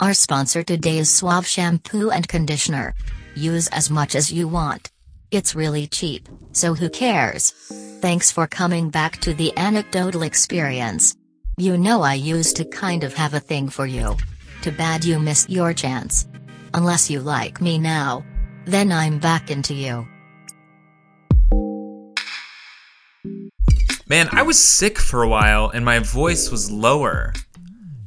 Our 0.00 0.14
sponsor 0.14 0.62
today 0.62 0.96
is 0.96 1.14
Suave 1.14 1.46
Shampoo 1.46 2.08
and 2.10 2.26
Conditioner. 2.26 2.94
Use 3.34 3.68
as 3.68 3.90
much 3.90 4.14
as 4.14 4.32
you 4.32 4.48
want. 4.48 4.90
It's 5.30 5.54
really 5.54 5.86
cheap, 5.86 6.26
so 6.52 6.72
who 6.72 6.88
cares? 6.88 7.50
Thanks 8.00 8.30
for 8.30 8.46
coming 8.46 8.88
back 8.88 9.20
to 9.20 9.34
the 9.34 9.52
anecdotal 9.58 10.22
experience. 10.22 11.14
You 11.58 11.76
know 11.76 12.00
I 12.00 12.14
used 12.14 12.56
to 12.56 12.64
kind 12.64 13.04
of 13.04 13.12
have 13.12 13.34
a 13.34 13.40
thing 13.40 13.68
for 13.68 13.84
you. 13.84 14.16
Too 14.62 14.70
bad 14.70 15.04
you 15.04 15.18
missed 15.18 15.50
your 15.50 15.74
chance. 15.74 16.26
Unless 16.72 17.10
you 17.10 17.20
like 17.20 17.60
me 17.60 17.76
now. 17.76 18.24
Then 18.64 18.92
I'm 18.92 19.18
back 19.18 19.50
into 19.50 19.74
you. 19.74 20.08
Man, 24.08 24.30
I 24.32 24.40
was 24.40 24.58
sick 24.58 24.98
for 24.98 25.22
a 25.22 25.28
while 25.28 25.68
and 25.68 25.84
my 25.84 25.98
voice 25.98 26.50
was 26.50 26.70
lower. 26.70 27.34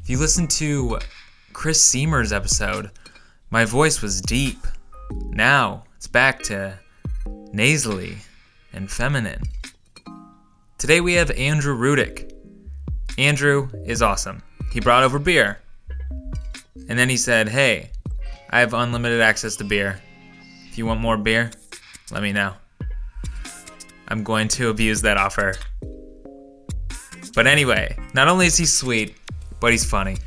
If 0.01 0.09
you 0.09 0.17
listen 0.17 0.47
to 0.57 0.97
Chris 1.63 1.81
Seamer's 1.81 2.33
episode, 2.33 2.91
my 3.49 3.63
voice 3.63 4.01
was 4.01 4.19
deep. 4.19 4.57
Now 5.29 5.85
it's 5.95 6.07
back 6.07 6.43
to 6.43 6.77
nasally 7.53 8.17
and 8.73 8.91
feminine. 8.91 9.41
Today 10.77 10.99
we 10.99 11.13
have 11.13 11.31
Andrew 11.31 11.73
Rudick. 11.73 12.33
Andrew 13.17 13.69
is 13.85 14.01
awesome. 14.01 14.43
He 14.73 14.81
brought 14.81 15.03
over 15.03 15.19
beer. 15.19 15.61
And 16.89 16.99
then 16.99 17.07
he 17.07 17.15
said, 17.15 17.47
Hey, 17.47 17.91
I 18.49 18.59
have 18.59 18.73
unlimited 18.73 19.21
access 19.21 19.55
to 19.55 19.63
beer. 19.63 20.01
If 20.67 20.77
you 20.77 20.85
want 20.85 20.99
more 20.99 21.15
beer, 21.15 21.49
let 22.11 22.23
me 22.23 22.33
know. 22.33 22.55
I'm 24.09 24.25
going 24.25 24.49
to 24.49 24.67
abuse 24.67 25.01
that 25.03 25.15
offer. 25.15 25.55
But 27.33 27.47
anyway, 27.47 27.97
not 28.13 28.27
only 28.27 28.47
is 28.47 28.57
he 28.57 28.65
sweet, 28.65 29.15
but 29.61 29.71
he's 29.71 29.89
funny. 29.89 30.17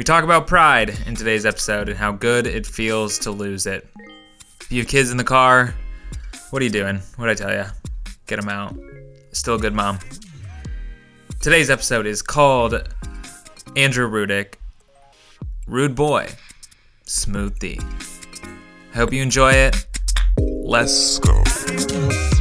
We 0.00 0.04
talk 0.04 0.24
about 0.24 0.46
pride 0.46 0.98
in 1.06 1.14
today's 1.14 1.44
episode 1.44 1.90
and 1.90 1.98
how 1.98 2.12
good 2.12 2.46
it 2.46 2.66
feels 2.66 3.18
to 3.18 3.30
lose 3.30 3.66
it. 3.66 3.86
If 4.62 4.72
you 4.72 4.78
have 4.80 4.88
kids 4.88 5.10
in 5.10 5.18
the 5.18 5.24
car, 5.24 5.74
what 6.48 6.62
are 6.62 6.64
you 6.64 6.70
doing? 6.70 7.02
What'd 7.16 7.38
I 7.38 7.44
tell 7.44 7.54
you? 7.54 7.70
Get 8.26 8.40
them 8.40 8.48
out. 8.48 8.74
Still 9.32 9.56
a 9.56 9.58
good 9.58 9.74
mom. 9.74 9.98
Today's 11.42 11.68
episode 11.68 12.06
is 12.06 12.22
called 12.22 12.88
Andrew 13.76 14.10
Rudick, 14.10 14.54
Rude 15.66 15.94
Boy, 15.94 16.30
Smooth 17.04 17.58
D. 17.58 17.78
Hope 18.94 19.12
you 19.12 19.20
enjoy 19.20 19.52
it. 19.52 19.86
Let's 20.38 21.18
go. 21.18 22.39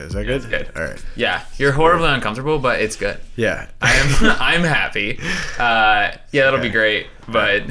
Is 0.00 0.12
that 0.14 0.24
good? 0.24 0.48
good. 0.48 0.70
All 0.76 0.82
right. 0.82 1.04
Yeah, 1.16 1.44
you're 1.58 1.72
horribly 1.72 2.08
uncomfortable, 2.08 2.58
but 2.58 2.80
it's 2.80 2.96
good. 2.96 3.20
Yeah. 3.36 3.68
I 3.80 3.92
am 3.94 4.36
I'm 4.40 4.62
happy. 4.64 5.18
Uh, 5.58 6.12
yeah, 6.32 6.44
that'll 6.44 6.60
be 6.60 6.70
great. 6.70 7.06
But 7.28 7.64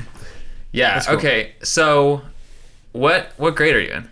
yeah, 0.71 0.99
cool. 1.01 1.17
okay. 1.17 1.53
So 1.63 2.21
what 2.91 3.31
what 3.37 3.55
grade 3.55 3.75
are 3.75 3.79
you 3.81 3.91
in? 3.91 4.09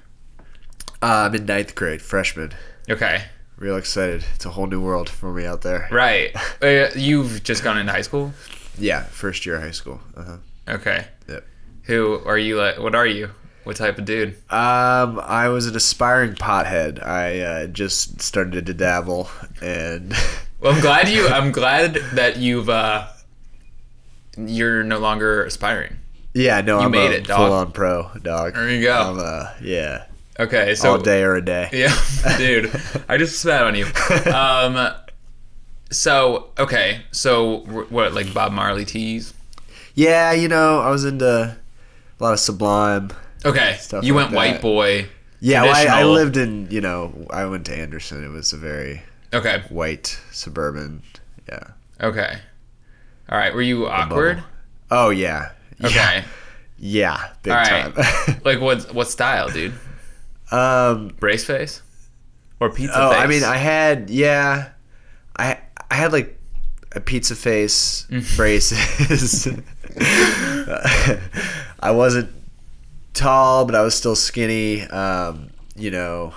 Uh, 1.01 1.27
I'm 1.27 1.35
in 1.35 1.45
ninth 1.45 1.75
grade, 1.75 2.01
freshman. 2.01 2.53
Okay. 2.89 3.23
Real 3.57 3.77
excited. 3.77 4.25
It's 4.35 4.45
a 4.45 4.49
whole 4.49 4.67
new 4.67 4.81
world 4.81 5.07
for 5.09 5.31
me 5.33 5.45
out 5.45 5.61
there. 5.61 5.87
Right. 5.91 6.35
Uh, 6.61 6.87
You've 6.95 7.43
just 7.43 7.63
gone 7.63 7.77
into 7.77 7.91
high 7.91 8.01
school? 8.01 8.33
Yeah, 8.79 9.03
first 9.03 9.45
year 9.45 9.55
of 9.57 9.61
high 9.61 9.71
school. 9.71 9.99
Uh-huh. 10.17 10.37
Okay. 10.67 11.05
Yep. 11.29 11.45
Who 11.83 12.21
are 12.25 12.37
you 12.37 12.57
like 12.57 12.79
what 12.79 12.95
are 12.95 13.05
you? 13.05 13.29
What 13.65 13.75
type 13.75 13.97
of 13.97 14.05
dude? 14.05 14.29
Um, 14.51 15.19
I 15.19 15.49
was 15.49 15.67
an 15.67 15.75
aspiring 15.75 16.35
pothead. 16.35 17.05
I 17.05 17.39
uh, 17.41 17.67
just 17.67 18.21
started 18.21 18.65
to 18.65 18.73
dabble, 18.73 19.29
and 19.61 20.13
Well, 20.59 20.73
I'm 20.73 20.81
glad 20.81 21.09
you 21.09 21.27
I'm 21.27 21.51
glad 21.51 21.95
that 22.13 22.37
you've 22.37 22.69
uh 22.69 23.07
you're 24.37 24.83
no 24.83 24.99
longer 24.99 25.43
aspiring. 25.43 25.97
yeah, 26.33 26.61
no, 26.61 26.79
I'm 26.79 26.91
made 26.91 27.11
a 27.11 27.17
it, 27.17 27.27
full-on 27.27 27.71
pro 27.71 28.09
dog. 28.21 28.53
There 28.53 28.69
you 28.69 28.81
go. 28.83 29.17
Uh, 29.17 29.53
yeah, 29.61 30.05
Okay, 30.39 30.75
so 30.75 30.91
all 30.91 30.97
day 30.97 31.23
or 31.23 31.35
a 31.35 31.43
day. 31.43 31.69
Yeah, 31.71 31.95
dude, 32.37 32.71
I 33.07 33.17
just 33.17 33.39
spat 33.39 33.63
on 33.63 33.75
you. 33.75 33.85
Um, 34.31 34.93
so 35.91 36.49
okay, 36.57 37.01
so 37.11 37.59
what 37.89 38.13
like 38.13 38.33
Bob 38.33 38.51
Marley 38.51 38.85
tees? 38.85 39.33
Yeah, 39.93 40.33
you 40.33 40.47
know, 40.47 40.81
I 40.81 40.89
was 40.89 41.05
into 41.05 41.57
a 42.19 42.23
lot 42.23 42.33
of 42.33 42.39
Sublime. 42.39 43.11
Okay, 43.45 43.77
Stuff 43.79 44.03
you 44.03 44.13
like 44.13 44.25
went 44.31 44.35
white 44.35 44.61
boy. 44.61 45.07
Yeah, 45.39 45.63
well, 45.63 45.75
I, 45.75 46.01
I 46.01 46.03
lived 46.05 46.37
in, 46.37 46.67
you 46.71 46.81
know, 46.81 47.27
I 47.29 47.45
went 47.45 47.65
to 47.67 47.75
Anderson. 47.77 48.23
It 48.23 48.29
was 48.29 48.53
a 48.53 48.57
very 48.57 49.03
Okay, 49.33 49.63
white 49.69 50.19
suburban. 50.31 51.03
Yeah. 51.47 51.59
okay, 52.01 52.37
all 53.29 53.37
right. 53.37 53.53
Were 53.53 53.61
you 53.61 53.87
awkward? 53.87 54.43
Oh 54.89 55.09
yeah. 55.09 55.51
Okay, 55.83 56.23
Yeah, 56.79 57.29
big 57.43 57.51
all 57.53 57.59
right. 57.59 57.93
time. 57.95 58.41
like 58.45 58.59
what 58.61 58.93
what 58.93 59.07
style, 59.09 59.49
dude? 59.49 59.73
um. 60.51 61.09
Brace 61.19 61.43
face 61.45 61.81
or 62.59 62.69
pizza 62.71 62.93
Oh, 62.97 63.11
face? 63.11 63.19
I 63.19 63.27
mean, 63.27 63.43
I 63.43 63.57
had 63.57 64.09
yeah, 64.09 64.69
I 65.37 65.59
I 65.91 65.95
had 65.95 66.11
like 66.13 66.39
a 66.93 66.99
pizza 67.01 67.35
face, 67.35 68.07
Mm. 68.09 68.35
braces. 68.37 69.47
I 71.79 71.91
wasn't 71.91 72.31
tall, 73.15 73.65
but 73.65 73.73
I 73.75 73.81
was 73.81 73.95
still 73.95 74.15
skinny. 74.15 74.81
Um, 74.83 75.49
you 75.75 75.89
know, 75.91 76.33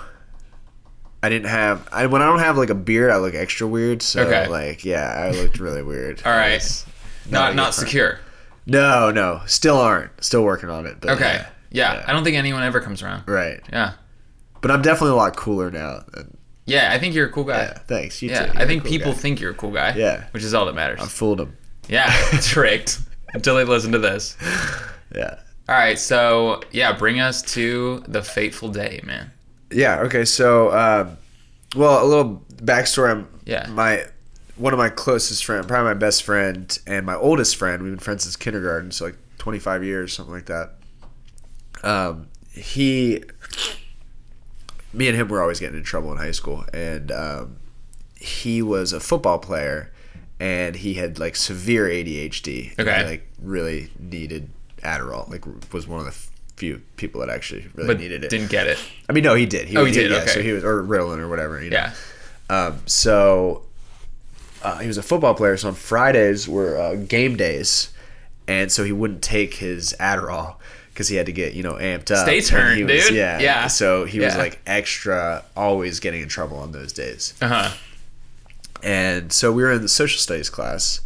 I 1.21 1.29
didn't 1.29 1.49
have. 1.49 1.87
I 1.91 2.05
when 2.07 2.21
I 2.21 2.25
don't 2.25 2.39
have 2.39 2.57
like 2.57 2.69
a 2.69 2.75
beard, 2.75 3.11
I 3.11 3.17
look 3.17 3.35
extra 3.35 3.67
weird. 3.67 4.01
So 4.01 4.21
Okay. 4.23 4.47
like, 4.47 4.83
yeah, 4.85 5.13
I 5.15 5.31
looked 5.31 5.59
really 5.59 5.83
weird. 5.83 6.21
All 6.25 6.31
right, 6.31 6.51
I 6.51 6.55
was 6.55 6.85
Not 7.29 7.55
not 7.55 7.73
secure. 7.73 8.19
No, 8.65 9.11
no, 9.11 9.41
still 9.45 9.77
aren't. 9.77 10.11
Still 10.23 10.43
working 10.43 10.69
on 10.69 10.85
it. 10.85 10.97
But 11.01 11.11
Okay, 11.11 11.43
yeah. 11.71 11.97
yeah. 11.99 12.05
I 12.07 12.13
don't 12.13 12.23
think 12.23 12.35
anyone 12.37 12.63
ever 12.63 12.79
comes 12.79 13.01
around. 13.01 13.23
right. 13.27 13.59
Yeah, 13.71 13.93
But 14.61 14.71
I'm 14.71 14.81
definitely 14.81 15.11
a 15.11 15.15
lot 15.15 15.35
cooler 15.35 15.71
now. 15.71 16.03
than- 16.13 16.37
yeah. 16.65 16.91
I 16.93 16.99
think 16.99 17.15
you're 17.15 17.25
a 17.27 17.31
cool 17.31 17.45
guy. 17.45 17.61
Yeah, 17.63 17.73
thanks. 17.87 18.21
You 18.21 18.29
Yeah. 18.29 18.53
You're 18.55 18.67
think 18.67 18.83
cool 18.83 18.91
people 18.91 19.11
guy. 19.13 19.17
think 19.17 19.39
you're 19.41 19.51
a 19.51 19.55
cool 19.55 19.71
guy. 19.71 19.95
Yeah. 19.95 20.25
which 20.31 20.43
is 20.43 20.53
all 20.53 20.65
that 20.67 20.75
matters. 20.75 20.99
I 21.01 21.05
fooled 21.07 21.39
them. 21.39 21.57
Yeah, 21.87 22.11
tricked 22.41 22.99
until 23.33 23.55
they 23.55 23.63
listen 23.63 23.91
to 23.93 23.99
this. 23.99 24.37
Yeah. 25.15 25.39
All 25.69 25.75
right, 25.75 25.99
so 25.99 26.61
yeah, 26.71 26.93
bring 26.93 27.19
us 27.19 27.43
to 27.53 28.03
the 28.07 28.23
fateful 28.23 28.69
day, 28.69 29.01
man. 29.03 29.31
Yeah. 29.71 29.99
Okay. 29.99 30.25
So, 30.25 30.71
um, 30.71 31.15
well, 31.75 32.03
a 32.03 32.07
little 32.07 32.43
backstory. 32.55 33.11
I'm, 33.11 33.27
Yeah. 33.45 33.67
My 33.69 34.05
one 34.55 34.73
of 34.73 34.79
my 34.79 34.89
closest 34.89 35.45
friend, 35.45 35.67
probably 35.67 35.85
my 35.93 35.93
best 35.93 36.23
friend, 36.23 36.75
and 36.87 37.05
my 37.05 37.13
oldest 37.15 37.55
friend. 37.55 37.83
We've 37.83 37.91
been 37.91 37.99
friends 37.99 38.23
since 38.23 38.35
kindergarten, 38.35 38.89
so 38.89 39.05
like 39.05 39.17
25 39.37 39.83
years, 39.83 40.11
something 40.11 40.33
like 40.33 40.47
that. 40.47 40.71
Um, 41.83 42.29
he, 42.51 43.23
me 44.91 45.07
and 45.07 45.15
him 45.15 45.27
were 45.27 45.39
always 45.39 45.59
getting 45.59 45.77
in 45.77 45.83
trouble 45.83 46.11
in 46.11 46.17
high 46.17 46.31
school, 46.31 46.65
and 46.73 47.11
um, 47.11 47.57
he 48.19 48.63
was 48.63 48.91
a 48.91 48.99
football 48.99 49.37
player, 49.37 49.91
and 50.39 50.75
he 50.77 50.95
had 50.95 51.19
like 51.19 51.35
severe 51.35 51.85
ADHD. 51.85 52.71
and 52.77 52.87
Okay. 52.89 52.97
he, 53.03 53.03
like 53.05 53.27
really 53.39 53.91
needed 53.99 54.49
Adderall. 54.81 55.29
Like 55.29 55.43
was 55.73 55.87
one 55.87 55.99
of 55.99 56.05
the 56.05 56.15
few 56.55 56.81
people 56.97 57.21
that 57.21 57.29
actually 57.29 57.67
really 57.75 57.87
But 57.87 57.99
needed 57.99 58.23
it. 58.23 58.29
didn't 58.29 58.49
get 58.51 58.67
it. 58.67 58.77
I 59.07 59.13
mean, 59.13 59.23
no, 59.23 59.33
he 59.35 59.45
did. 59.45 59.67
He, 59.69 59.77
Oh, 59.77 59.85
he 59.85 59.91
did, 59.93 60.11
Yeah, 60.11 60.17
okay. 60.17 60.27
so 60.27 60.41
he 60.41 60.51
was, 60.51 60.63
or 60.63 60.83
Ritalin 60.83 61.19
or 61.19 61.29
whatever. 61.29 61.61
You 61.63 61.69
know? 61.69 61.77
Yeah. 61.77 61.93
Um, 62.49 62.81
so 62.85 63.63
uh, 64.63 64.79
he 64.79 64.87
was 64.87 64.97
a 64.97 65.03
football 65.03 65.35
player. 65.35 65.55
So 65.57 65.69
on 65.69 65.75
Fridays 65.75 66.49
were 66.49 66.77
uh, 66.77 66.95
game 66.95 67.37
days, 67.37 67.91
and 68.47 68.71
so 68.71 68.83
he 68.83 68.91
wouldn't 68.91 69.21
take 69.21 69.53
his 69.55 69.95
Adderall 69.99 70.55
because 70.89 71.07
he 71.07 71.15
had 71.15 71.27
to 71.27 71.31
get 71.31 71.53
you 71.53 71.63
know 71.63 71.75
amped 71.75 72.11
up. 72.11 72.25
Stay 72.25 72.41
turned, 72.41 72.85
was- 72.89 73.07
dude. 73.07 73.15
Yeah, 73.15 73.39
Yeah. 73.39 73.67
So 73.67 74.03
he 74.03 74.19
was 74.19 74.35
like 74.35 74.59
extra, 74.67 75.45
always 75.55 75.99
getting 76.01 76.21
in 76.21 76.27
trouble 76.27 76.57
on 76.57 76.71
those 76.73 76.91
days. 76.91 77.35
Uh 77.41 77.47
huh. 77.47 77.71
And 78.83 79.31
so 79.33 79.51
we 79.51 79.63
were 79.63 79.71
in 79.73 79.81
the 79.81 79.89
social 79.89 80.19
studies 80.19 80.49
class, 80.49 81.01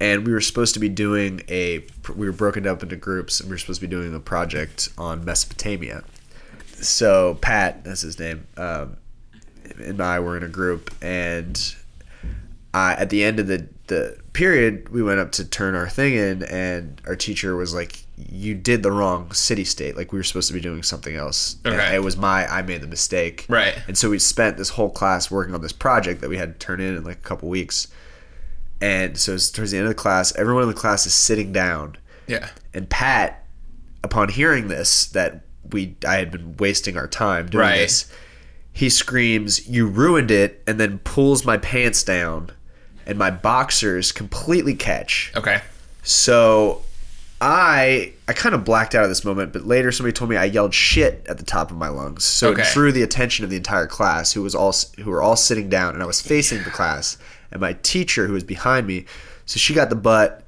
and 0.00 0.26
we 0.26 0.32
were 0.32 0.40
supposed 0.40 0.74
to 0.74 0.80
be 0.80 0.88
doing 0.88 1.42
a. 1.48 1.84
We 2.14 2.26
were 2.26 2.32
broken 2.32 2.66
up 2.66 2.82
into 2.82 2.96
groups, 2.96 3.40
and 3.40 3.48
we 3.48 3.54
were 3.54 3.58
supposed 3.58 3.80
to 3.80 3.86
be 3.86 3.90
doing 3.90 4.14
a 4.14 4.20
project 4.20 4.88
on 4.96 5.24
Mesopotamia. 5.24 6.04
So 6.74 7.38
Pat, 7.40 7.84
that's 7.84 8.02
his 8.02 8.18
name, 8.18 8.46
um, 8.56 8.96
and 9.78 10.00
I 10.00 10.20
were 10.20 10.36
in 10.36 10.42
a 10.42 10.48
group, 10.48 10.94
and 11.02 11.74
I, 12.72 12.92
at 12.94 13.10
the 13.10 13.24
end 13.24 13.40
of 13.40 13.46
the 13.46 13.68
the 13.88 14.18
period, 14.34 14.90
we 14.90 15.02
went 15.02 15.18
up 15.18 15.32
to 15.32 15.44
turn 15.44 15.74
our 15.74 15.88
thing 15.88 16.14
in, 16.14 16.42
and 16.44 17.00
our 17.06 17.16
teacher 17.16 17.56
was 17.56 17.74
like, 17.74 18.04
"You 18.16 18.54
did 18.54 18.84
the 18.84 18.92
wrong 18.92 19.32
city 19.32 19.64
state. 19.64 19.96
Like 19.96 20.12
we 20.12 20.18
were 20.18 20.22
supposed 20.22 20.46
to 20.48 20.54
be 20.54 20.60
doing 20.60 20.82
something 20.84 21.16
else. 21.16 21.56
Okay. 21.66 21.96
it 21.96 22.04
was 22.04 22.16
my 22.16 22.46
I 22.46 22.62
made 22.62 22.82
the 22.82 22.86
mistake. 22.86 23.46
Right. 23.48 23.76
And 23.88 23.98
so 23.98 24.10
we 24.10 24.20
spent 24.20 24.58
this 24.58 24.68
whole 24.70 24.90
class 24.90 25.30
working 25.30 25.54
on 25.54 25.62
this 25.62 25.72
project 25.72 26.20
that 26.20 26.30
we 26.30 26.36
had 26.36 26.60
to 26.60 26.66
turn 26.66 26.80
in 26.80 26.96
in 26.96 27.04
like 27.04 27.16
a 27.16 27.28
couple 27.28 27.48
weeks. 27.48 27.88
And 28.80 29.18
so 29.18 29.34
it's 29.34 29.50
towards 29.50 29.72
the 29.72 29.78
end 29.78 29.86
of 29.86 29.90
the 29.90 29.94
class, 29.94 30.32
everyone 30.36 30.62
in 30.62 30.68
the 30.68 30.74
class 30.74 31.04
is 31.06 31.12
sitting 31.14 31.52
down, 31.52 31.96
Yeah. 32.26 32.48
and 32.72 32.88
Pat, 32.88 33.44
upon 34.04 34.28
hearing 34.28 34.68
this, 34.68 35.06
that 35.06 35.40
we 35.70 35.96
I 36.06 36.16
had 36.16 36.30
been 36.30 36.56
wasting 36.58 36.96
our 36.96 37.08
time 37.08 37.48
doing 37.48 37.62
Right. 37.62 37.78
this, 37.78 38.06
he 38.72 38.88
screams, 38.88 39.66
"You 39.68 39.86
ruined 39.86 40.30
it!" 40.30 40.62
and 40.66 40.78
then 40.78 40.98
pulls 41.00 41.44
my 41.44 41.56
pants 41.56 42.02
down, 42.04 42.52
and 43.04 43.18
my 43.18 43.30
boxers 43.30 44.12
completely 44.12 44.74
catch. 44.74 45.32
Okay. 45.36 45.60
So 46.04 46.82
I 47.40 48.12
I 48.28 48.32
kind 48.32 48.54
of 48.54 48.64
blacked 48.64 48.94
out 48.94 49.02
of 49.04 49.08
this 49.08 49.24
moment, 49.24 49.52
but 49.52 49.66
later 49.66 49.90
somebody 49.92 50.12
told 50.12 50.30
me 50.30 50.36
I 50.36 50.44
yelled 50.44 50.74
shit 50.74 51.24
at 51.28 51.38
the 51.38 51.44
top 51.44 51.70
of 51.70 51.76
my 51.76 51.88
lungs. 51.88 52.24
So 52.24 52.50
Okay. 52.50 52.62
it 52.62 52.72
drew 52.72 52.92
the 52.92 53.02
attention 53.02 53.44
of 53.44 53.50
the 53.50 53.56
entire 53.56 53.86
class, 53.86 54.32
who 54.32 54.42
was 54.42 54.54
all 54.54 54.74
who 55.02 55.10
were 55.10 55.22
all 55.22 55.36
sitting 55.36 55.68
down, 55.68 55.94
and 55.94 56.02
I 56.02 56.06
was 56.06 56.20
facing 56.20 56.62
the 56.64 56.70
class, 56.70 57.16
and 57.50 57.60
my 57.60 57.72
teacher 57.82 58.26
who 58.26 58.32
was 58.32 58.44
behind 58.44 58.86
me. 58.86 59.04
So 59.46 59.58
she 59.58 59.74
got 59.74 59.90
the 59.90 59.96
butt. 59.96 60.42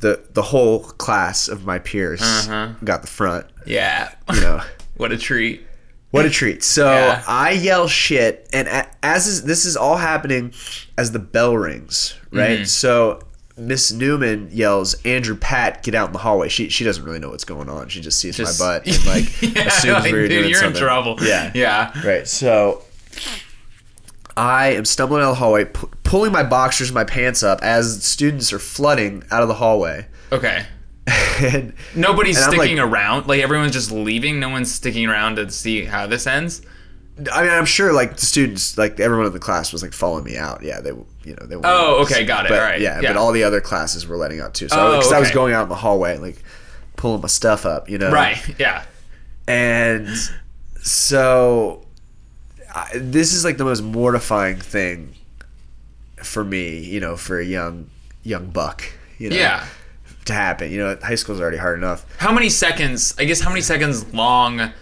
The 0.00 0.22
the 0.32 0.42
whole 0.42 0.80
class 0.80 1.46
of 1.48 1.64
my 1.66 1.78
peers 1.78 2.22
Uh-huh. 2.22 2.72
got 2.82 3.02
the 3.02 3.06
front. 3.08 3.46
Yeah. 3.66 4.12
You 4.32 4.40
know. 4.40 4.62
what 4.96 5.12
a 5.12 5.18
treat. 5.18 5.66
What 6.10 6.26
a 6.26 6.30
treat! 6.30 6.64
So 6.64 6.90
Yeah. 6.90 7.22
I 7.28 7.52
yell 7.52 7.86
shit, 7.86 8.48
and 8.52 8.66
as 9.00 9.28
is, 9.28 9.44
this 9.44 9.64
is 9.64 9.76
all 9.76 9.96
happening 9.96 10.52
as 10.98 11.12
the 11.12 11.20
bell 11.20 11.56
rings, 11.56 12.16
right? 12.32 12.50
Mm-hmm. 12.58 12.64
So 12.64 13.20
Miss 13.56 13.92
Newman 13.92 14.48
yells, 14.50 14.94
"Andrew, 15.04 15.36
Pat, 15.36 15.84
get 15.84 15.94
out 15.94 16.08
in 16.08 16.12
the 16.12 16.18
hallway." 16.18 16.48
She 16.48 16.68
she 16.68 16.82
doesn't 16.82 17.04
really 17.04 17.20
know 17.20 17.28
what's 17.30 17.44
going 17.44 17.68
on. 17.68 17.90
She 17.90 18.00
just 18.00 18.18
sees 18.18 18.36
Just- 18.36 18.58
my 18.58 18.78
butt 18.80 18.86
and 18.88 19.06
like 19.14 19.40
yeah, 19.40 19.68
assumes 19.68 20.02
like, 20.02 20.10
we're 20.12 20.22
dude, 20.22 20.30
doing 20.30 20.48
you're 20.50 20.58
something. 20.58 20.82
in 20.82 20.88
trouble. 20.88 21.16
Yeah, 21.20 21.52
Yeah. 21.54 21.92
right. 22.04 22.26
So 22.26 22.82
I 24.40 24.68
am 24.68 24.84
stumbling 24.84 25.22
out 25.22 25.30
of 25.30 25.36
the 25.36 25.40
hallway, 25.40 25.64
pu- 25.66 25.90
pulling 26.04 26.32
my 26.32 26.42
boxers, 26.42 26.88
and 26.88 26.94
my 26.94 27.04
pants 27.04 27.42
up 27.42 27.60
as 27.62 28.02
students 28.04 28.52
are 28.52 28.58
flooding 28.58 29.22
out 29.30 29.42
of 29.42 29.48
the 29.48 29.54
hallway. 29.54 30.06
Okay. 30.32 30.64
and 31.42 31.72
Nobody's 31.94 32.36
And 32.36 32.46
I'm 32.46 32.52
sticking 32.58 32.76
like- 32.78 32.86
around. 32.86 33.26
Like 33.26 33.40
everyone's 33.40 33.72
just 33.72 33.90
leaving. 33.90 34.40
No 34.40 34.48
one's 34.48 34.72
sticking 34.72 35.06
around 35.08 35.36
to 35.36 35.50
see 35.50 35.84
how 35.84 36.06
this 36.06 36.26
ends. 36.26 36.62
I 37.30 37.42
mean, 37.42 37.50
I'm 37.50 37.66
sure 37.66 37.92
like 37.92 38.16
the 38.16 38.24
students, 38.24 38.78
like 38.78 38.98
everyone 38.98 39.26
in 39.26 39.32
the 39.34 39.38
class 39.40 39.72
was 39.74 39.82
like 39.82 39.92
following 39.92 40.24
me 40.24 40.38
out. 40.38 40.62
Yeah, 40.62 40.80
they, 40.80 40.90
you 40.90 41.36
know, 41.38 41.46
they. 41.46 41.56
were- 41.56 41.62
Oh, 41.66 42.02
okay, 42.02 42.24
got 42.24 42.46
it, 42.46 42.48
But, 42.48 42.58
alright, 42.60 42.80
Yeah, 42.80 43.00
yeah. 43.00 43.10
but 43.10 43.18
all 43.18 43.32
the 43.32 43.44
other 43.44 43.60
classes 43.60 44.06
were 44.06 44.16
letting 44.16 44.40
out 44.40 44.54
too. 44.54 44.68
So 44.70 44.76
Oh, 44.78 44.96
because 44.96 45.12
I 45.12 45.20
was 45.20 45.30
going 45.30 45.52
out 45.52 45.64
in 45.64 45.68
the 45.68 45.74
hallway, 45.74 46.16
like 46.16 46.42
pulling 46.96 47.20
my 47.20 47.28
stuff 47.28 47.66
up, 47.66 47.90
you 47.90 47.98
know. 47.98 48.10
Right. 48.10 48.38
Yeah. 48.58 48.84
And 49.46 50.08
so 50.82 51.84
I, 52.74 52.90
this 52.94 53.32
is 53.32 53.44
like 53.44 53.56
the 53.56 53.64
most 53.64 53.82
mortifying 53.82 54.56
thing 54.56 55.14
for 56.22 56.44
me, 56.44 56.78
you 56.78 57.00
know, 57.00 57.16
for 57.16 57.38
a 57.38 57.44
young 57.44 57.90
young 58.22 58.46
buck, 58.50 58.84
you 59.18 59.30
know, 59.30 59.36
Yeah. 59.36 59.66
to 60.26 60.32
happen. 60.32 60.70
You 60.70 60.78
know, 60.78 60.98
high 61.02 61.14
school's 61.14 61.40
already 61.40 61.56
hard 61.56 61.78
enough. 61.78 62.04
How 62.18 62.32
many 62.32 62.48
seconds? 62.48 63.14
I 63.18 63.24
guess 63.24 63.40
how 63.40 63.48
many 63.48 63.62
seconds 63.62 64.12
long? 64.12 64.72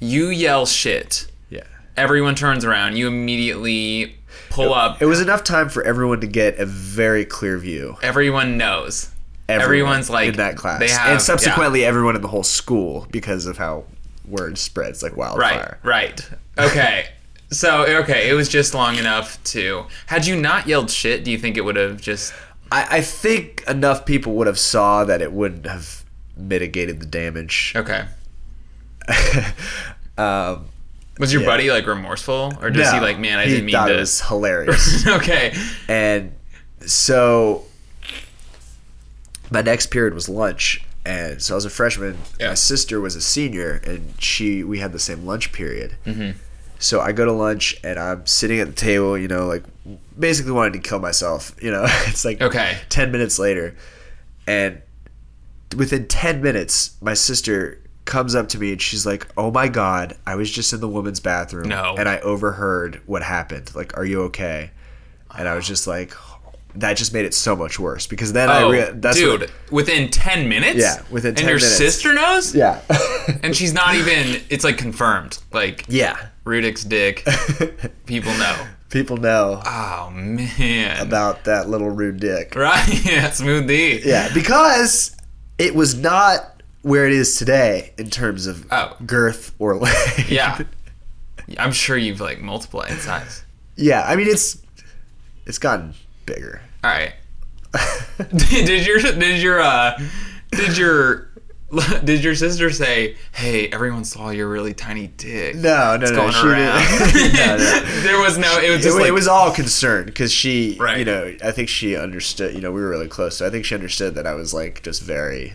You 0.00 0.28
yell 0.28 0.64
shit. 0.66 1.26
Yeah. 1.50 1.64
Everyone 1.96 2.34
turns 2.34 2.64
around. 2.64 2.96
You 2.96 3.08
immediately 3.08 4.16
pull 4.50 4.72
up. 4.72 5.02
It 5.02 5.06
was 5.06 5.20
enough 5.20 5.44
time 5.44 5.68
for 5.68 5.82
everyone 5.82 6.20
to 6.20 6.26
get 6.26 6.58
a 6.58 6.66
very 6.66 7.24
clear 7.24 7.58
view. 7.58 7.96
Everyone 8.02 8.56
knows. 8.56 9.10
everyone 9.48 9.64
Everyone's 9.64 10.10
like 10.10 10.28
in 10.30 10.36
that 10.36 10.56
class, 10.56 10.80
They 10.80 10.88
have, 10.88 11.10
and 11.12 11.22
subsequently 11.22 11.84
everyone 11.84 12.16
in 12.16 12.22
the 12.22 12.28
whole 12.28 12.42
school 12.44 13.06
because 13.10 13.46
of 13.46 13.58
how 13.58 13.84
word 14.26 14.58
spreads 14.58 15.02
like 15.02 15.16
yeah. 15.16 15.34
right, 15.36 15.74
right. 15.82 16.30
Okay. 16.58 17.08
So 17.50 17.84
okay, 18.02 18.28
it 18.28 18.34
was 18.34 18.48
just 18.48 18.74
long 18.74 18.96
enough 18.96 19.42
to. 19.44 19.86
Had 20.06 20.26
you 20.26 20.36
not 20.36 20.66
yelled 20.66 20.90
shit, 20.90 21.24
do 21.24 21.30
you 21.30 21.38
think 21.38 21.56
it 21.56 21.62
would 21.62 21.76
have 21.76 22.00
just? 22.00 22.34
I, 22.70 22.98
I 22.98 23.00
think 23.00 23.64
enough 23.66 24.04
people 24.04 24.34
would 24.34 24.46
have 24.46 24.58
saw 24.58 25.04
that 25.04 25.22
it 25.22 25.32
wouldn't 25.32 25.66
have 25.66 26.04
mitigated 26.36 27.00
the 27.00 27.06
damage. 27.06 27.72
Okay. 27.74 28.04
um, 30.18 30.66
Was 31.18 31.32
your 31.32 31.42
Yeah. 31.42 31.48
buddy 31.48 31.70
like 31.70 31.86
remorseful, 31.86 32.52
or 32.60 32.70
does 32.70 32.92
he 32.92 33.00
like, 33.00 33.18
man, 33.18 33.38
I 33.38 33.46
didn't 33.46 33.64
mean 33.64 33.74
thought 33.74 33.86
to? 33.88 33.94
it 33.96 34.00
was 34.00 34.20
hilarious. 34.20 35.06
okay. 35.06 35.54
and 35.88 36.32
so 36.86 37.64
my 39.50 39.62
next 39.62 39.86
period 39.86 40.12
was 40.14 40.28
lunch, 40.28 40.84
and 41.06 41.40
so 41.40 41.54
I 41.54 41.56
was 41.56 41.64
a 41.64 41.70
freshman. 41.70 42.18
Yeah. 42.38 42.48
My 42.48 42.54
sister 42.54 43.00
was 43.00 43.16
a 43.16 43.22
senior, 43.22 43.80
and 43.84 44.12
she 44.18 44.62
we 44.62 44.78
had 44.80 44.92
the 44.92 44.98
same 44.98 45.24
lunch 45.24 45.52
period. 45.52 45.96
Mm-hmm. 46.04 46.38
So 46.78 47.00
I 47.00 47.12
go 47.12 47.24
to 47.24 47.32
lunch, 47.32 47.76
and 47.82 47.98
I'm 47.98 48.26
sitting 48.26 48.60
at 48.60 48.66
the 48.68 48.72
table, 48.74 49.18
you 49.18 49.28
know, 49.28 49.46
like 49.46 49.64
basically 50.18 50.52
wanting 50.52 50.80
to 50.80 50.88
kill 50.88 50.98
myself. 51.00 51.54
You 51.62 51.70
know, 51.72 51.84
it's 52.06 52.24
like 52.24 52.40
Okay. 52.40 52.78
ten 52.88 53.10
minutes 53.12 53.38
later, 53.38 53.74
and 54.46 54.80
within 55.76 56.06
10 56.08 56.40
minutes 56.40 56.96
my 57.02 57.12
sister 57.12 57.78
comes 58.06 58.34
up 58.34 58.48
to 58.48 58.58
me 58.58 58.72
and 58.72 58.80
she's 58.80 59.04
like 59.04 59.28
oh 59.36 59.50
my 59.50 59.68
god 59.68 60.16
i 60.26 60.34
was 60.34 60.50
just 60.50 60.72
in 60.72 60.80
the 60.80 60.88
women's 60.88 61.20
bathroom 61.20 61.68
No. 61.68 61.94
and 61.98 62.08
i 62.08 62.18
overheard 62.20 63.02
what 63.04 63.22
happened 63.22 63.70
like 63.74 63.94
are 63.98 64.04
you 64.06 64.22
okay 64.22 64.70
and 65.36 65.46
i 65.46 65.54
was 65.54 65.66
just 65.66 65.86
like 65.86 66.14
that 66.74 66.96
just 66.96 67.12
made 67.12 67.26
it 67.26 67.34
so 67.34 67.54
much 67.54 67.78
worse 67.78 68.06
because 68.06 68.32
then 68.32 68.48
i 68.48 68.62
Oh, 68.62 68.70
rea- 68.70 68.92
that's 68.94 69.18
dude, 69.18 69.40
what, 69.42 69.50
within 69.70 70.08
ten 70.10 70.48
minutes. 70.48 70.78
Yeah, 70.78 71.02
within 71.10 71.30
and 71.32 71.36
10 71.36 71.48
your 71.48 71.56
minutes. 71.58 71.76
sister 71.76 72.14
knows. 72.14 72.54
yeah 72.54 72.80
And 73.42 73.54
she's 73.54 73.74
not 73.74 73.94
even. 73.94 74.40
It's 74.48 74.64
like 74.64 74.78
confirmed. 74.78 75.36
Like 75.52 75.84
yeah 75.86 76.28
Rudick's 76.48 76.82
dick. 76.84 77.26
People 78.06 78.32
know. 78.34 78.66
people 78.90 79.18
know 79.18 79.60
Oh 79.66 80.10
man. 80.10 80.98
about 81.06 81.44
that 81.44 81.68
little 81.68 81.90
rude 81.90 82.20
dick 82.20 82.54
right. 82.56 83.04
Yeah. 83.04 83.28
Smooth 83.30 83.68
D. 83.68 84.00
yeah 84.02 84.32
because 84.32 85.14
it 85.58 85.74
was 85.74 85.94
not 85.94 86.62
where 86.80 87.06
it 87.06 87.12
is 87.12 87.36
today 87.36 87.92
in 87.98 88.08
terms 88.08 88.46
of 88.46 88.66
Oh. 88.70 88.96
girth 89.04 89.54
or 89.58 89.76
length 89.84 90.30
Yeah. 90.30 90.62
I'm 91.58 91.72
sure 91.72 91.98
you've 91.98 92.20
like 92.20 92.40
multiplied 92.40 92.90
in 92.90 92.96
size. 92.98 93.44
yeah 93.76 94.04
i 94.06 94.16
mean 94.16 94.26
it's 94.26 94.56
it's 95.44 95.58
gotten 95.58 95.92
bigger 96.24 96.62
All 96.82 96.90
right. 96.90 97.12
did 98.34 98.86
your 98.86 98.98
did 99.00 99.42
your 99.42 99.60
uh 99.60 99.98
did 100.52 100.78
your 100.78 101.27
did 102.04 102.24
your 102.24 102.34
sister 102.34 102.70
say, 102.70 103.16
"Hey, 103.32 103.68
everyone 103.68 104.04
saw 104.04 104.30
your 104.30 104.48
really 104.48 104.72
tiny 104.72 105.08
dick"? 105.08 105.54
No, 105.56 105.96
no, 105.96 106.02
It's 106.02 106.12
no. 106.12 106.30
she 106.30 106.46
around. 106.46 107.12
didn't. 107.12 107.32
no, 107.34 107.56
no. 107.56 108.00
there 108.02 108.18
was 108.20 108.38
no. 108.38 108.58
It 108.58 108.70
was 108.70 108.82
just 108.82 108.94
wa- 108.94 109.00
like 109.02 109.08
it 109.10 109.12
was 109.12 109.28
all 109.28 109.52
concern 109.52 110.06
because 110.06 110.32
she, 110.32 110.76
Right. 110.80 110.98
you 110.98 111.04
know, 111.04 111.34
I 111.44 111.50
think 111.52 111.68
she 111.68 111.94
understood. 111.94 112.54
You 112.54 112.62
know, 112.62 112.72
we 112.72 112.80
were 112.80 112.88
really 112.88 113.08
close, 113.08 113.36
so 113.36 113.46
I 113.46 113.50
think 113.50 113.64
she 113.66 113.74
understood 113.74 114.14
that 114.14 114.26
I 114.26 114.32
was 114.32 114.54
like 114.54 114.82
just 114.82 115.02
very, 115.02 115.54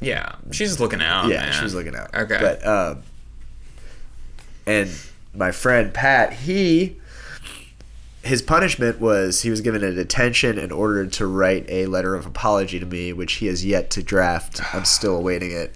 yeah. 0.00 0.34
She's 0.50 0.80
looking 0.80 1.00
out. 1.00 1.28
yeah, 1.28 1.42
man. 1.42 1.52
she 1.52 1.62
was 1.62 1.74
looking 1.76 1.94
out. 1.94 2.12
Okay. 2.12 2.38
but 2.40 2.66
um, 2.66 3.02
and 4.66 4.90
my 5.34 5.52
friend 5.52 5.94
Pat, 5.94 6.32
he, 6.32 6.96
his 8.22 8.40
punishment 8.42 9.00
was 9.00 9.42
he 9.42 9.50
was 9.50 9.60
given 9.60 9.82
a 9.82 9.92
detention 9.92 10.58
and 10.58 10.70
ordered 10.72 11.12
to 11.14 11.26
write 11.26 11.66
a 11.68 11.86
letter 11.86 12.14
of 12.14 12.24
apology 12.26 12.78
to 12.78 12.86
me, 12.86 13.12
which 13.12 13.34
he 13.34 13.46
has 13.46 13.64
yet 13.64 13.90
to 13.90 14.02
draft. 14.02 14.60
I'm 14.74 14.84
still 14.84 15.16
awaiting 15.16 15.50
it. 15.52 15.74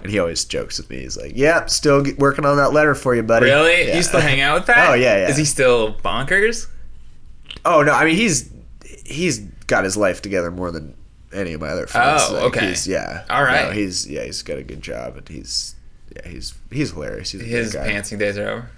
And 0.00 0.10
he 0.10 0.18
always 0.18 0.44
jokes 0.44 0.78
with 0.78 0.90
me. 0.90 0.98
He's 1.02 1.16
like, 1.16 1.32
"Yep, 1.36 1.70
still 1.70 2.04
working 2.18 2.44
on 2.44 2.56
that 2.56 2.72
letter 2.72 2.96
for 2.96 3.14
you, 3.14 3.22
buddy." 3.22 3.46
Really? 3.46 3.86
Yeah. 3.86 3.96
You 3.96 4.02
still 4.02 4.20
hang 4.20 4.40
out 4.40 4.56
with 4.56 4.66
that? 4.66 4.90
Oh, 4.90 4.94
yeah, 4.94 5.16
yeah. 5.18 5.28
Is 5.28 5.36
he 5.36 5.44
still 5.44 5.94
bonkers? 5.94 6.66
Oh 7.64 7.82
no, 7.82 7.92
I 7.92 8.04
mean 8.04 8.16
he's 8.16 8.50
he's 9.04 9.38
got 9.68 9.84
his 9.84 9.96
life 9.96 10.20
together 10.20 10.50
more 10.50 10.72
than 10.72 10.96
any 11.32 11.52
of 11.52 11.60
my 11.60 11.68
other 11.68 11.86
friends. 11.86 12.22
Oh, 12.24 12.46
okay. 12.46 12.70
He's, 12.70 12.88
yeah. 12.88 13.24
All 13.30 13.44
right. 13.44 13.66
No, 13.66 13.70
he's 13.72 14.08
yeah, 14.08 14.24
he's 14.24 14.42
got 14.42 14.58
a 14.58 14.64
good 14.64 14.82
job 14.82 15.16
and 15.16 15.28
he's 15.28 15.76
yeah, 16.16 16.28
he's 16.28 16.54
he's 16.72 16.90
hilarious. 16.90 17.30
He's 17.30 17.42
a 17.42 17.44
His 17.44 17.72
good 17.72 17.78
guy. 17.84 17.88
pantsing 17.92 18.18
days 18.18 18.36
are 18.38 18.48
over. 18.48 18.70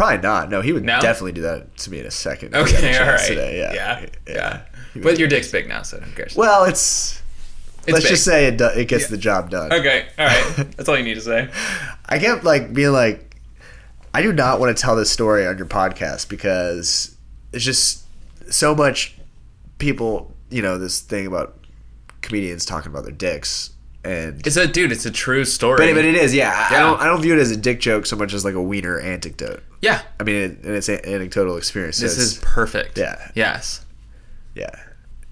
Probably 0.00 0.22
not. 0.22 0.48
No, 0.48 0.62
he 0.62 0.72
would 0.72 0.82
No? 0.82 0.98
definitely 0.98 1.32
do 1.32 1.42
that 1.42 1.76
to 1.76 1.90
me 1.90 2.00
in 2.00 2.06
a 2.06 2.10
second. 2.10 2.54
if 2.54 2.68
he 2.68 2.74
had 2.74 2.84
a 2.84 2.88
Okay, 2.88 2.98
all 2.98 3.06
right. 3.10 3.26
Today. 3.28 3.58
Yeah. 3.58 3.72
yeah, 3.74 4.06
yeah. 4.26 4.62
But 5.02 5.18
your 5.18 5.28
dick's 5.28 5.50
big 5.52 5.68
now, 5.68 5.82
so 5.82 6.00
who 6.00 6.10
cares? 6.12 6.34
Well, 6.34 6.64
it's, 6.64 7.20
It's 7.82 7.92
let's 7.92 8.04
big. 8.06 8.10
just 8.12 8.24
say 8.24 8.46
it 8.46 8.56
do, 8.56 8.64
it 8.68 8.88
gets 8.88 9.08
the 9.08 9.18
job 9.18 9.50
done. 9.50 9.70
Okay, 9.70 10.06
all 10.18 10.26
right. 10.26 10.54
That's 10.76 10.88
all 10.88 10.96
you 10.96 11.04
need 11.04 11.16
to 11.16 11.20
say. 11.20 11.50
I 12.06 12.18
kept 12.18 12.44
like 12.44 12.72
being 12.72 12.92
like, 12.92 13.36
I 14.14 14.22
do 14.22 14.32
not 14.32 14.58
want 14.58 14.74
to 14.74 14.80
tell 14.82 14.96
this 14.96 15.10
story 15.10 15.46
on 15.46 15.58
your 15.58 15.66
podcast 15.66 16.30
because 16.30 17.14
it's 17.52 17.62
just 17.64 18.04
so 18.50 18.74
much 18.74 19.16
people, 19.76 20.34
you 20.48 20.62
know, 20.62 20.78
this 20.78 21.00
thing 21.00 21.26
about 21.26 21.58
comedians 22.22 22.64
talking 22.64 22.90
about 22.90 23.02
their 23.04 23.12
dicks 23.12 23.70
and 24.04 24.46
It's 24.46 24.56
a 24.56 24.66
dude. 24.66 24.92
It's 24.92 25.06
a 25.06 25.10
true 25.10 25.44
story. 25.44 25.78
But, 25.88 25.94
but 25.94 26.04
it 26.04 26.14
is, 26.14 26.34
yeah. 26.34 26.68
I- 26.70 26.76
I 26.76 26.78
don't 26.78 27.00
I 27.00 27.04
don't 27.06 27.20
view 27.22 27.34
it 27.34 27.38
as 27.40 27.50
a 27.50 27.56
dick 27.56 27.80
joke 27.80 28.06
so 28.06 28.16
much 28.16 28.32
as 28.32 28.44
like 28.44 28.54
a 28.54 28.62
wiener 28.62 28.98
anecdote. 28.98 29.62
yeah. 29.82 30.02
I 30.18 30.22
mean, 30.24 30.36
it, 30.36 30.50
and 30.64 30.74
it's 30.74 30.88
an 30.88 31.00
anecdotal 31.04 31.56
experience. 31.56 31.96
so 31.98 32.04
This 32.04 32.16
is 32.18 32.38
perfect. 32.38 32.96
Yeah. 32.98 33.30
Yes. 33.34 33.84
yeah, 34.54 34.70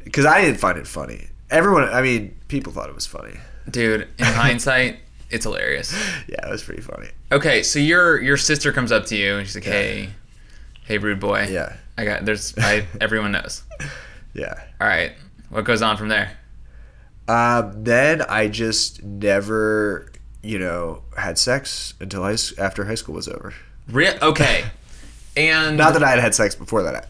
because 0.04 0.26
I 0.26 0.40
didn't 0.42 0.58
find 0.58 0.78
it 0.78 0.86
funny. 0.86 1.28
Everyone, 1.50 1.84
I 1.84 2.02
mean, 2.02 2.36
people 2.48 2.72
thought 2.72 2.88
it 2.88 2.94
was 2.94 3.06
funny. 3.06 3.38
Dude, 3.70 4.02
in 4.18 4.24
hindsight, 4.24 4.98
it's 5.30 5.44
hilarious. 5.44 5.92
Yeah, 6.28 6.46
it 6.46 6.50
was 6.50 6.62
pretty 6.62 6.82
funny. 6.82 7.08
Okay, 7.32 7.62
so 7.62 7.78
your 7.78 8.20
your 8.20 8.36
sister 8.36 8.72
comes 8.72 8.92
up 8.92 9.06
to 9.06 9.16
you 9.16 9.36
and 9.38 9.46
she's 9.46 9.54
like, 9.56 9.64
"Hey, 9.64 10.10
hey, 10.84 10.98
rude 10.98 11.20
boy. 11.20 11.46
Yeah, 11.50 11.74
I 11.98 12.04
got 12.04 12.24
there's 12.24 12.54
I 12.58 12.86
everyone 13.00 13.32
knows. 13.32 13.62
yeah. 14.34 14.54
All 14.80 14.86
right, 14.86 15.12
what 15.50 15.64
goes 15.64 15.82
on 15.82 15.96
from 15.98 16.08
there? 16.08 16.30
Um, 17.28 17.84
then 17.84 18.22
I 18.22 18.48
just 18.48 19.02
never, 19.02 20.10
you 20.42 20.58
know, 20.58 21.02
had 21.16 21.38
sex 21.38 21.94
until 22.00 22.22
high, 22.22 22.36
after 22.58 22.86
high 22.86 22.94
school 22.94 23.14
was 23.14 23.28
over. 23.28 23.52
Re- 23.90 24.18
okay, 24.20 24.64
And 25.36 25.76
Not 25.76 25.92
that 25.94 26.02
I 26.02 26.10
had 26.10 26.20
had 26.20 26.34
sex 26.34 26.54
before 26.54 26.82
that. 26.82 27.08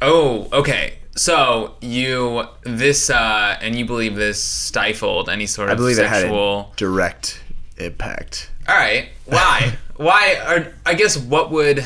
Oh, 0.00 0.48
okay. 0.52 0.98
So 1.16 1.74
you 1.80 2.44
this 2.64 3.08
uh 3.08 3.56
and 3.62 3.74
you 3.74 3.86
believe 3.86 4.16
this 4.16 4.42
stifled 4.42 5.30
any 5.30 5.46
sort 5.46 5.70
of 5.70 5.72
I 5.72 5.76
believe 5.76 5.98
it 5.98 6.06
had 6.06 6.22
sexual 6.22 6.72
a 6.72 6.76
direct 6.76 7.40
impact. 7.78 8.50
All 8.68 8.76
right. 8.76 9.08
Why? 9.24 9.78
Why 9.96 10.36
are 10.46 10.74
I 10.84 10.92
guess 10.94 11.16
what 11.16 11.50
would 11.50 11.82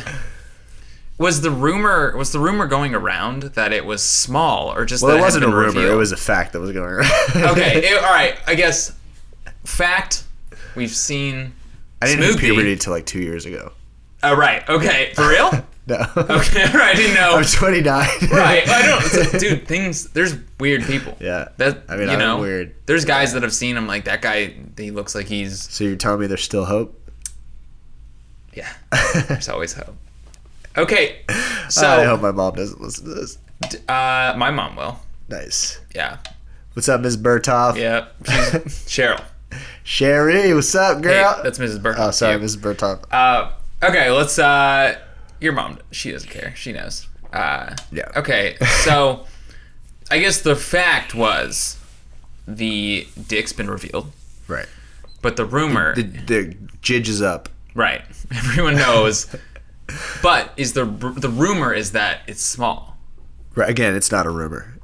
was 1.20 1.42
the 1.42 1.50
rumor 1.50 2.16
was 2.16 2.32
the 2.32 2.38
rumor 2.38 2.66
going 2.66 2.94
around 2.94 3.42
that 3.42 3.74
it 3.74 3.84
was 3.84 4.02
small 4.02 4.72
or 4.72 4.86
just 4.86 5.02
Well, 5.02 5.12
that 5.12 5.18
it 5.18 5.20
wasn't 5.20 5.44
a 5.44 5.48
rumor. 5.54 5.86
It 5.86 5.94
was 5.94 6.12
a 6.12 6.16
fact 6.16 6.54
that 6.54 6.60
was 6.60 6.72
going 6.72 6.88
around. 6.90 7.10
okay. 7.52 7.76
it- 7.84 8.02
all 8.02 8.10
right. 8.12 8.36
I 8.46 8.54
guess 8.54 8.96
fact 9.64 10.24
we've 10.74 10.90
seen 10.90 11.52
I 12.00 12.06
didn't 12.06 12.22
hit 12.24 12.38
puberty 12.38 12.72
until 12.72 12.94
like 12.94 13.04
two 13.04 13.20
years 13.20 13.44
ago. 13.44 13.72
Oh 14.22 14.34
right. 14.34 14.66
Okay. 14.68 15.12
For 15.14 15.28
real? 15.28 15.50
No. 15.86 15.96
Okay. 16.16 16.62
Right. 16.66 16.74
I 16.76 16.94
didn't 16.94 17.14
know. 17.14 17.36
I'm 17.36 17.42
29. 17.42 17.84
Right, 18.30 18.68
I 18.68 18.82
don't, 18.86 19.40
dude. 19.40 19.66
Things 19.66 20.04
there's 20.10 20.36
weird 20.60 20.84
people. 20.84 21.16
Yeah. 21.20 21.48
that 21.56 21.82
I 21.88 21.96
mean, 21.96 22.06
you 22.06 22.12
I'm 22.12 22.18
know, 22.20 22.38
weird. 22.38 22.74
There's 22.86 23.04
guys 23.04 23.32
that 23.32 23.42
have 23.42 23.52
seen 23.52 23.76
him 23.76 23.88
like 23.88 24.04
that 24.04 24.22
guy. 24.22 24.54
He 24.76 24.90
looks 24.92 25.14
like 25.16 25.26
he's 25.26 25.68
So 25.68 25.82
you're 25.84 25.96
telling 25.96 26.20
me 26.20 26.28
there's 26.28 26.44
still 26.44 26.64
hope? 26.66 26.96
yeah. 28.54 28.72
There's 29.28 29.48
always 29.48 29.72
hope. 29.72 29.96
Okay, 30.76 31.20
so 31.68 31.86
I 31.86 32.04
hope 32.04 32.20
my 32.20 32.30
mom 32.30 32.54
doesn't 32.54 32.80
listen 32.80 33.04
to 33.06 33.14
this. 33.14 33.38
uh, 33.88 34.34
my 34.36 34.50
mom 34.50 34.76
will. 34.76 35.00
Nice. 35.28 35.80
Yeah, 35.94 36.18
What's 36.74 36.88
up, 36.88 37.00
Ms. 37.00 37.16
Bertoff? 37.16 37.76
yeah. 37.76 38.06
Cheryl. 38.24 39.22
Sherry, 39.82 40.54
what's 40.54 40.74
up, 40.76 40.98
Hey, 40.98 41.02
girl? 41.02 41.40
that's 41.42 41.58
Mrs. 41.58 41.82
Burke. 41.82 41.96
oh, 41.98 42.10
sorry, 42.12 42.38
Mrs. 42.38 42.58
Bertoff. 42.58 43.04
Uh, 43.10 43.50
okay, 43.82 44.10
let's. 44.10 44.38
Uh, 44.38 44.96
your 45.40 45.52
mom. 45.52 45.78
She 45.90 46.12
doesn't 46.12 46.30
care. 46.30 46.54
She 46.54 46.72
knows. 46.72 47.08
Uh, 47.32 47.74
Yeah. 47.90 48.08
Okay, 48.16 48.56
so 48.84 49.26
I 50.10 50.20
guess 50.20 50.42
the 50.42 50.54
fact 50.54 51.14
was 51.14 51.78
the 52.46 53.08
dick's 53.26 53.52
been 53.52 53.68
revealed, 53.70 54.12
right. 54.46 54.66
but 55.22 55.36
the 55.36 55.44
rumor. 55.44 55.94
The, 55.96 56.02
the 56.02 56.56
jidge 56.82 57.08
is 57.08 57.20
up. 57.22 57.48
Right. 57.74 58.02
Everyone 58.30 58.76
knows. 58.76 59.26
But 60.22 60.52
is 60.56 60.72
the 60.74 60.84
the 60.84 61.28
rumor 61.28 61.72
is 61.72 61.92
that 61.92 62.20
it's 62.26 62.42
small. 62.42 62.96
Right. 63.54 63.68
Again, 63.68 63.94
it's 63.94 64.10
not 64.12 64.26
a 64.26 64.30
rumor. 64.30 64.78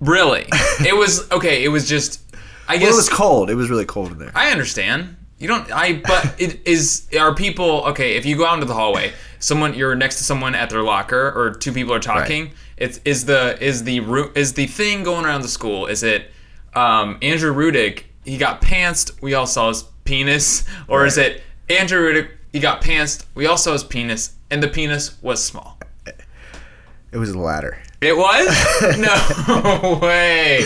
Really? 0.00 0.46
it 0.86 0.96
was 0.96 1.30
okay, 1.30 1.64
it 1.64 1.68
was 1.68 1.88
just 1.88 2.22
I 2.68 2.74
Well, 2.74 2.80
guess 2.80 2.92
it 2.92 2.96
was 2.96 3.08
cold. 3.08 3.50
It 3.50 3.54
was 3.54 3.70
really 3.70 3.84
cold 3.86 4.12
in 4.12 4.18
there. 4.18 4.32
I 4.34 4.50
understand. 4.50 5.16
You 5.38 5.46
don't 5.48 5.70
I 5.72 6.00
but 6.04 6.34
it 6.40 6.66
is 6.66 7.06
are 7.18 7.34
people 7.34 7.84
okay, 7.86 8.16
if 8.16 8.26
you 8.26 8.36
go 8.36 8.44
out 8.46 8.54
into 8.54 8.66
the 8.66 8.74
hallway, 8.74 9.12
someone 9.38 9.74
you're 9.74 9.94
next 9.94 10.18
to 10.18 10.24
someone 10.24 10.54
at 10.54 10.70
their 10.70 10.82
locker 10.82 11.32
or 11.36 11.52
two 11.52 11.72
people 11.72 11.94
are 11.94 12.00
talking, 12.00 12.52
it's 12.76 13.00
is 13.04 13.24
the 13.26 13.56
is 13.64 13.84
the 13.84 13.98
is 14.34 14.54
the 14.54 14.66
thing 14.66 15.02
going 15.04 15.24
around 15.24 15.42
the 15.42 15.48
school 15.48 15.86
is 15.86 16.02
it 16.02 16.30
um 16.74 17.18
Andrew 17.22 17.54
Rudick, 17.54 18.04
he 18.24 18.36
got 18.36 18.60
pantsed, 18.60 19.20
we 19.22 19.34
all 19.34 19.46
saw 19.46 19.68
his 19.68 19.84
penis 20.04 20.64
or 20.88 21.06
is 21.06 21.18
it 21.18 21.42
Andrew 21.70 22.00
Rudick, 22.00 22.30
he 22.52 22.60
got 22.60 22.82
pantsed, 22.82 23.24
we 23.34 23.46
all 23.46 23.56
saw 23.56 23.72
his 23.72 23.84
penis 23.84 24.32
and 24.50 24.62
the 24.62 24.68
penis 24.68 25.20
was 25.22 25.42
small. 25.44 25.78
It 27.10 27.16
was 27.16 27.32
the 27.32 27.38
latter. 27.38 27.78
It 28.00 28.16
was? 28.16 28.46
no 28.98 29.98
way. 30.00 30.60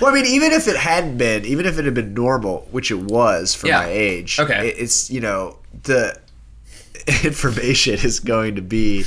Well, 0.00 0.10
I 0.10 0.14
mean, 0.14 0.26
even 0.26 0.52
if 0.52 0.68
it 0.68 0.76
hadn't 0.76 1.16
been, 1.16 1.44
even 1.46 1.64
if 1.66 1.78
it 1.78 1.84
had 1.84 1.94
been 1.94 2.12
normal, 2.14 2.68
which 2.70 2.90
it 2.90 2.98
was 2.98 3.54
for 3.54 3.66
Yeah. 3.66 3.78
my 3.80 3.88
age, 3.88 4.38
Okay. 4.38 4.68
it- 4.68 4.76
it's 4.78 5.10
you 5.10 5.20
know 5.20 5.58
the 5.84 6.16
information 7.24 7.94
is 7.94 8.20
going 8.20 8.56
to 8.56 8.62
be 8.62 9.04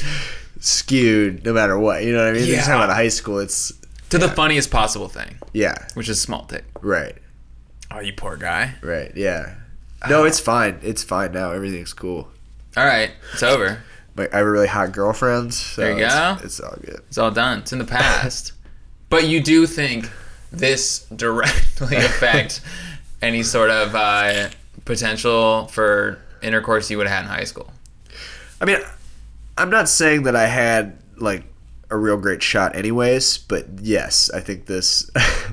skewed 0.60 1.46
no 1.46 1.54
matter 1.54 1.78
what. 1.78 2.04
You 2.04 2.14
know 2.14 2.24
what 2.26 2.30
I 2.30 2.34
mean? 2.34 2.46
You're 2.48 2.56
Yeah. 2.56 2.62
talking 2.66 2.84
about 2.84 2.90
high 2.96 3.08
school. 3.10 3.40
It's 3.40 3.72
To 4.10 4.18
the 4.18 4.30
funniest 4.30 4.72
possible 4.72 5.08
thing, 5.08 5.38
yeah, 5.54 5.76
which 5.94 6.10
is 6.10 6.20
small 6.20 6.46
dick. 6.50 6.66
right, 6.82 7.16
Oh, 7.92 8.00
you 8.00 8.14
poor 8.14 8.36
guy. 8.36 8.76
right, 8.82 9.12
yeah. 9.16 9.54
No, 10.08 10.24
it's 10.24 10.40
fine. 10.40 10.80
It's 10.82 11.04
fine 11.04 11.32
now. 11.34 11.52
Everything's 11.52 11.94
cool. 11.94 12.30
All 12.78 12.86
right, 12.86 13.12
it's 13.34 13.44
over. 13.44 13.82
Like 14.16 14.34
I 14.34 14.38
have 14.38 14.46
a 14.48 14.52
really 14.52 14.68
hot 14.68 14.92
girlfriend. 14.92 15.54
So 15.54 15.82
There 15.82 15.98
you 15.98 16.06
it's, 16.06 16.14
go. 16.16 16.38
It's 16.44 16.60
all 16.60 16.78
good. 16.82 17.02
It's 17.08 17.18
all 17.18 17.32
done. 17.32 17.60
It's 17.60 17.74
in 17.74 17.80
the 17.80 17.86
past. 17.86 18.54
but 19.10 19.28
you 19.28 19.42
do 19.42 19.66
think 19.66 20.10
this 20.52 21.00
directly 21.16 21.98
affect 21.98 22.62
any 23.22 23.44
sort 23.44 23.70
of 23.70 23.96
uh, 23.96 24.50
potential 24.86 25.68
for 25.68 26.20
intercourse 26.42 26.90
you 26.90 26.98
would 26.98 27.08
have 27.08 27.24
had 27.26 27.32
in 27.32 27.38
high 27.38 27.44
school? 27.44 27.72
I 28.62 28.66
mean, 28.66 28.80
I'm 29.58 29.70
not 29.70 29.90
saying 29.90 30.24
that 30.24 30.36
I 30.36 30.46
had 30.48 30.98
like 31.18 31.44
a 31.90 31.98
real 31.98 32.18
great 32.18 32.42
shot, 32.44 32.76
anyways. 32.76 33.38
But 33.40 33.66
yes, 33.82 34.30
I 34.34 34.40
think 34.40 34.66
this. 34.68 35.10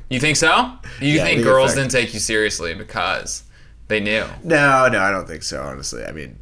You 0.08 0.20
think 0.20 0.36
so? 0.36 0.72
You 1.00 1.14
Yeah, 1.14 1.24
think 1.24 1.36
think 1.38 1.44
girls 1.44 1.72
affect- 1.72 1.90
didn't 1.90 2.04
take 2.04 2.14
you 2.14 2.20
seriously 2.20 2.74
because 2.74 3.42
they 3.88 4.00
knew? 4.00 4.24
no, 4.44 4.88
no, 4.88 4.98
I 5.00 5.10
don't 5.10 5.26
think 5.26 5.42
so. 5.42 5.62
Honestly, 5.62 6.04
I 6.04 6.12
mean, 6.12 6.38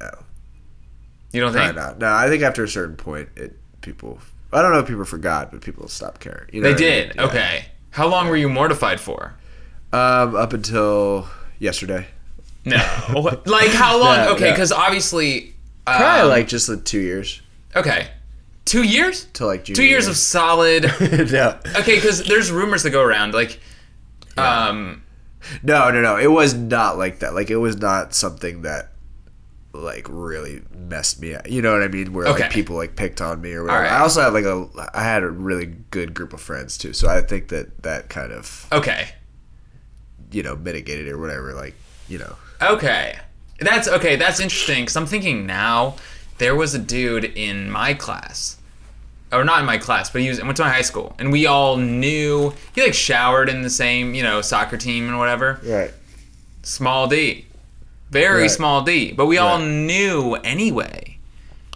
no. 0.00 0.10
You 1.32 1.40
don't 1.40 1.52
Probably 1.52 1.68
think? 1.68 1.76
not. 1.76 1.98
No, 1.98 2.12
I 2.12 2.28
think 2.28 2.42
after 2.42 2.64
a 2.64 2.68
certain 2.68 2.96
point, 2.96 3.28
it 3.36 3.56
people. 3.80 4.18
I 4.52 4.62
don't 4.62 4.72
know 4.72 4.78
if 4.78 4.86
people 4.86 5.04
forgot, 5.04 5.50
but 5.50 5.60
people 5.60 5.88
stopped 5.88 6.20
caring. 6.20 6.48
You 6.52 6.62
know 6.62 6.68
They 6.68 6.74
what 6.74 6.80
I 6.82 6.84
mean? 6.84 7.06
did. 7.08 7.16
Yeah. 7.16 7.24
Okay. 7.24 7.64
How 7.90 8.06
long 8.06 8.28
were 8.28 8.36
you 8.36 8.48
mortified 8.48 9.00
for? 9.00 9.34
Um, 9.92 10.34
up 10.36 10.52
until 10.52 11.28
yesterday, 11.58 12.06
No. 12.64 12.76
like 13.46 13.70
how 13.70 13.98
long? 14.00 14.16
No, 14.18 14.32
okay, 14.34 14.44
no. 14.46 14.50
because 14.52 14.72
obviously. 14.72 15.54
probably 15.86 16.22
um, 16.22 16.28
like 16.28 16.48
just 16.48 16.68
like 16.68 16.84
two 16.84 17.00
years 17.00 17.40
Okay. 17.74 18.08
Two 18.64 18.82
years? 18.82 19.26
till 19.32 19.46
like 19.46 19.64
Two 19.64 19.84
years 19.84 20.04
year. 20.04 20.10
of 20.10 20.16
solid. 20.16 20.82
no, 21.00 21.58
Okay, 21.76 21.94
because 21.96 22.24
there's 22.24 22.50
rumors 22.50 22.82
that 22.82 22.90
go 22.90 23.02
around 23.02 23.32
like, 23.34 23.60
um, 24.36 25.02
no, 25.62 25.90
no, 25.90 26.00
no. 26.02 26.16
It 26.16 26.28
was 26.28 26.54
not 26.54 26.98
like 26.98 27.20
that. 27.20 27.34
Like 27.34 27.50
it 27.50 27.56
was 27.56 27.76
not 27.76 28.14
something 28.14 28.62
that 28.62 28.92
like 29.72 30.06
really 30.08 30.62
messed 30.74 31.20
me 31.20 31.34
up. 31.34 31.48
You 31.48 31.60
know 31.62 31.72
what 31.72 31.82
I 31.82 31.88
mean? 31.88 32.12
Where 32.12 32.26
Okay. 32.28 32.44
like 32.44 32.50
people 32.52 32.76
like 32.76 32.96
picked 32.96 33.20
on 33.20 33.40
me 33.42 33.52
or 33.52 33.62
whatever. 33.64 33.84
Alright. 33.84 33.92
I 33.92 34.00
also 34.00 34.22
had 34.22 34.32
like 34.32 34.44
a 34.46 34.66
I 34.94 35.02
had 35.02 35.22
a 35.22 35.28
really 35.28 35.66
good 35.66 36.14
group 36.14 36.32
of 36.32 36.40
friends 36.40 36.78
too. 36.78 36.92
So 36.92 37.08
I 37.08 37.20
think 37.20 37.48
that 37.48 37.82
that 37.82 38.08
kind 38.08 38.32
of 38.32 38.66
okay, 38.72 39.08
you 40.32 40.42
know 40.42 40.56
mitigated 40.56 41.08
or 41.08 41.18
whatever. 41.18 41.52
Like 41.52 41.74
you 42.08 42.18
know. 42.18 42.36
okay, 42.62 43.18
that's 43.60 43.86
okay. 43.88 44.16
That's 44.16 44.40
interesting 44.40 44.84
because 44.84 44.96
I'm 44.96 45.06
thinking 45.06 45.44
now 45.46 45.96
there 46.38 46.54
was 46.54 46.74
a 46.74 46.78
dude 46.78 47.24
in 47.24 47.70
my 47.70 47.92
class, 47.94 48.55
or 49.32 49.44
not 49.44 49.60
in 49.60 49.66
my 49.66 49.78
class, 49.78 50.10
but 50.10 50.20
he 50.22 50.28
was 50.28 50.40
went 50.42 50.56
to 50.56 50.62
my 50.62 50.70
high 50.70 50.82
school, 50.82 51.14
and 51.18 51.32
we 51.32 51.46
all 51.46 51.76
knew 51.76 52.52
he 52.74 52.82
like 52.82 52.94
showered 52.94 53.48
in 53.48 53.62
the 53.62 53.70
same 53.70 54.14
you 54.14 54.22
know 54.22 54.40
soccer 54.40 54.76
team 54.76 55.08
and 55.08 55.18
whatever. 55.18 55.60
Right. 55.64 55.92
Small 56.62 57.06
D, 57.06 57.46
very 58.10 58.42
Right. 58.42 58.50
small 58.50 58.82
D, 58.82 59.12
but 59.12 59.26
we 59.26 59.38
all 59.38 59.58
knew 59.58 60.34
anyway, 60.36 61.18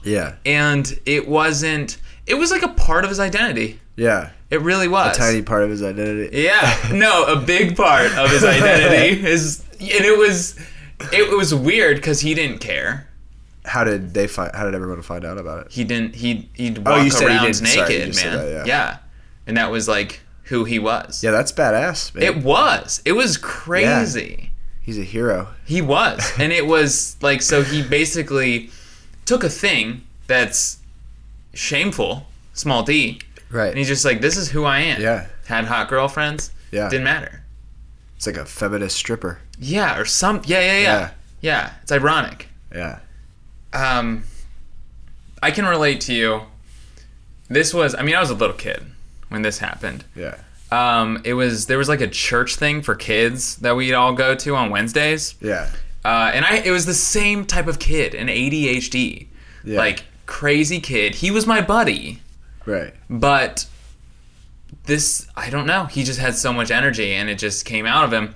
Yeah. 0.03 0.35
and 0.45 0.99
it 1.07 1.29
wasn't. 1.29 1.97
It 2.27 2.35
was 2.35 2.51
like 2.51 2.63
a 2.63 2.69
part 2.69 3.05
of 3.05 3.11
his 3.11 3.21
identity. 3.21 3.81
Yeah. 3.97 4.31
It 4.51 4.61
really 4.63 4.89
was. 4.89 5.17
A 5.17 5.21
tiny 5.21 5.43
part 5.43 5.63
of 5.63 5.71
his 5.71 5.81
identity. 5.83 6.43
Yeah, 6.43 6.77
no, 6.93 7.25
a 7.25 7.37
big 7.37 7.77
part 7.77 8.11
of 8.13 8.31
his 8.31 8.43
identity 8.45 9.25
is, 9.25 9.63
and 9.79 10.05
it 10.05 10.19
was, 10.19 10.59
it 11.13 11.37
was 11.37 11.55
weird 11.55 11.97
because 11.99 12.21
he 12.21 12.35
didn't 12.35 12.59
care. 12.59 13.07
How 13.65 13.85
did 13.85 14.15
they 14.15 14.27
find? 14.27 14.55
How 14.55 14.65
did 14.65 14.75
everyone 14.75 15.03
find 15.03 15.25
out 15.25 15.39
about 15.39 15.67
it? 15.67 15.73
He 15.73 15.85
didn't. 15.85 16.15
He 16.17 16.49
he'd 16.55 16.79
walk 16.79 16.99
Oh, 16.99 17.03
you 17.03 17.11
said 17.11 17.29
he 17.31 17.37
around. 17.37 17.55
Sorry, 17.55 17.93
you 17.93 17.99
naked, 17.99 18.17
man. 18.17 18.37
that, 18.55 18.67
yeah. 18.67 18.99
and 19.47 19.57
that 19.57 19.71
was 19.71 19.87
like 19.89 20.21
who 20.45 20.65
he 20.65 20.79
was. 20.79 21.23
Yeah, 21.23 21.31
that's 21.31 21.53
badass. 21.53 22.15
Man. 22.15 22.25
It 22.25 22.43
was. 22.43 23.03
It 23.05 23.13
was 23.13 23.37
crazy. 23.37 24.51
He's 24.81 24.99
a 24.99 25.03
hero. 25.05 25.49
He 25.67 25.83
was, 25.83 26.33
and 26.39 26.53
it 26.53 26.67
was 26.67 27.17
like 27.21 27.43
so. 27.43 27.63
He 27.63 27.83
basically 27.83 28.71
took 29.27 29.45
a 29.45 29.49
thing 29.51 30.03
that's 30.27 30.79
shameful, 31.55 32.27
small 32.55 32.83
d, 32.83 33.21
Right. 33.51 33.69
and 33.69 33.79
he's 33.79 33.89
just 33.89 34.05
like, 34.05 34.21
"This 34.21 34.37
is 34.37 34.51
who 34.51 34.65
I 34.65 34.81
am." 34.81 35.01
Yeah. 35.01 35.27
Had 35.47 35.67
hot 35.67 35.89
girlfriends. 35.89 36.51
Yeah. 36.73 36.89
Didn't 36.89 37.05
matter. 37.05 37.43
It's 38.17 38.27
like 38.27 38.37
a 38.37 38.45
feminist 38.45 38.97
stripper. 38.97 39.41
Yeah, 39.59 39.99
or 39.99 40.05
some. 40.05 40.43
Yeah, 40.45 40.61
yeah, 40.61 40.73
yeah. 40.73 40.83
Yeah. 40.83 41.11
Yeah, 41.43 41.73
it's 41.83 41.93
ironic. 41.93 42.49
Yeah. 42.75 42.99
Um, 43.73 44.25
I 45.43 45.51
can 45.51 45.65
relate 45.65 46.01
to 46.03 46.13
you. 46.15 46.43
This 47.49 47.73
was. 47.75 47.95
I 47.95 48.03
mean, 48.03 48.15
I 48.15 48.21
was 48.21 48.31
a 48.31 48.35
little 48.35 48.57
kid 48.57 48.85
when 49.29 49.43
this 49.43 49.59
happened. 49.59 50.05
Yeah. 50.15 50.37
Um, 50.73 51.21
it 51.25 51.35
was 51.35 51.67
there 51.67 51.79
was 51.79 51.89
like 51.89 52.01
a 52.01 52.07
church 52.09 52.57
thing 52.57 52.83
for 52.83 52.95
kids 52.95 53.57
that 53.57 53.75
we'd 53.75 53.95
all 53.95 54.13
go 54.13 54.35
to 54.37 54.55
on 54.57 54.71
Wednesdays. 54.71 55.35
Yeah. 55.41 55.71
Uh, 56.05 56.31
and 56.33 56.45
I 56.45 56.57
it 56.59 56.71
was 56.71 56.87
the 56.87 56.95
same 56.95 57.45
type 57.45 57.67
of 57.67 57.79
kid, 57.79 58.15
an 58.15 58.29
ADHD, 58.29 59.27
Yeah. 59.65 59.79
like 59.79 60.05
crazy 60.27 60.81
kid. 60.81 61.17
He 61.17 61.31
was 61.31 61.47
my 61.47 61.61
buddy, 61.61 62.21
Right. 62.65 62.95
but 63.09 63.67
this 64.87 65.27
I 65.37 65.51
don't 65.51 65.67
know. 65.67 65.85
He 65.87 66.05
just 66.05 66.21
had 66.21 66.37
so 66.37 66.53
much 66.53 66.71
energy, 66.71 67.13
and 67.13 67.29
it 67.29 67.39
just 67.39 67.65
came 67.65 67.85
out 67.87 68.05
of 68.05 68.13
him. 68.13 68.35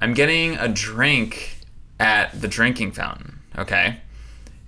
I'm 0.00 0.14
getting 0.14 0.56
a 0.56 0.68
drink 0.68 1.58
at 1.98 2.40
the 2.40 2.48
drinking 2.48 2.92
fountain, 2.92 3.40
okay, 3.58 3.96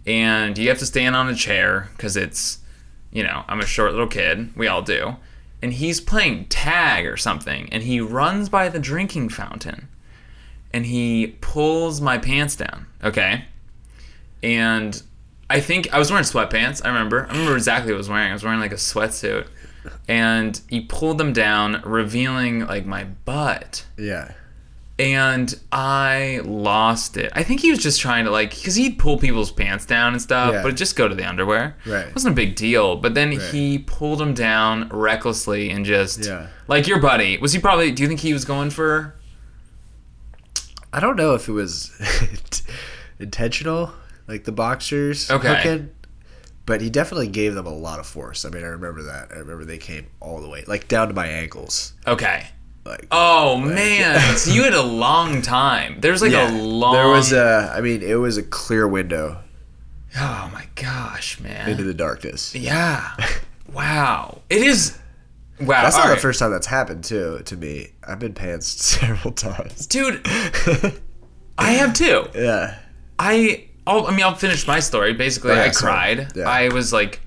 and 0.06 0.56
you 0.56 0.68
have 0.68 0.78
to 0.78 0.86
stand 0.86 1.16
on 1.16 1.28
a 1.28 1.34
chair 1.34 1.90
because 1.96 2.16
it's, 2.16 2.58
you 3.10 3.22
know, 3.22 3.44
I'm 3.48 3.60
a 3.60 3.66
short 3.66 3.92
little 3.92 4.06
kid. 4.06 4.56
We 4.56 4.66
all 4.68 4.82
do. 4.82 5.16
And 5.62 5.72
he's 5.72 6.00
playing 6.00 6.46
tag 6.46 7.06
or 7.06 7.16
something, 7.16 7.68
and 7.72 7.82
he 7.82 8.00
runs 8.00 8.48
by 8.48 8.68
the 8.68 8.78
drinking 8.78 9.30
fountain, 9.30 9.88
and 10.72 10.86
he 10.86 11.36
pulls 11.40 12.00
my 12.00 12.18
pants 12.18 12.54
down. 12.56 12.86
Okay, 13.02 13.46
and 14.42 15.02
I 15.48 15.60
think 15.60 15.92
I 15.94 15.98
was 15.98 16.10
wearing 16.10 16.24
sweatpants. 16.24 16.84
I 16.84 16.88
remember. 16.88 17.26
I 17.26 17.32
remember 17.32 17.56
exactly 17.56 17.92
what 17.92 17.96
I 17.96 17.98
was 17.98 18.08
wearing. 18.08 18.30
I 18.30 18.32
was 18.34 18.44
wearing 18.44 18.60
like 18.60 18.72
a 18.72 18.76
sweatsuit, 18.76 19.46
and 20.06 20.60
he 20.68 20.80
pulled 20.82 21.18
them 21.18 21.32
down, 21.32 21.80
revealing 21.84 22.66
like 22.66 22.84
my 22.84 23.04
butt 23.04 23.86
Yeah. 23.96 24.32
And 24.98 25.58
I 25.72 26.40
lost 26.44 27.16
it. 27.18 27.30
I 27.34 27.42
think 27.42 27.60
he 27.60 27.70
was 27.70 27.80
just 27.80 28.00
trying 28.00 28.24
to 28.24 28.30
like 28.30 28.50
because 28.54 28.74
he'd 28.76 28.98
pull 28.98 29.18
people's 29.18 29.50
pants 29.52 29.84
down 29.84 30.14
and 30.14 30.22
stuff, 30.22 30.54
Yeah. 30.54 30.62
but 30.62 30.74
just 30.76 30.96
go 30.96 31.06
to 31.06 31.14
the 31.14 31.28
underwear. 31.28 31.76
Right. 31.84 32.06
It 32.06 32.14
wasn't 32.14 32.32
a 32.32 32.36
big 32.36 32.56
deal. 32.56 32.96
But 32.96 33.14
then 33.14 33.32
he 33.32 33.78
pulled 33.78 34.20
them 34.20 34.32
down 34.32 34.88
recklessly 34.88 35.68
and 35.70 35.84
just 35.84 36.24
Yeah. 36.24 36.46
like 36.66 36.86
your 36.86 36.98
buddy. 37.00 37.36
Was 37.38 37.52
he 37.52 37.58
probably? 37.58 37.92
Do 37.92 38.02
you 38.02 38.08
think 38.08 38.20
he 38.20 38.32
was 38.32 38.44
going 38.46 38.70
for? 38.70 39.14
I 40.92 41.00
don't 41.00 41.16
know 41.16 41.34
if 41.34 41.46
it 41.48 41.52
was 41.52 41.90
intentional, 43.18 43.92
like 44.26 44.44
the 44.44 44.52
boxers 44.52 45.30
Okay. 45.30 45.54
hooking, 45.56 45.90
but 46.64 46.80
he 46.80 46.88
definitely 46.88 47.28
gave 47.28 47.54
them 47.54 47.66
a 47.66 47.74
lot 47.74 47.98
of 47.98 48.06
force. 48.06 48.44
I 48.46 48.50
mean, 48.50 48.62
I 48.64 48.68
remember 48.68 49.02
that. 49.02 49.30
I 49.30 49.36
remember 49.40 49.64
they 49.66 49.78
came 49.78 50.06
all 50.20 50.40
the 50.40 50.48
way, 50.48 50.64
like 50.66 50.88
down 50.88 51.08
to 51.08 51.14
my 51.14 51.26
ankles. 51.26 51.92
Okay. 52.06 52.46
Like 52.86 53.06
Oh 53.10 53.56
man, 53.58 54.20
so 54.36 54.50
you 54.52 54.62
had 54.62 54.74
a 54.74 54.82
long 54.82 55.42
time. 55.42 56.00
There's 56.00 56.22
like 56.22 56.32
Yeah. 56.32 56.50
a 56.50 56.52
long. 56.56 56.94
There 56.94 57.08
was 57.08 57.32
a. 57.32 57.72
I 57.74 57.80
mean, 57.80 58.02
it 58.02 58.14
was 58.14 58.36
a 58.36 58.42
clear 58.42 58.86
window 58.88 59.38
Oh 60.18 60.50
my 60.52 60.64
gosh, 60.76 61.40
man. 61.40 61.68
into 61.68 61.82
the 61.84 61.94
darkness. 61.94 62.54
yeah. 62.54 63.10
Wow. 63.72 64.40
It 64.48 64.62
is. 64.62 64.96
Wow. 65.60 65.82
That's 65.82 65.96
not 65.96 66.06
all 66.08 66.14
the 66.14 66.20
first 66.20 66.38
time 66.38 66.50
that's 66.52 66.68
happened 66.68 67.02
too 67.04 67.42
to 67.44 67.56
me. 67.56 67.88
I've 68.06 68.20
been 68.20 68.32
pants 68.32 68.68
several 68.84 69.32
times. 69.34 69.86
dude. 69.86 70.22
I 71.58 71.72
have 71.72 71.92
too. 71.92 72.26
Yeah. 72.34 72.78
I 73.18 73.66
I'll, 73.86 74.06
I 74.06 74.10
mean 74.12 74.24
I'll 74.24 74.34
finish 74.36 74.66
my 74.66 74.78
story. 74.80 75.12
Basically, 75.14 75.50
Oh, 75.50 75.54
yeah, 75.56 75.64
I 75.64 75.70
cried. 75.70 76.32
Yeah. 76.36 76.48
I 76.48 76.68
was 76.68 76.92
like 76.92 77.20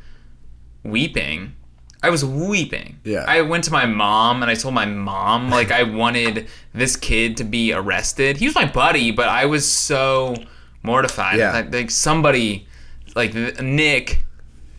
weeping. 0.83 1.53
I 2.01 2.09
was 2.09 2.23
weeping. 2.23 2.99
Yeah. 3.03 3.25
I 3.27 3.41
went 3.41 3.65
to 3.65 3.71
my 3.71 3.85
mom 3.85 4.41
and 4.41 4.49
I 4.49 4.55
told 4.55 4.73
my 4.73 4.85
mom 4.85 5.49
like 5.49 5.71
I 5.71 5.83
wanted 5.83 6.47
this 6.73 6.95
kid 6.95 7.37
to 7.37 7.43
be 7.43 7.73
arrested. 7.73 8.37
He 8.37 8.45
was 8.45 8.55
my 8.55 8.65
buddy, 8.65 9.11
but 9.11 9.27
I 9.27 9.45
was 9.45 9.69
so 9.69 10.35
mortified. 10.83 11.37
Yeah. 11.37 11.51
Like, 11.53 11.73
like 11.73 11.91
somebody 11.91 12.67
like 13.15 13.33
Nick 13.61 14.23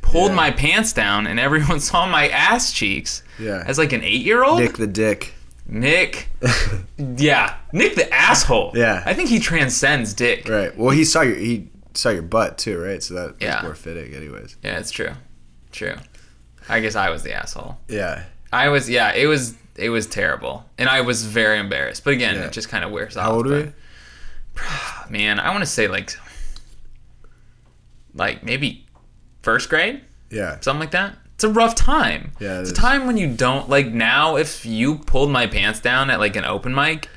pulled 0.00 0.30
Yeah. 0.30 0.36
my 0.36 0.50
pants 0.50 0.92
down 0.94 1.26
and 1.26 1.38
everyone 1.38 1.78
saw 1.90 2.06
my 2.06 2.28
ass 2.28 2.72
cheeks. 2.72 3.22
Yeah. 3.38 3.64
As 3.66 3.76
like 3.78 3.92
an 3.92 4.00
8-year-old? 4.00 4.60
Nick 4.60 4.78
the 4.78 4.86
Dick. 4.86 5.34
Nick. 5.66 6.28
yeah. 6.96 7.56
Nick 7.72 7.94
the 7.96 8.12
asshole. 8.12 8.72
Yeah. 8.74 9.02
I 9.04 9.14
think 9.14 9.28
he 9.28 9.38
transcends 9.38 10.14
Dick. 10.14 10.48
Right. 10.48 10.76
Well, 10.76 10.90
he 10.90 11.04
saw 11.04 11.20
your 11.22 11.36
he 11.36 11.68
saw 11.94 12.08
your 12.10 12.22
butt 12.22 12.56
too, 12.58 12.78
right? 12.80 13.02
So 13.02 13.14
that 13.14 13.34
Yeah. 13.40 13.56
was 13.56 13.62
more 13.64 13.74
fitting, 13.74 14.14
anyways. 14.14 14.56
Yeah, 14.62 14.78
it's 14.78 14.90
true. 14.90 15.10
True. 15.72 15.94
I 16.70 16.80
guess 16.80 16.94
I 16.96 17.10
was 17.10 17.22
the 17.22 17.32
asshole. 17.34 17.76
Yeah. 17.88 18.24
I 18.52 18.68
was 18.68 18.88
yeah, 18.88 19.12
it 19.12 19.26
was 19.26 19.54
it 19.76 19.90
was 19.90 20.06
terrible. 20.06 20.64
And 20.78 20.88
I 20.88 21.00
was 21.02 21.24
very 21.24 21.58
embarrassed. 21.58 22.04
But 22.04 22.14
again, 22.14 22.34
Yeah. 22.36 22.46
it 22.46 22.52
just 22.52 22.68
kind 22.68 22.84
of 22.84 22.90
wears 22.90 23.16
off. 23.16 23.24
How 23.26 23.32
old 23.32 23.46
were 23.46 23.58
you? 23.60 23.72
Man, 25.10 25.38
I 25.40 25.50
want 25.50 25.60
to 25.62 25.66
say 25.70 25.88
like 25.88 26.16
like 28.14 28.42
maybe 28.44 28.86
first 29.42 29.68
grade, 29.68 30.02
Yeah. 30.30 30.58
something 30.60 30.80
like 30.80 30.90
that. 30.92 31.16
It's 31.34 31.44
a 31.44 31.48
rough 31.48 31.74
time. 31.74 32.32
Yeah, 32.38 32.58
it 32.58 32.62
it's 32.62 32.70
a 32.70 32.74
time 32.74 33.06
when 33.06 33.16
you 33.16 33.32
don't 33.34 33.68
like 33.68 33.86
now 33.88 34.36
if 34.36 34.66
you 34.66 34.96
pulled 34.98 35.30
my 35.30 35.46
pants 35.46 35.80
down 35.80 36.10
at 36.10 36.20
like 36.20 36.36
an 36.36 36.44
open 36.44 36.74
mic, 36.74 37.08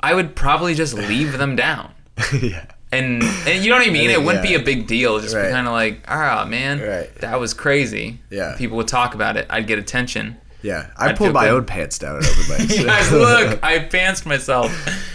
I 0.00 0.14
would 0.14 0.36
probably 0.36 0.74
just 0.74 0.94
leave 0.94 1.38
them 1.38 1.56
down. 1.56 1.92
yeah. 2.40 2.66
And 2.92 3.22
and 3.22 3.64
you 3.64 3.70
know 3.70 3.78
what 3.78 3.88
I 3.88 3.90
mean? 3.90 4.10
it 4.10 4.22
wouldn't 4.22 4.44
be 4.44 4.54
a 4.54 4.58
big 4.60 4.86
deal. 4.86 5.18
Just 5.18 5.34
Right. 5.34 5.46
be 5.46 5.50
kind 5.52 5.66
of 5.66 5.72
like, 5.72 6.04
ah, 6.08 6.44
man, 6.46 6.78
Right. 6.80 7.14
that 7.16 7.40
was 7.40 7.54
crazy. 7.54 8.20
Yeah. 8.30 8.54
People 8.58 8.76
would 8.76 8.88
talk 8.88 9.14
about 9.14 9.36
it. 9.38 9.46
I'd 9.48 9.66
get 9.66 9.78
attention. 9.78 10.36
Yeah. 10.60 10.88
I 10.96 11.08
I'd 11.08 11.16
pulled 11.16 11.32
my 11.32 11.44
good. 11.46 11.54
own 11.54 11.64
pants 11.64 11.98
down 11.98 12.16
at 12.18 12.24
open 12.24 12.42
mics. 12.44 12.84
Guys, 12.86 13.10
look, 13.10 13.58
I 13.64 13.78
pantsed 13.80 14.26
myself. 14.26 14.70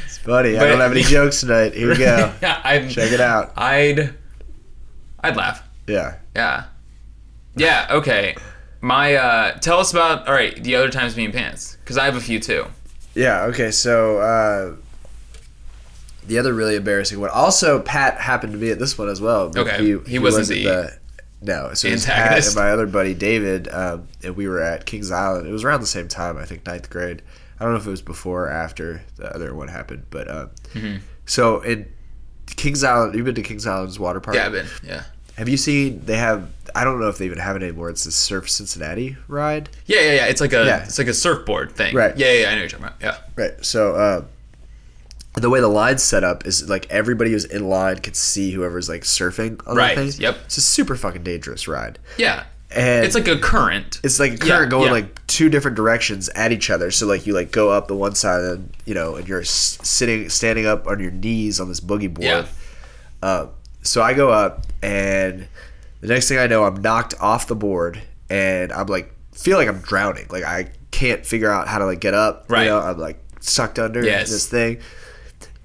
It's 0.05 0.17
buddy, 0.19 0.57
I 0.57 0.67
don't 0.67 0.79
have 0.79 0.91
any 0.91 1.03
jokes 1.03 1.39
tonight. 1.41 1.73
Here 1.75 1.87
we 1.89 1.97
go. 1.97 2.33
yeah, 2.41 2.59
I'd, 2.63 2.89
Check 2.89 3.11
it 3.11 3.21
out. 3.21 3.53
I'd, 3.55 4.13
I'd 5.21 5.35
laugh. 5.37 5.61
Yeah. 5.87 6.15
Yeah, 6.35 6.65
yeah. 7.55 7.87
Okay, 7.91 8.35
my 8.81 9.15
uh, 9.15 9.51
tell 9.59 9.79
us 9.79 9.91
about 9.91 10.27
all 10.27 10.33
right 10.33 10.61
the 10.63 10.75
other 10.75 10.89
times 10.89 11.13
being 11.13 11.31
pants 11.31 11.77
because 11.83 11.97
I 11.97 12.05
have 12.05 12.15
a 12.15 12.21
few 12.21 12.39
too. 12.39 12.65
Yeah. 13.15 13.43
Okay. 13.45 13.71
So 13.71 14.17
uh, 14.19 14.75
the 16.27 16.37
other 16.39 16.53
really 16.53 16.75
embarrassing 16.75 17.19
one. 17.19 17.29
Also, 17.31 17.79
Pat 17.81 18.19
happened 18.19 18.53
to 18.53 18.59
be 18.59 18.69
at 18.71 18.79
this 18.79 18.97
one 18.97 19.09
as 19.09 19.19
well. 19.21 19.49
but 19.49 19.67
Okay, 19.67 19.97
he 20.09 20.19
wasn't 20.19 20.47
the 20.47 20.97
no. 21.41 21.73
So 21.73 21.87
it 21.87 21.91
was 21.91 22.05
Pat 22.05 22.45
and 22.45 22.55
my 22.55 22.71
other 22.71 22.85
buddy 22.87 23.13
David, 23.13 23.67
um, 23.69 24.07
and 24.23 24.35
we 24.35 24.47
were 24.47 24.61
at 24.61 24.85
Kings 24.85 25.11
Island. 25.11 25.47
It 25.47 25.51
was 25.51 25.63
around 25.63 25.81
the 25.81 25.87
same 25.87 26.07
time. 26.07 26.37
I 26.37 26.45
think 26.45 26.65
ninth 26.65 26.89
grade. 26.89 27.21
I 27.59 27.63
don't 27.63 27.73
know 27.73 27.79
if 27.79 27.87
it 27.87 27.91
was 27.91 28.01
before 28.03 28.45
or 28.45 28.49
after 28.51 29.01
the 29.15 29.33
other 29.33 29.53
one 29.55 29.67
happened, 29.67 30.03
but 30.09 30.27
uh, 30.27 30.47
Mm-hmm. 30.73 30.97
so 31.25 31.61
in 31.61 31.91
Kings 32.55 32.83
Island, 32.83 33.15
you've 33.15 33.25
been 33.25 33.35
to 33.35 33.41
Kings 33.41 33.65
Island's 33.65 33.99
water 33.99 34.19
park. 34.19 34.35
Yeah, 34.35 34.45
I've 34.47 34.51
been. 34.51 34.67
Yeah, 34.83 35.03
Have 35.37 35.49
you 35.49 35.57
seen? 35.57 36.05
They 36.05 36.17
have. 36.17 36.49
I 36.75 36.83
don't 36.83 36.99
know 36.99 37.07
if 37.07 37.17
they 37.17 37.25
even 37.25 37.39
have 37.39 37.55
it 37.55 37.63
anymore. 37.63 37.89
It's 37.89 38.03
the 38.03 38.11
Surf 38.11 38.49
Cincinnati 38.49 39.15
ride. 39.27 39.69
yeah, 39.85 40.01
yeah, 40.01 40.11
yeah. 40.13 40.25
It's 40.25 40.41
like 40.41 40.53
a 40.53 40.65
Yeah. 40.65 40.83
it's 40.83 40.97
like 40.99 41.07
a 41.07 41.13
surfboard 41.13 41.71
thing. 41.71 41.95
Right. 41.95 42.15
Yeah, 42.17 42.31
yeah. 42.33 42.49
I 42.49 42.55
know 42.55 42.61
what 42.61 42.71
you're 42.71 42.79
talking 42.79 42.85
about. 42.85 43.01
Yeah. 43.01 43.17
Right. 43.35 43.65
So 43.65 43.95
uh, 43.95 44.25
the 45.41 45.49
way 45.49 45.59
the 45.59 45.67
line's 45.67 46.03
set 46.03 46.23
up 46.23 46.45
is 46.47 46.69
like 46.69 46.87
everybody 46.89 47.31
who's 47.31 47.45
in 47.45 47.69
line 47.69 47.97
could 47.99 48.15
see 48.15 48.51
whoever's 48.51 48.89
like 48.89 49.01
surfing 49.03 49.61
on 49.67 49.75
Right, 49.75 49.95
the 49.95 50.11
thing. 50.11 50.21
yep. 50.21 50.37
It's 50.45 50.57
a 50.57 50.61
super 50.61 50.95
fucking 50.95 51.23
dangerous 51.23 51.67
ride. 51.67 51.99
Yeah. 52.17 52.45
And 52.69 53.05
It's 53.05 53.15
like 53.15 53.27
a 53.29 53.37
current. 53.39 54.01
it's 54.03 54.19
like 54.19 54.31
a 54.43 54.45
Yeah, 54.45 54.55
current 54.57 54.71
going 54.71 54.85
yeah. 54.87 54.91
like 54.91 55.25
two 55.27 55.47
different 55.49 55.77
directions 55.77 56.27
at 56.29 56.51
each 56.51 56.69
other. 56.69 56.91
So 56.91 57.05
like 57.07 57.25
you 57.25 57.33
like 57.33 57.51
go 57.51 57.69
up 57.69 57.87
the 57.87 57.95
one 57.95 58.13
side 58.15 58.41
and 58.43 58.75
you 58.85 58.93
know 58.93 59.15
and 59.15 59.27
you're 59.27 59.43
sitting 59.43 60.27
standing 60.29 60.65
up 60.65 60.85
on 60.87 60.99
your 60.99 61.11
knees 61.11 61.59
on 61.59 61.69
this 61.69 61.79
boogie 61.79 62.13
board. 62.13 62.25
Yeah. 62.25 62.45
Uh, 63.21 63.47
so 63.83 64.01
I 64.01 64.13
go 64.13 64.29
up 64.31 64.65
and 64.83 65.47
the 66.01 66.07
next 66.07 66.27
thing 66.27 66.37
I 66.39 66.47
know 66.47 66.63
I'm 66.65 66.81
knocked 66.81 67.13
off 67.21 67.47
the 67.47 67.55
board 67.55 68.01
and 68.29 68.71
I'm 68.73 68.87
like 68.87 69.13
feel 69.33 69.57
like 69.57 69.67
I'm 69.69 69.79
drowning. 69.79 70.27
Like 70.29 70.43
I 70.43 70.69
can't 70.91 71.25
figure 71.25 71.49
out 71.51 71.67
how 71.67 71.77
to 71.79 71.85
like 71.85 71.99
get 72.01 72.13
up. 72.13 72.45
Right. 72.49 72.63
You 72.63 72.69
know, 72.71 72.79
I'm 72.79 72.97
like 72.97 73.19
sucked 73.39 73.79
under 73.79 74.03
Yes. 74.03 74.29
this 74.29 74.45
thing. 74.47 74.79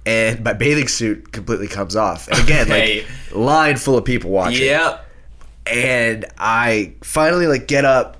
And 0.05 0.43
my 0.43 0.53
bathing 0.53 0.89
suit 0.89 1.31
completely 1.33 1.69
comes 1.69 1.95
off. 1.97 2.27
And 2.29 2.39
again, 2.41 2.67
Okay. 2.71 3.05
like 3.31 3.35
line 3.37 3.77
full 3.77 3.97
of 3.97 4.05
people 4.05 4.31
watching 4.31 4.65
Yep. 4.67 5.07
and 5.67 6.25
I 6.39 6.95
finally 7.03 7.47
like 7.47 7.69
get 7.69 7.85
up, 7.85 8.17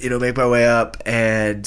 you 0.00 0.08
know, 0.10 0.18
make 0.18 0.36
my 0.36 0.46
way 0.46 0.66
up, 0.68 0.96
and 1.04 1.64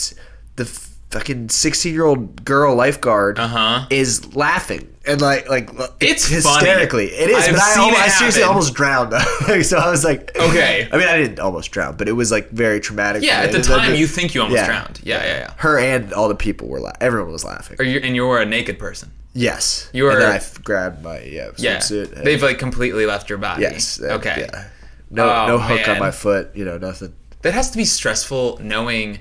the 0.56 0.66
fucking 1.12 1.50
sixteen 1.50 1.94
year 1.94 2.06
old 2.06 2.46
girl 2.46 2.76
lifeguard 2.76 3.38
Uh-huh. 3.40 3.86
is 3.90 4.34
laughing 4.36 4.88
and 5.06 5.20
like 5.22 5.50
like 5.50 5.70
It's 6.00 6.28
hysterically. 6.28 7.08
funny. 7.10 7.22
It 7.22 7.30
is, 7.32 7.48
I've 7.48 7.54
but 7.56 7.62
I, 7.62 7.80
almost, 7.80 8.02
I 8.02 8.08
seriously 8.10 8.44
almost 8.44 8.74
drowned. 8.76 9.12
Like, 9.48 9.64
so 9.72 9.78
I 9.78 9.90
was 9.90 10.04
like, 10.06 10.32
Okay. 10.40 10.88
I 10.94 10.98
mean, 10.98 11.08
I 11.08 11.18
didn't 11.18 11.40
almost 11.40 11.72
drown, 11.72 11.98
but 11.98 12.08
it 12.08 12.14
was 12.14 12.32
like 12.32 12.52
very 12.52 12.80
traumatic. 12.80 13.24
Yeah. 13.24 13.40
At 13.42 13.52
the 13.52 13.62
time, 13.62 13.96
you 13.96 14.08
think 14.08 14.36
you 14.36 14.42
almost 14.42 14.62
yeah. 14.62 14.68
drowned. 14.68 15.02
Yeah, 15.04 15.24
yeah, 15.24 15.38
yeah. 15.40 15.54
her 15.58 15.78
and 15.80 16.14
all 16.14 16.30
the 16.30 16.36
people 16.36 16.68
were 16.70 16.80
la- 16.80 16.94
everyone 17.02 17.32
was 17.32 17.44
laughing. 17.44 17.76
Or 17.80 17.84
you 17.86 18.00
and 18.04 18.16
you 18.16 18.26
were 18.26 18.40
a 18.40 18.46
naked 18.46 18.78
person. 18.80 19.12
Yes, 19.34 19.90
You 19.94 20.04
were- 20.06 20.12
And 20.12 20.22
then 20.22 20.32
I 20.32 20.36
f- 20.38 20.64
grabbed 20.64 21.04
my 21.04 21.20
yeah 21.22 21.50
Yeah. 21.58 21.78
swimsuit. 21.78 22.24
They've 22.24 22.42
like 22.42 22.58
completely 22.60 23.06
left 23.06 23.30
your 23.30 23.38
body. 23.38 23.62
yes. 23.64 23.98
that- 23.98 24.12
Okay. 24.14 24.48
Yeah. 24.52 24.66
No, 25.12 25.30
Oh, 25.30 25.48
no 25.48 25.58
hook 25.60 25.80
man. 25.82 25.90
on 25.92 26.00
my 26.00 26.12
foot. 26.12 26.52
You 26.54 26.66
know, 26.66 26.78
nothing. 26.78 27.14
That 27.42 27.54
has 27.54 27.72
to 27.72 27.78
be 27.78 27.86
stressful 27.86 28.60
knowing. 28.62 29.20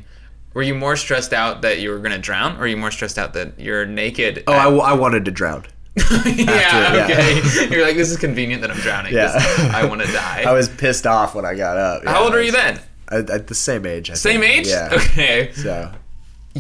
Were 0.55 0.63
you 0.63 0.75
more 0.75 0.97
stressed 0.97 1.33
out 1.33 1.63
that 1.63 1.79
you 1.81 1.91
were 1.91 1.99
going 1.99 2.11
to 2.13 2.19
drown, 2.19 2.57
or 2.57 2.63
are 2.63 2.67
you 2.67 2.77
more 2.77 2.91
stressed 2.91 3.17
out 3.19 3.33
that 3.35 3.61
you're 3.61 3.87
naked? 3.87 4.43
Oh, 4.47 4.53
I, 4.53 4.65
w- 4.65 4.83
I 4.83 4.93
wanted 4.95 5.25
to 5.27 5.31
drown. 5.31 5.65
yeah, 5.97 6.25
yeah. 6.27 7.05
okay. 7.05 7.69
You're 7.71 7.85
like, 7.85 7.97
this 7.97 8.11
is 8.11 8.17
convenient 8.17 8.63
that 8.63 8.71
I'm 8.71 8.79
drowning. 8.79 9.13
Yeah. 9.15 9.33
I 9.73 9.85
want 9.87 10.01
to 10.03 10.07
die. 10.13 10.45
I 10.47 10.53
was 10.53 10.69
pissed 10.69 11.07
off 11.07 11.35
when 11.35 11.45
I 11.45 11.55
got 11.55 11.77
up. 11.77 12.05
How 12.07 12.25
old 12.25 12.35
are 12.35 12.43
you 12.43 12.53
then? 12.53 12.81
At, 13.11 13.31
at 13.31 13.47
the 13.47 13.55
same 13.55 13.87
age. 13.87 14.11
I 14.11 14.15
Same 14.15 14.41
think. 14.41 14.59
age? 14.61 14.69
Yeah. 14.69 14.89
Okay. 14.93 15.53
So 15.55 15.93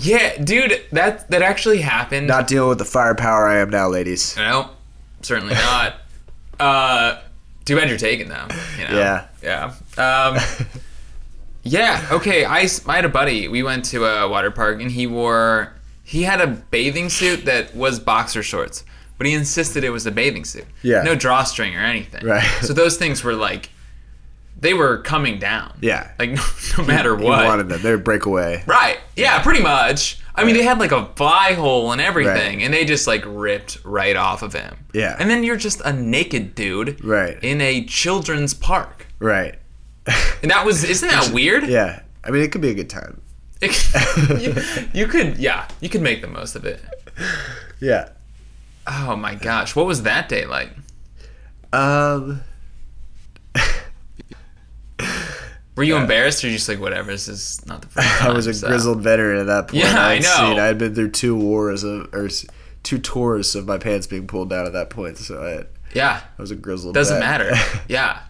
Yeah, 0.00 0.42
dude, 0.42 0.80
that 0.92 1.30
that 1.30 1.42
actually 1.42 1.78
happened. 1.78 2.26
not 2.26 2.46
dealing 2.46 2.68
with 2.68 2.78
the 2.78 2.84
firepower 2.84 3.46
I 3.46 3.58
am 3.58 3.70
now, 3.70 3.88
ladies. 3.88 4.36
No, 4.36 4.70
certainly 5.22 5.54
not. 5.54 5.96
uh, 6.60 7.20
too 7.64 7.76
bad 7.76 7.88
you're 7.88 7.98
taken 7.98 8.28
though. 8.28 8.46
You 8.78 8.88
know? 8.88 8.98
Yeah. 8.98 9.26
Yeah. 9.42 9.74
Um, 9.96 10.38
yeah. 11.62 12.06
Okay. 12.12 12.44
I, 12.44 12.68
I 12.86 12.96
had 12.96 13.04
a 13.04 13.08
buddy. 13.08 13.48
We 13.48 13.62
went 13.62 13.84
to 13.86 14.04
a 14.04 14.28
water 14.28 14.50
park 14.50 14.80
and 14.80 14.90
he 14.90 15.06
wore 15.06 15.74
he 16.02 16.22
had 16.22 16.40
a 16.40 16.46
bathing 16.46 17.10
suit 17.10 17.44
that 17.44 17.74
was 17.74 18.00
boxer 18.00 18.42
shorts, 18.42 18.84
but 19.18 19.26
he 19.26 19.34
insisted 19.34 19.84
it 19.84 19.90
was 19.90 20.06
a 20.06 20.10
bathing 20.10 20.44
suit. 20.44 20.64
Yeah. 20.82 21.02
No 21.02 21.14
drawstring 21.14 21.76
or 21.76 21.80
anything. 21.80 22.24
Right. 22.24 22.42
So 22.62 22.72
those 22.72 22.96
things 22.96 23.22
were 23.22 23.34
like, 23.34 23.68
they 24.60 24.74
were 24.74 24.98
coming 24.98 25.38
down. 25.38 25.78
Yeah. 25.80 26.10
Like 26.18 26.30
no, 26.32 26.42
no 26.78 26.84
matter 26.84 27.16
He 27.16 27.24
what. 27.24 27.44
wanted 27.46 27.68
them. 27.68 27.80
They 27.82 27.90
would 27.92 28.04
break 28.04 28.26
away. 28.26 28.62
Right. 28.66 28.98
Yeah, 29.16 29.42
pretty 29.42 29.62
much. 29.62 30.20
I 30.34 30.44
mean, 30.44 30.54
they 30.56 30.62
had 30.62 30.78
like 30.78 30.92
a 30.92 31.06
fly 31.16 31.54
hole 31.54 31.90
and 31.92 32.00
everything, 32.00 32.58
Right. 32.58 32.64
and 32.64 32.72
they 32.72 32.84
just 32.84 33.06
like 33.08 33.24
ripped 33.26 33.78
right 33.84 34.14
off 34.14 34.42
of 34.42 34.52
him. 34.52 34.76
Yeah. 34.92 35.16
And 35.18 35.28
then 35.28 35.42
you're 35.42 35.56
just 35.56 35.80
a 35.84 35.92
naked 35.92 36.54
dude. 36.54 37.02
Right. 37.04 37.38
In 37.42 37.60
a 37.60 37.84
children's 37.84 38.54
park. 38.54 39.06
Right. 39.18 39.56
And 40.42 40.52
that 40.52 40.64
was, 40.64 40.84
isn't 40.84 41.08
that 41.08 41.32
weird? 41.34 41.66
Yeah. 41.66 42.00
I 42.22 42.30
mean, 42.30 42.42
it 42.42 42.52
could 42.52 42.60
be 42.60 42.70
a 42.70 42.74
good 42.74 42.88
time. 42.88 43.20
you, 43.60 44.54
you 44.94 45.06
could, 45.08 45.36
yeah, 45.38 45.66
you 45.80 45.88
could 45.88 46.00
make 46.02 46.20
the 46.20 46.28
most 46.28 46.54
of 46.54 46.64
it. 46.64 46.80
Yeah. 47.80 48.10
Oh 48.86 49.16
my 49.16 49.34
gosh, 49.34 49.74
what 49.74 49.84
was 49.86 50.04
that 50.04 50.28
day 50.28 50.46
like? 50.46 50.70
Um. 51.72 52.42
Were 55.78 55.84
you 55.84 55.96
embarrassed 55.96 56.44
or 56.44 56.50
just 56.50 56.68
like 56.68 56.80
whatever? 56.80 57.10
This 57.12 57.28
is 57.28 57.64
not 57.66 57.80
the 57.82 57.88
first 57.88 58.06
time. 58.06 58.30
I 58.32 58.34
was 58.34 58.46
a 58.46 58.52
so- 58.54 58.66
grizzled 58.68 59.00
veteran 59.00 59.38
at 59.40 59.46
that 59.46 59.68
point. 59.68 59.84
Yeah, 59.84 59.94
I 59.98 60.12
I'd 60.14 60.22
know. 60.22 60.28
Seen, 60.36 60.58
I 60.58 60.66
had 60.66 60.76
been 60.76 60.94
through 60.94 61.12
two 61.12 61.36
wars 61.36 61.84
of, 61.84 62.12
or 62.12 62.28
two 62.82 62.98
tours 62.98 63.54
of 63.54 63.66
my 63.66 63.78
pants 63.78 64.06
being 64.06 64.26
pulled 64.26 64.50
down 64.50 64.66
at 64.66 64.72
that 64.72 64.90
point. 64.90 65.16
So 65.18 65.42
I, 65.42 65.64
Yeah, 65.94 66.20
I 66.38 66.42
was 66.42 66.50
a 66.50 66.56
grizzled. 66.56 66.94
Veteran. 66.94 67.20
Doesn't 67.20 67.20
vet. 67.20 67.54
matter. 67.54 67.80
Yeah, 67.88 68.20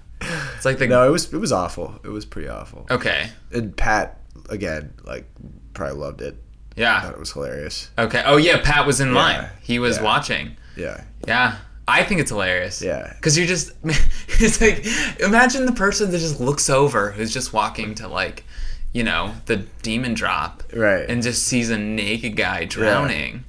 it's 0.56 0.64
like 0.64 0.78
the 0.78 0.87
no, 0.87 1.06
it 1.08 1.11
was 1.11 1.32
it 1.32 1.38
was 1.38 1.52
awful. 1.52 1.98
It 2.04 2.08
was 2.08 2.24
pretty 2.26 2.48
awful. 2.48 2.87
okay. 2.90 3.30
And 3.52 3.76
Pat 3.76 4.20
again, 4.50 4.92
like, 5.04 5.26
probably 5.74 5.96
loved 5.98 6.20
it. 6.20 6.37
Yeah, 6.76 7.00
Thought 7.00 7.06
Yeah. 7.08 7.12
it 7.14 7.18
was 7.18 7.32
hilarious. 7.32 7.90
Okay. 7.98 8.22
Oh 8.26 8.37
yeah, 8.37 8.61
Pat 8.62 8.87
was 8.87 9.00
in 9.00 9.14
line. 9.14 9.48
He 9.62 9.78
was 9.78 9.96
Yeah. 9.96 10.02
watching. 10.04 10.56
Yeah. 10.76 11.02
Yeah. 11.26 11.56
I 11.88 12.05
think 12.05 12.20
it's 12.20 12.31
hilarious. 12.31 12.83
Yeah. 12.83 13.12
Because 13.16 13.37
you're 13.38 13.46
just, 13.46 13.72
it's 13.85 14.61
like, 14.61 14.85
imagine 15.20 15.66
the 15.66 15.72
person 15.72 16.11
that 16.11 16.18
just 16.18 16.38
looks 16.40 16.68
over 16.70 17.11
who's 17.12 17.33
just 17.33 17.53
walking 17.53 17.94
to 17.96 18.09
like, 18.09 18.44
you 18.92 19.03
know, 19.03 19.35
the 19.46 19.57
demon 19.83 20.14
drop 20.14 20.62
Right. 20.74 21.09
and 21.09 21.22
just 21.22 21.44
sees 21.44 21.70
a 21.70 21.79
naked 21.79 22.37
guy 22.37 22.64
drowning. 22.66 23.44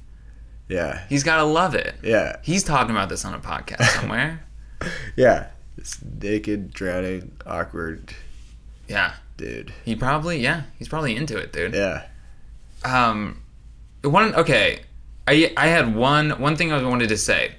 yeah. 0.68 1.02
He's 1.08 1.22
got 1.22 1.36
to 1.36 1.44
love 1.44 1.74
it. 1.74 1.94
Yeah. 2.02 2.36
He's 2.42 2.62
talking 2.64 2.90
about 2.90 3.08
this 3.08 3.24
on 3.24 3.34
a 3.34 3.38
podcast 3.38 3.84
somewhere. 4.00 4.42
Yeah. 5.16 5.48
This 5.76 5.98
naked, 6.20 6.72
drowning, 6.72 7.32
awkward 7.46 8.14
yeah. 8.88 9.14
dude. 9.36 9.72
He 9.84 9.94
probably, 9.96 10.38
yeah, 10.40 10.62
he's 10.78 10.88
probably 10.88 11.14
into 11.16 11.36
it, 11.38 11.52
dude. 11.52 11.74
Yeah. 11.74 12.04
um 12.84 13.42
one 14.02 14.34
okay 14.34 14.80
i 15.28 15.52
i 15.58 15.66
had 15.66 15.94
one 15.94 16.30
one 16.40 16.56
thing 16.56 16.72
i 16.72 16.82
wanted 16.82 17.10
to 17.10 17.16
say 17.18 17.52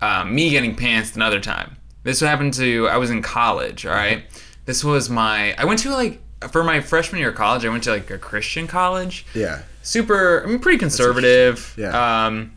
um, 0.00 0.34
me 0.34 0.50
getting 0.50 0.74
pantsed 0.76 1.16
another 1.16 1.40
time 1.40 1.76
this 2.04 2.20
happened 2.20 2.54
to 2.54 2.86
i 2.88 2.96
was 2.96 3.10
in 3.10 3.20
college 3.22 3.84
all 3.86 3.92
right 3.92 4.22
this 4.64 4.82
was 4.84 5.10
my 5.10 5.54
i 5.58 5.64
went 5.64 5.78
to 5.80 5.90
like 5.90 6.20
for 6.50 6.62
my 6.62 6.80
freshman 6.80 7.18
year 7.20 7.30
of 7.30 7.34
college 7.34 7.64
i 7.64 7.68
went 7.68 7.82
to 7.82 7.90
like 7.90 8.10
a 8.10 8.18
christian 8.18 8.66
college 8.66 9.26
Yeah. 9.34 9.62
super 9.82 10.44
i 10.44 10.48
mean 10.48 10.58
pretty 10.60 10.78
conservative 10.78 11.74
Yeah. 11.76 12.26
um 12.26 12.52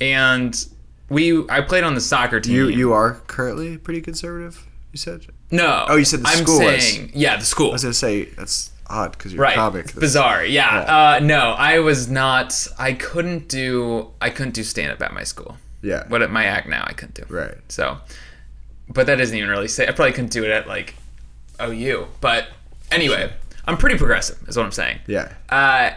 and 0.00 0.66
we 1.08 1.46
i 1.48 1.60
played 1.60 1.84
on 1.84 1.94
the 1.94 2.00
soccer 2.00 2.40
team 2.40 2.54
You 2.54 2.68
you 2.68 2.92
are 2.92 3.14
currently 3.26 3.78
pretty 3.78 4.00
conservative. 4.00 4.64
You 4.92 4.98
said. 4.98 5.26
no 5.50 5.84
Oh, 5.88 5.96
you 5.96 6.04
said 6.04 6.20
the 6.22 6.28
i'm 6.28 6.38
school 6.38 6.60
was. 6.64 6.82
saying 6.86 7.10
yeah 7.14 7.36
the 7.36 7.44
school 7.44 7.70
I 7.70 7.72
was 7.72 7.82
gonna 7.82 7.94
say 7.94 8.24
that's 8.26 8.70
odd 8.86 9.12
because 9.12 9.34
you're 9.34 9.42
right 9.42 9.52
a 9.52 9.56
comic. 9.56 9.84
That's- 9.86 10.00
bizarre 10.00 10.44
yeah, 10.44 10.74
Yeah. 10.74 11.16
Uh, 11.16 11.18
no 11.20 11.50
i 11.58 11.78
was 11.80 12.08
not 12.08 12.66
i 12.78 12.92
couldn't 12.92 13.48
do 13.48 14.12
i 14.20 14.30
couldn't 14.30 14.54
do 14.54 14.62
stand 14.64 14.92
up 14.92 15.02
at 15.02 15.12
my 15.12 15.24
school 15.24 15.56
Yeah. 15.82 16.04
what 16.08 16.22
at 16.22 16.30
my 16.30 16.44
act 16.44 16.68
now 16.68 16.84
I 16.86 16.92
couldn't 16.92 17.14
do. 17.14 17.24
Right. 17.32 17.54
So, 17.68 17.98
but 18.88 19.06
that 19.06 19.16
doesn't 19.16 19.36
even 19.36 19.48
really 19.50 19.68
say. 19.68 19.86
I 19.86 19.92
probably 19.92 20.12
couldn't 20.12 20.32
do 20.32 20.44
it 20.44 20.50
at 20.50 20.66
like 20.66 20.94
OU. 21.62 22.08
But 22.20 22.48
anyway, 22.90 23.32
I'm 23.66 23.76
pretty 23.76 23.96
progressive, 23.98 24.38
is 24.48 24.56
what 24.56 24.64
I'm 24.66 24.72
saying. 24.72 24.98
Yeah. 25.06 25.32
Uh, 25.48 25.90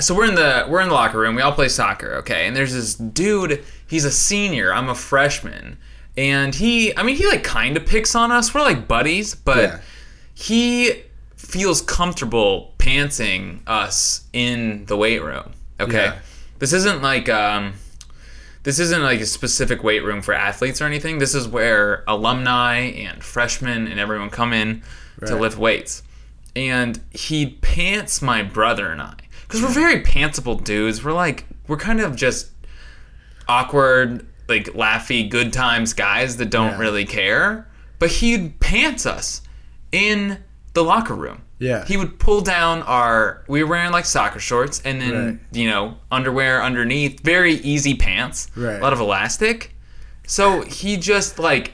so 0.00 0.14
we're 0.14 0.28
in 0.28 0.34
the 0.34 0.66
we're 0.68 0.80
in 0.82 0.88
the 0.88 0.94
locker 0.94 1.18
room. 1.18 1.34
We 1.34 1.42
all 1.42 1.52
play 1.52 1.68
soccer, 1.68 2.14
okay? 2.16 2.46
And 2.46 2.54
there's 2.56 2.72
this 2.74 2.94
dude. 2.94 3.64
He's 3.86 4.04
a 4.04 4.10
senior. 4.10 4.72
I'm 4.72 4.88
a 4.88 4.94
freshman, 4.94 5.78
and 6.16 6.54
he. 6.54 6.96
I 6.96 7.02
mean, 7.02 7.16
he 7.16 7.26
like 7.26 7.44
kind 7.44 7.76
of 7.76 7.86
picks 7.86 8.14
on 8.14 8.30
us. 8.30 8.52
We're 8.54 8.60
like 8.62 8.86
buddies, 8.86 9.34
but 9.34 9.56
Yeah. 9.58 9.80
he 10.34 11.02
feels 11.36 11.80
comfortable 11.80 12.74
pantsing 12.78 13.60
us 13.66 14.24
in 14.32 14.84
the 14.86 14.96
weight 14.96 15.22
room. 15.22 15.52
Okay, 15.80 16.04
Yeah. 16.04 16.18
this 16.58 16.72
isn't 16.72 17.02
like 17.02 17.28
um, 17.28 17.74
this 18.66 18.80
isn't 18.80 19.02
like 19.02 19.20
a 19.20 19.26
specific 19.26 19.84
weight 19.84 20.02
room 20.04 20.20
for 20.20 20.34
athletes 20.34 20.82
or 20.82 20.86
anything. 20.86 21.18
This 21.20 21.36
is 21.36 21.46
where 21.46 22.02
alumni 22.08 22.78
and 22.78 23.22
freshmen 23.22 23.86
and 23.86 24.00
everyone 24.00 24.28
come 24.28 24.52
in 24.52 24.82
to 25.24 25.36
lift 25.36 25.56
weights. 25.56 26.02
And 26.56 27.00
he 27.12 27.46
pants 27.62 28.20
my 28.20 28.42
brother 28.42 28.90
and 28.90 29.00
I 29.00 29.14
because 29.42 29.62
we're 29.62 29.68
very 29.68 30.02
pantsable 30.02 30.62
dudes. 30.64 31.04
We're 31.04 31.12
like 31.12 31.46
we're 31.68 31.76
kind 31.76 32.00
of 32.00 32.16
just 32.16 32.50
awkward, 33.48 34.26
like 34.48 34.64
laughy, 34.66 35.28
good 35.30 35.52
times 35.52 35.92
guys 35.92 36.36
that 36.38 36.50
don't 36.50 36.72
Yeah. 36.72 36.78
really 36.78 37.04
care. 37.04 37.68
But 38.00 38.10
he'd 38.10 38.58
pants 38.58 39.06
us 39.06 39.42
in 39.92 40.38
the 40.72 40.82
locker 40.82 41.14
room. 41.14 41.42
Yeah. 41.58 41.84
He 41.86 41.96
would 41.96 42.18
pull 42.18 42.40
down 42.42 42.82
our. 42.82 43.42
We 43.48 43.62
were 43.64 43.70
wearing 43.70 43.90
like 43.92 44.04
soccer 44.04 44.38
shorts 44.40 44.82
and 44.84 45.00
then 45.00 45.12
Right. 45.26 45.38
you 45.52 45.68
know 45.70 45.96
underwear 46.10 46.62
underneath. 46.62 47.20
Very 47.20 47.54
easy 47.54 47.94
pants. 47.94 48.48
Right. 48.54 48.76
A 48.78 48.82
lot 48.82 48.92
of 48.92 49.00
elastic. 49.00 49.74
So 50.26 50.62
he 50.62 50.96
just 50.96 51.38
like 51.38 51.72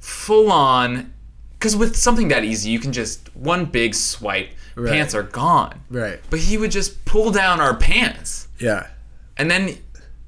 full 0.00 0.50
on. 0.52 1.12
Because 1.58 1.74
with 1.76 1.96
something 1.96 2.28
that 2.28 2.44
easy, 2.44 2.70
you 2.70 2.78
can 2.78 2.92
just 2.92 3.34
one 3.34 3.64
big 3.64 3.94
swipe, 3.94 4.50
Right. 4.76 4.92
pants 4.92 5.12
are 5.14 5.24
gone. 5.24 5.80
Right. 5.90 6.20
But 6.30 6.38
he 6.40 6.56
would 6.56 6.70
just 6.70 7.04
pull 7.04 7.32
down 7.32 7.60
our 7.60 7.74
pants, 7.74 8.46
Yeah. 8.60 8.86
and 9.36 9.50
then, 9.50 9.76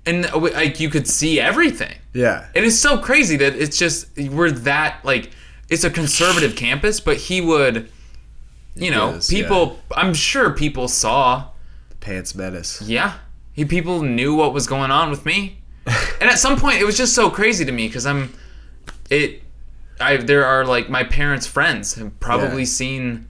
and 0.05 0.29
like 0.35 0.81
you 0.81 0.91
could 0.91 1.07
see 1.07 1.39
everything. 1.39 1.95
Yeah. 2.15 2.47
It 2.55 2.65
is 2.65 2.81
so 2.81 2.99
crazy 2.99 3.37
that 3.37 3.55
it's 3.55 3.79
just 3.79 4.09
we're 4.19 4.51
that 4.51 5.05
like 5.05 5.31
it's 5.69 5.85
a 5.85 5.91
conservative 5.91 6.57
campus, 6.57 6.99
but 6.99 7.17
he 7.17 7.41
would, 7.41 7.89
you 8.75 8.91
know, 8.91 9.11
is, 9.15 9.29
people. 9.29 9.79
I'm 9.97 10.15
sure 10.15 10.51
people 10.53 10.89
saw. 10.89 11.49
the 11.89 11.95
Pants 11.97 12.35
menace. 12.35 12.81
Yeah, 12.83 13.15
he 13.53 13.65
people 13.65 14.03
knew 14.03 14.35
what 14.35 14.53
was 14.53 14.67
going 14.67 14.91
on 14.91 15.11
with 15.11 15.25
me, 15.27 15.59
and 15.87 16.31
at 16.31 16.39
some 16.39 16.57
point 16.59 16.81
it 16.81 16.85
was 16.85 16.97
just 16.97 17.15
so 17.15 17.31
crazy 17.31 17.65
to 17.65 17.73
me 17.73 17.87
because 17.89 18.07
I'm, 18.07 18.33
it, 19.11 19.43
I 20.01 20.17
there 20.19 20.45
are 20.47 20.65
like 20.65 20.89
my 20.89 21.05
parents' 21.05 21.47
friends 21.47 21.95
have 21.95 22.19
probably 22.21 22.63
Yeah. 22.63 22.67
seen 22.67 23.29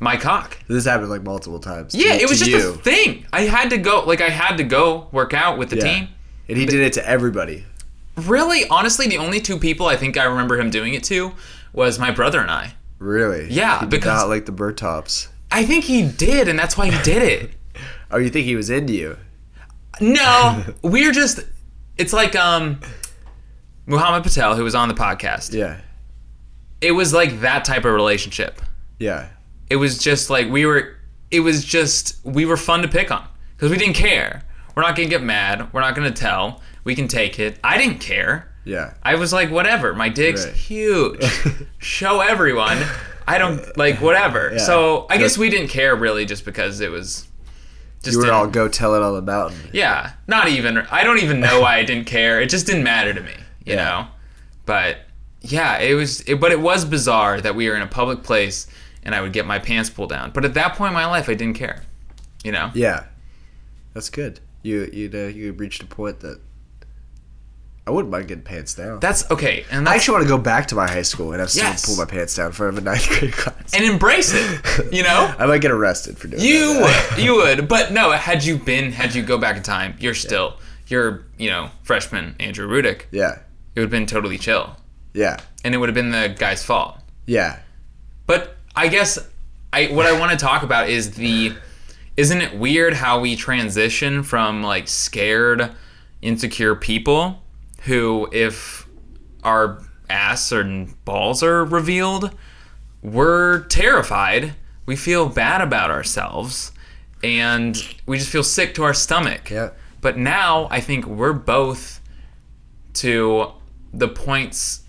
my 0.00 0.16
cock. 0.16 0.58
This 0.68 0.84
happened 0.84 1.10
like 1.10 1.22
multiple 1.22 1.58
times. 1.60 1.92
to- 1.92 1.98
Yeah, 1.98 2.14
it 2.14 2.28
was 2.28 2.38
just 2.38 2.50
you. 2.50 2.70
a 2.70 2.72
thing. 2.74 3.26
I 3.32 3.42
had 3.42 3.70
to 3.70 3.78
go. 3.78 4.04
Like 4.04 4.20
I 4.20 4.28
had 4.30 4.56
to 4.58 4.64
go 4.64 5.08
work 5.12 5.34
out 5.34 5.58
with 5.58 5.70
the 5.70 5.76
Yeah. 5.76 5.82
team. 5.84 6.08
And 6.48 6.56
he 6.56 6.64
did 6.66 6.80
it 6.80 6.92
to 6.94 7.08
everybody. 7.08 7.64
Really, 8.16 8.66
honestly, 8.68 9.08
the 9.08 9.18
only 9.18 9.40
two 9.40 9.58
people 9.58 9.86
I 9.86 9.96
think 9.96 10.16
I 10.16 10.24
remember 10.24 10.58
him 10.58 10.70
doing 10.70 10.94
it 10.94 11.02
to 11.04 11.32
was 11.72 11.98
my 11.98 12.10
brother 12.12 12.40
and 12.40 12.50
I. 12.50 12.74
Really? 12.98 13.50
Yeah, 13.52 13.80
He 13.80 13.86
because- 13.86 14.22
not 14.22 14.28
like 14.28 14.46
the 14.46 14.52
bird 14.52 14.76
tops. 14.78 15.28
I 15.50 15.64
think 15.64 15.84
he 15.84 16.02
did, 16.08 16.48
and 16.48 16.58
that's 16.58 16.76
why 16.76 16.90
he 16.90 17.02
did 17.02 17.22
it. 17.22 17.50
Oh, 18.08 18.18
you 18.18 18.30
think 18.30 18.46
he 18.46 18.54
was 18.54 18.70
into 18.70 18.92
you? 18.92 19.16
No, 20.00 20.64
we're 20.82 21.10
just. 21.10 21.40
It's 21.98 22.12
like 22.12 22.36
um, 22.36 22.78
Muhammad 23.86 24.22
Patel, 24.22 24.54
who 24.54 24.62
was 24.62 24.76
on 24.76 24.86
the 24.88 24.94
podcast. 24.94 25.52
Yeah. 25.52 25.80
It 26.80 26.92
was 26.92 27.12
like 27.12 27.40
that 27.40 27.64
type 27.64 27.84
of 27.84 27.92
relationship. 27.92 28.62
Yeah. 29.00 29.28
It 29.70 29.76
was 29.76 29.98
just 29.98 30.30
like 30.30 30.48
we 30.48 30.66
were. 30.66 30.96
It 31.32 31.40
was 31.40 31.64
just 31.64 32.24
we 32.24 32.44
were 32.46 32.56
fun 32.56 32.82
to 32.82 32.88
pick 32.88 33.10
on 33.10 33.26
because 33.56 33.72
we 33.72 33.76
didn't 33.76 33.96
care. 33.96 34.42
We're 34.76 34.82
not 34.82 34.94
gonna 34.94 35.08
get 35.08 35.22
mad. 35.24 35.72
We're 35.72 35.80
not 35.80 35.96
gonna 35.96 36.12
tell. 36.12 36.62
We 36.84 36.94
can 36.94 37.08
take 37.08 37.40
it. 37.40 37.58
I 37.64 37.76
didn't 37.76 37.98
care. 37.98 38.52
Yeah. 38.66 38.94
I 39.02 39.14
was 39.14 39.32
like, 39.32 39.50
whatever. 39.50 39.94
My 39.94 40.08
dick's 40.10 40.44
Right. 40.44 40.54
huge. 40.54 41.24
Show 41.78 42.20
everyone. 42.20 42.78
I 43.26 43.38
don't 43.38 43.76
like 43.78 44.00
whatever. 44.00 44.50
Yeah. 44.52 44.58
So 44.58 45.06
I 45.08 45.16
guess 45.18 45.38
we 45.38 45.48
didn't 45.50 45.68
care 45.68 45.96
really, 45.96 46.26
just 46.26 46.44
because 46.44 46.80
it 46.80 46.90
was. 46.90 47.26
Just 48.02 48.18
You 48.18 48.24
were 48.26 48.32
all 48.32 48.46
go 48.46 48.68
tell 48.68 48.94
it 48.94 49.02
on 49.02 49.14
the 49.14 49.22
mountain. 49.22 49.58
Yeah, 49.72 50.12
not 50.28 50.48
even. 50.48 50.78
I 50.78 51.02
don't 51.02 51.18
even 51.20 51.40
know 51.40 51.60
why 51.62 51.76
I 51.78 51.84
didn't 51.84 52.04
care. 52.16 52.40
It 52.40 52.50
just 52.50 52.66
didn't 52.66 52.84
matter 52.84 53.14
to 53.14 53.20
me, 53.20 53.32
you 53.64 53.74
Yeah. 53.74 53.84
know. 53.84 54.06
But 54.66 54.98
yeah, 55.40 55.78
it 55.78 55.94
was. 55.94 56.20
It, 56.22 56.36
but 56.40 56.52
it 56.52 56.60
was 56.60 56.84
bizarre 56.84 57.40
that 57.40 57.54
we 57.56 57.68
were 57.68 57.74
in 57.76 57.82
a 57.82 57.86
public 57.86 58.22
place 58.22 58.66
and 59.02 59.14
I 59.14 59.20
would 59.22 59.32
get 59.32 59.46
my 59.46 59.58
pants 59.60 59.88
pulled 59.90 60.10
down. 60.10 60.30
But 60.32 60.44
at 60.44 60.54
that 60.54 60.74
point 60.74 60.88
in 60.90 60.94
my 60.94 61.06
life, 61.06 61.28
I 61.28 61.34
didn't 61.34 61.56
care. 61.56 61.82
You 62.44 62.52
know. 62.52 62.70
Yeah. 62.74 63.04
That's 63.94 64.10
good. 64.10 64.40
You 64.62 64.88
you 64.92 65.08
know 65.08 65.24
uh, 65.26 65.28
you 65.28 65.52
reached 65.52 65.82
a 65.82 65.86
point 65.86 66.20
that 66.20 66.40
I 67.86 67.92
wouldn't 67.92 68.10
mind 68.10 68.26
getting 68.26 68.42
pants 68.42 68.74
down. 68.74 68.98
That's 68.98 69.30
okay, 69.30 69.64
and 69.70 69.88
I 69.88 69.94
actually 69.94 70.14
want 70.14 70.24
to 70.24 70.28
go 70.28 70.38
back 70.38 70.66
to 70.68 70.74
my 70.74 70.88
high 70.88 71.02
school 71.02 71.30
and 71.32 71.40
have 71.40 71.50
someone 71.50 71.72
Yes. 71.74 71.86
pull 71.86 71.96
my 71.96 72.04
pants 72.04 72.34
down 72.34 72.46
in 72.46 72.52
front 72.52 72.76
of 72.76 72.78
a 72.78 72.84
ninth 72.84 73.08
grade 73.08 73.32
class. 73.32 73.74
and 73.74 73.84
embrace 73.84 74.32
it. 74.34 74.92
You 74.92 75.04
know. 75.04 75.32
I 75.38 75.46
might 75.46 75.60
get 75.60 75.70
arrested 75.70 76.18
for 76.18 76.26
doing 76.26 76.40
that. 76.42 76.48
You 76.48 76.74
that. 76.80 77.12
would, 77.16 77.24
you 77.24 77.34
would, 77.36 77.68
but 77.68 77.92
no. 77.92 78.10
Had 78.10 78.42
you 78.44 78.58
been, 78.58 78.90
had 78.90 79.14
you 79.14 79.22
go 79.22 79.38
back 79.38 79.56
in 79.56 79.62
time, 79.62 79.94
you're 80.00 80.14
still, 80.14 80.56
you're, 80.88 81.26
you 81.38 81.48
know 81.50 81.70
freshman 81.84 82.34
Andrew 82.40 82.68
Rudick, 82.68 83.02
Yeah. 83.12 83.38
it 83.74 83.80
would 83.80 83.82
have 83.82 83.90
been 83.90 84.06
totally 84.06 84.36
chill, 84.38 84.74
Yeah. 85.14 85.36
and 85.64 85.72
it 85.74 85.78
would 85.78 85.88
have 85.88 85.94
been 85.94 86.10
the 86.10 86.34
guy's 86.36 86.64
fault. 86.64 86.98
Yeah. 87.26 87.60
But 88.26 88.56
I 88.74 88.88
guess 88.88 89.16
I 89.72 89.86
what 89.86 90.06
I 90.06 90.18
want 90.18 90.32
to 90.32 90.38
talk 90.38 90.64
about 90.64 90.88
is 90.88 91.12
the 91.12 91.52
isn't 92.16 92.40
it 92.40 92.56
weird 92.58 92.94
how 92.94 93.20
we 93.20 93.36
transition 93.36 94.24
from 94.24 94.62
like 94.64 94.88
scared, 94.88 95.70
insecure 96.22 96.74
people 96.74 97.42
who 97.86 98.28
if 98.32 98.86
our 99.42 99.82
ass 100.10 100.52
or 100.52 100.86
balls 101.04 101.42
are 101.42 101.64
revealed, 101.64 102.36
we're 103.02 103.60
terrified. 103.64 104.54
We 104.86 104.96
feel 104.96 105.28
bad 105.28 105.60
about 105.60 105.90
ourselves 105.90 106.72
and 107.22 107.76
we 108.06 108.18
just 108.18 108.30
feel 108.30 108.42
sick 108.42 108.74
to 108.74 108.84
our 108.84 108.94
stomach. 108.94 109.50
Yeah. 109.50 109.70
But 110.00 110.18
now 110.18 110.68
I 110.70 110.80
think 110.80 111.06
we're 111.06 111.32
both 111.32 112.00
to 112.94 113.52
the 113.92 114.08
points 114.08 114.82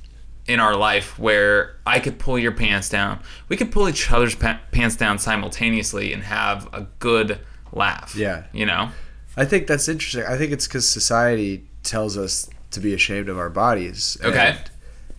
in 0.47 0.59
our 0.59 0.75
life 0.75 1.19
where 1.19 1.77
I 1.85 1.99
could 1.99 2.19
pull 2.19 2.39
your 2.39 2.51
pants 2.51 2.89
down. 2.89 3.19
We 3.49 3.57
could 3.57 3.71
pull 3.71 3.89
each 3.89 4.11
other's 4.11 4.35
pa- 4.35 4.59
pants 4.71 4.95
down 4.95 5.19
simultaneously 5.19 6.13
and 6.13 6.23
have 6.23 6.71
a 6.73 6.87
good 6.99 7.39
laugh. 7.73 8.15
Yeah. 8.15 8.45
You 8.53 8.65
know? 8.65 8.89
I 9.35 9.45
think 9.45 9.67
that's 9.67 9.87
interesting. 9.87 10.23
I 10.23 10.37
think 10.37 10.51
it's 10.51 10.67
because 10.67 10.87
society 10.87 11.67
tells 11.83 12.17
us 12.17 12.49
to 12.71 12.79
be 12.79 12.93
ashamed 12.93 13.29
of 13.29 13.37
our 13.37 13.49
bodies. 13.49 14.17
Okay. 14.23 14.49
And 14.57 14.59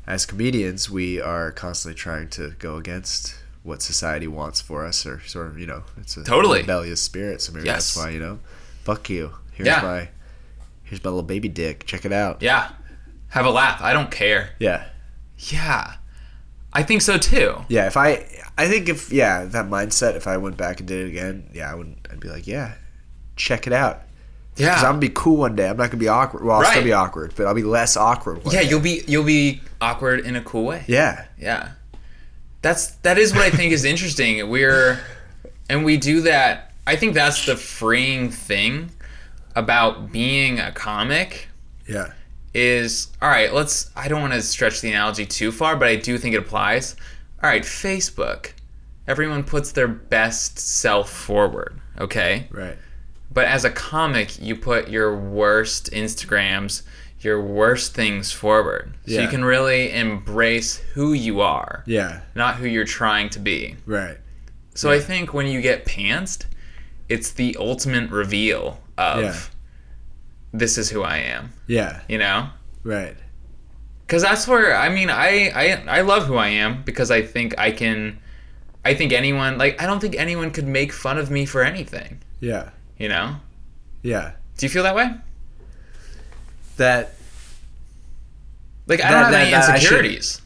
as 0.06 0.26
comedians, 0.26 0.88
we 0.90 1.20
are 1.20 1.50
constantly 1.52 1.98
trying 1.98 2.28
to 2.30 2.50
go 2.58 2.76
against 2.76 3.34
what 3.62 3.82
society 3.82 4.26
wants 4.28 4.60
for 4.60 4.84
us, 4.86 5.04
or 5.04 5.20
sort 5.26 5.46
of, 5.48 5.58
you 5.58 5.66
know, 5.66 5.82
it's 5.98 6.16
a 6.16 6.24
Totally. 6.24 6.60
rebellious 6.60 7.00
spirit. 7.02 7.42
So 7.42 7.52
maybe 7.52 7.66
Yes. 7.66 7.94
that's 7.94 7.96
why, 7.96 8.10
you 8.10 8.20
know, 8.20 8.38
fuck 8.84 9.10
you. 9.10 9.32
Here's 9.52 9.66
Yeah. 9.66 9.82
my, 9.82 10.08
here's 10.84 11.02
my 11.04 11.10
little 11.10 11.22
baby 11.22 11.48
dick. 11.48 11.84
Check 11.84 12.04
it 12.04 12.12
out. 12.12 12.40
Yeah. 12.40 12.70
Have 13.28 13.44
a 13.44 13.50
laugh. 13.50 13.80
I 13.82 13.92
don't 13.92 14.10
care. 14.10 14.50
Yeah. 14.58 14.86
Yeah. 15.38 15.94
I 16.72 16.82
think 16.82 17.02
so 17.02 17.18
too. 17.18 17.64
Yeah. 17.68 17.86
If 17.86 17.96
I, 17.96 18.26
I 18.56 18.68
think 18.68 18.88
if 18.88 19.12
yeah, 19.12 19.44
that 19.44 19.66
mindset. 19.66 20.16
If 20.16 20.26
I 20.26 20.36
went 20.36 20.56
back 20.56 20.78
and 20.80 20.88
did 20.88 21.06
it 21.06 21.08
again, 21.10 21.50
yeah, 21.52 21.70
I 21.70 21.74
would. 21.74 21.94
I'd 22.10 22.20
be 22.20 22.28
like, 22.28 22.46
yeah, 22.46 22.74
check 23.36 23.66
it 23.66 23.72
out. 23.72 24.02
Yeah. 24.58 24.70
Because 24.70 24.84
I'm 24.84 24.90
gonna 24.92 24.98
be 25.00 25.08
cool 25.10 25.36
one 25.38 25.56
day. 25.56 25.68
I'm 25.68 25.76
not 25.76 25.90
gonna 25.90 26.00
be 26.00 26.08
awkward. 26.08 26.44
Well, 26.44 26.58
I'll 26.60 26.64
still 26.70 26.82
be 26.82 26.92
awkward, 26.92 27.32
but 27.36 27.46
I'll 27.46 27.54
be 27.54 27.62
less 27.62 27.96
awkward. 27.96 28.44
One 28.44 28.54
yeah, 28.54 28.62
day. 28.62 28.68
you'll 28.70 28.80
be 28.80 29.02
you'll 29.06 29.24
be 29.24 29.60
awkward 29.80 30.20
in 30.20 30.36
a 30.36 30.40
cool 30.42 30.64
way. 30.64 30.84
Yeah. 30.86 31.26
Yeah. 31.38 31.70
That's 32.62 32.88
that 33.02 33.18
is 33.18 33.32
what 33.34 33.42
I 33.42 33.50
think 33.50 33.72
is 33.72 33.84
interesting. 33.84 34.48
We're 34.50 35.00
and 35.70 35.84
we 35.84 35.96
do 35.96 36.22
that. 36.22 36.72
I 36.86 36.96
think 36.96 37.14
that's 37.14 37.46
the 37.46 37.54
freeing 37.56 38.30
thing 38.30 38.90
about 39.54 40.10
being 40.10 40.58
a 40.58 40.72
comic 40.72 41.48
Yeah. 41.86 42.12
is 42.54 43.08
all 43.22 43.28
right, 43.28 43.52
let's 43.52 43.90
I 43.94 44.08
don't 44.08 44.20
want 44.20 44.32
to 44.32 44.42
stretch 44.42 44.80
the 44.80 44.88
analogy 44.90 45.26
too 45.26 45.52
far, 45.52 45.76
but 45.76 45.88
I 45.88 45.96
do 45.96 46.18
think 46.18 46.34
it 46.34 46.38
applies. 46.38 46.96
All 47.42 47.48
right, 47.50 47.62
Facebook. 47.62 48.52
Everyone 49.06 49.44
puts 49.44 49.72
their 49.72 49.88
best 49.88 50.58
self 50.58 51.10
forward, 51.10 51.80
okay? 51.98 52.46
Right. 52.50 52.76
But 53.38 53.46
as 53.46 53.64
a 53.64 53.70
comic, 53.70 54.42
you 54.42 54.56
put 54.56 54.88
your 54.88 55.16
worst 55.16 55.92
Instagrams, 55.92 56.82
your 57.20 57.40
worst 57.40 57.94
things 57.94 58.32
forward. 58.32 58.94
So 59.06 59.12
Yeah. 59.12 59.20
you 59.20 59.28
can 59.28 59.44
really 59.44 59.92
embrace 59.92 60.78
who 60.94 61.12
you 61.12 61.40
are, 61.40 61.84
Yeah. 61.86 62.22
not 62.34 62.56
who 62.56 62.66
you're 62.66 62.84
trying 63.00 63.28
to 63.30 63.38
be. 63.38 63.76
Right. 63.86 64.18
So 64.74 64.90
I 64.90 64.98
think 64.98 65.32
when 65.32 65.46
you 65.46 65.60
get 65.60 65.84
pantsed, 65.86 66.46
it's 67.08 67.30
the 67.30 67.56
ultimate 67.60 68.10
reveal 68.10 68.80
of 68.96 69.22
Yeah. 69.22 69.36
this 70.52 70.76
is 70.76 70.90
who 70.90 71.04
I 71.04 71.18
am, 71.18 71.52
Yeah. 71.68 72.00
you 72.08 72.18
know? 72.18 72.48
Right. 72.82 73.14
Cuz 74.08 74.22
that's 74.22 74.48
where 74.48 74.74
I 74.74 74.88
mean, 74.88 75.10
I, 75.10 75.52
I 75.54 75.98
I 75.98 76.00
love 76.00 76.26
who 76.26 76.34
I 76.34 76.48
am 76.48 76.82
because 76.82 77.12
I 77.12 77.22
think 77.22 77.54
I 77.56 77.70
can 77.70 78.18
I 78.84 78.94
think 78.94 79.12
anyone 79.12 79.58
like 79.58 79.80
I 79.80 79.86
don't 79.86 80.00
think 80.00 80.16
anyone 80.16 80.50
could 80.50 80.66
make 80.66 80.92
fun 80.92 81.18
of 81.18 81.30
me 81.30 81.46
for 81.46 81.62
anything, 81.62 82.18
Yeah. 82.40 82.70
You 82.98 83.08
know? 83.08 83.36
Yeah. 84.02 84.32
Do 84.56 84.66
you 84.66 84.70
feel 84.70 84.82
that 84.82 84.94
way? 84.94 85.10
That. 86.76 87.14
Like 88.86 89.00
I 89.00 89.02
That- 89.04 89.10
don't 89.10 89.22
have 89.24 89.32
that- 89.32 89.40
any 89.42 89.50
that 89.50 89.74
insecurities. 89.74 90.40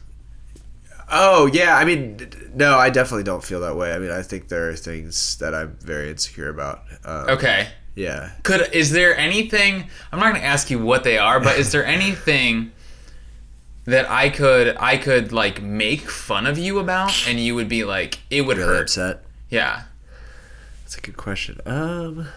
Oh 1.11 1.45
yeah. 1.47 1.77
I 1.77 1.85
mean, 1.85 2.29
no, 2.55 2.77
I 2.77 2.89
definitely 2.89 3.23
don't 3.23 3.43
feel 3.43 3.59
that 3.61 3.75
way. 3.75 3.93
I 3.93 3.99
mean, 3.99 4.11
I 4.11 4.21
think 4.21 4.47
there 4.49 4.69
are 4.69 4.75
things 4.75 5.37
that 5.37 5.53
I'm 5.53 5.77
very 5.81 6.09
insecure 6.09 6.49
about. 6.49 6.83
Um, 7.05 7.29
Okay. 7.29 7.69
Yeah. 7.95 8.31
Could 8.43 8.69
is 8.73 8.91
there 8.91 9.15
anything? 9.17 9.87
I'm 10.11 10.19
not 10.19 10.29
going 10.31 10.41
to 10.41 10.47
ask 10.47 10.69
you 10.71 10.79
what 10.79 11.03
they 11.03 11.17
are, 11.17 11.39
but 11.39 11.57
is 11.59 11.71
there 11.71 11.85
anything 11.97 12.71
that 13.85 14.09
I 14.09 14.29
could 14.29 14.75
I 14.79 14.97
could 14.97 15.31
like 15.31 15.61
make 15.61 16.09
fun 16.09 16.47
of 16.47 16.57
you 16.57 16.79
about, 16.79 17.27
and 17.27 17.39
you 17.39 17.53
would 17.55 17.69
be 17.69 17.83
like, 17.83 18.19
it 18.31 18.41
would 18.41 18.57
Really 18.57 18.69
hurt. 18.75 18.81
upset. 18.83 19.23
Yeah. 19.49 19.83
That's 20.83 20.97
a 20.97 21.01
good 21.01 21.17
question. 21.17 21.59
Um. 21.65 22.27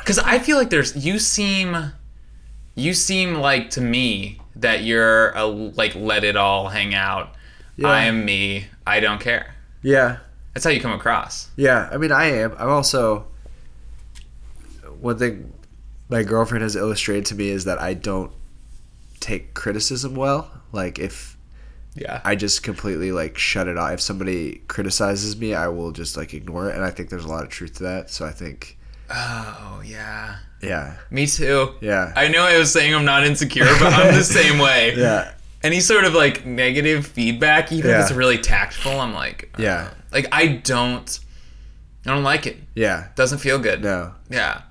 Because 0.00 0.18
I 0.18 0.38
feel 0.38 0.56
like 0.56 0.70
there's 0.70 0.96
you 0.96 1.18
seem 1.18 1.92
you 2.74 2.94
seem 2.94 3.34
like 3.34 3.70
to 3.70 3.80
me 3.80 4.40
that 4.56 4.82
you're 4.82 5.30
a 5.30 5.44
like 5.46 5.94
let 5.94 6.24
it 6.24 6.36
all 6.36 6.68
hang 6.68 6.94
out. 6.94 7.34
Yeah. 7.76 7.88
I 7.88 8.04
am 8.04 8.24
me. 8.24 8.66
I 8.86 9.00
don't 9.00 9.20
care. 9.20 9.54
Yeah. 9.82 10.18
That's 10.52 10.64
how 10.64 10.70
you 10.70 10.80
come 10.80 10.92
across. 10.92 11.48
Yeah, 11.56 11.88
I 11.92 11.96
mean, 11.96 12.12
I 12.12 12.26
am. 12.26 12.54
I'm 12.58 12.68
also. 12.68 13.26
One 15.00 15.16
thing 15.16 15.52
my 16.10 16.22
girlfriend 16.24 16.62
has 16.62 16.76
illustrated 16.76 17.24
to 17.26 17.34
me 17.34 17.48
is 17.48 17.64
that 17.64 17.80
I 17.80 17.94
don't 17.94 18.32
take 19.20 19.54
criticism 19.54 20.14
well. 20.14 20.50
Like, 20.72 20.98
if 20.98 21.36
Yeah. 21.94 22.20
I 22.24 22.34
just 22.34 22.62
completely, 22.62 23.12
like, 23.12 23.38
shut 23.38 23.68
it 23.68 23.78
off. 23.78 23.92
If 23.92 24.00
somebody 24.00 24.62
criticizes 24.68 25.36
me, 25.38 25.54
I 25.54 25.68
will 25.68 25.92
just, 25.92 26.16
like, 26.16 26.34
ignore 26.34 26.68
it. 26.68 26.74
And 26.74 26.84
I 26.84 26.90
think 26.90 27.10
there's 27.10 27.24
a 27.24 27.28
lot 27.28 27.44
of 27.44 27.48
truth 27.50 27.74
to 27.74 27.84
that. 27.84 28.10
So 28.10 28.26
I 28.26 28.30
think, 28.32 28.76
Oh 29.12 29.82
yeah. 29.84 30.36
yeah. 30.62 30.96
Me 31.10 31.26
too. 31.26 31.74
Yeah. 31.80 32.12
I 32.16 32.28
know 32.28 32.42
I 32.42 32.58
was 32.58 32.72
saying 32.72 32.94
I'm 32.94 33.04
not 33.04 33.24
insecure, 33.26 33.64
but 33.78 33.92
I'm 33.92 34.14
the 34.14 34.22
same 34.40 34.58
way. 34.58 34.94
Yeah. 34.96 35.32
Any 35.62 35.80
sort 35.80 36.04
of 36.04 36.14
like 36.14 36.46
negative 36.46 37.06
feedback, 37.06 37.70
even 37.72 37.90
if 37.90 38.00
it's 38.02 38.12
really 38.12 38.38
tactful, 38.38 38.98
I'm 39.00 39.12
like, 39.12 39.50
uh, 39.58 39.62
Yeah. 39.62 39.90
Like 40.12 40.26
I 40.32 40.46
don't, 40.46 41.18
I 42.06 42.14
don't 42.14 42.22
like 42.22 42.46
it. 42.46 42.56
Yeah. 42.74 43.08
Doesn't 43.14 43.38
feel 43.38 43.58
good. 43.58 43.82
No. 43.82 44.14
Yeah. 44.30 44.62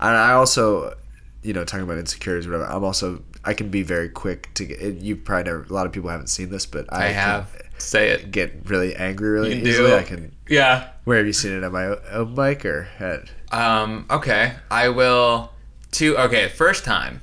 And 0.00 0.16
I 0.16 0.32
also, 0.32 0.96
you 1.42 1.52
know, 1.52 1.64
talking 1.64 1.84
about 1.84 1.98
insecurities, 1.98 2.46
or 2.48 2.52
whatever. 2.52 2.72
I'm 2.72 2.82
also, 2.82 3.22
I 3.44 3.54
can 3.54 3.68
be 3.68 3.82
very 3.82 4.08
quick 4.08 4.52
to 4.54 4.64
get. 4.64 4.80
You 4.80 5.16
probably 5.16 5.44
never. 5.44 5.62
A 5.62 5.72
lot 5.72 5.86
of 5.86 5.92
people 5.92 6.10
haven't 6.10 6.26
seen 6.28 6.50
this, 6.50 6.66
but 6.66 6.92
I, 6.92 7.04
I 7.04 7.08
have. 7.08 7.54
Say 7.82 8.10
it. 8.10 8.30
get 8.30 8.54
really 8.68 8.94
angry 8.94 9.30
really 9.30 9.54
You 9.54 9.66
easily. 9.68 9.90
do. 9.90 9.96
I 9.96 10.02
can. 10.02 10.32
Yeah. 10.48 10.88
Where 11.04 11.18
have 11.18 11.26
you 11.26 11.32
seen 11.32 11.52
it? 11.52 11.62
At 11.62 11.72
my 11.72 11.86
own 12.12 12.34
mic 12.34 12.64
or 12.64 12.88
at? 12.98 13.24
Um. 13.50 14.06
Okay. 14.10 14.54
I 14.70 14.88
will. 14.88 15.52
Two. 15.90 16.16
Okay. 16.16 16.48
First 16.48 16.84
time. 16.84 17.20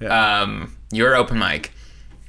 Yeah. 0.00 0.40
Um. 0.42 0.76
Your 0.90 1.14
open 1.16 1.38
mic. 1.38 1.72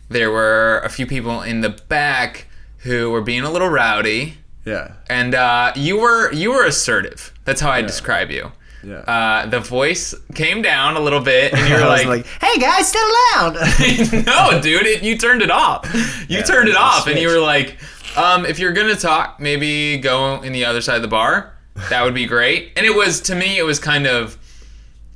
There 0.10 0.32
were 0.32 0.82
a 0.84 0.90
few 0.90 1.06
people 1.08 1.42
in 1.42 1.62
the 1.62 1.70
back 1.70 2.48
who 2.80 3.10
were 3.10 3.22
being 3.22 3.42
a 3.44 3.52
little 3.52 3.70
rowdy. 3.70 4.38
Yeah. 4.66 4.94
and 5.10 5.36
uh, 5.36 5.74
you 5.76 6.00
were 6.00 6.32
you 6.32 6.52
were 6.52 6.66
assertive. 6.66 7.34
That's 7.44 7.60
how 7.60 7.70
I 7.72 7.82
describe 7.82 8.32
you. 8.32 8.52
Yeah. 8.84 8.96
Uh, 8.98 9.46
the 9.46 9.60
voice 9.62 10.14
came 10.36 10.62
down 10.62 10.96
a 10.98 11.00
little 11.00 11.22
bit, 11.22 11.54
and 11.54 11.68
you 11.70 11.76
were 11.76 11.82
like, 11.88 12.06
like, 12.06 12.26
"Hey 12.42 12.60
guys, 12.60 12.92
settle 12.92 13.10
loud." 13.34 14.26
"No, 14.26 14.62
dude, 14.62 14.86
it, 14.86 15.04
you 15.04 15.18
turned 15.18 15.42
it 15.42 15.50
off. 15.52 15.90
You 16.28 16.38
Yeah, 16.40 16.44
turned 16.44 16.68
it 16.70 16.76
off, 16.76 17.08
and 17.08 17.18
you 17.18 17.30
were 17.30 17.40
like, 17.40 17.78
um, 18.18 18.46
if 18.46 18.60
you're 18.60 18.74
gonna 18.74 18.96
talk, 18.96 19.40
maybe 19.40 19.98
go 19.98 20.42
in 20.42 20.52
the 20.54 20.66
other 20.66 20.82
side 20.82 20.98
of 20.98 21.02
the 21.02 21.08
bar. 21.08 21.54
That 21.90 22.04
would 22.04 22.14
be 22.14 22.26
great." 22.26 22.74
And 22.76 22.86
it 22.86 22.96
was 22.96 23.22
to 23.22 23.36
me, 23.36 23.58
it 23.58 23.64
was 23.64 23.80
kind 23.80 24.06
of, 24.06 24.38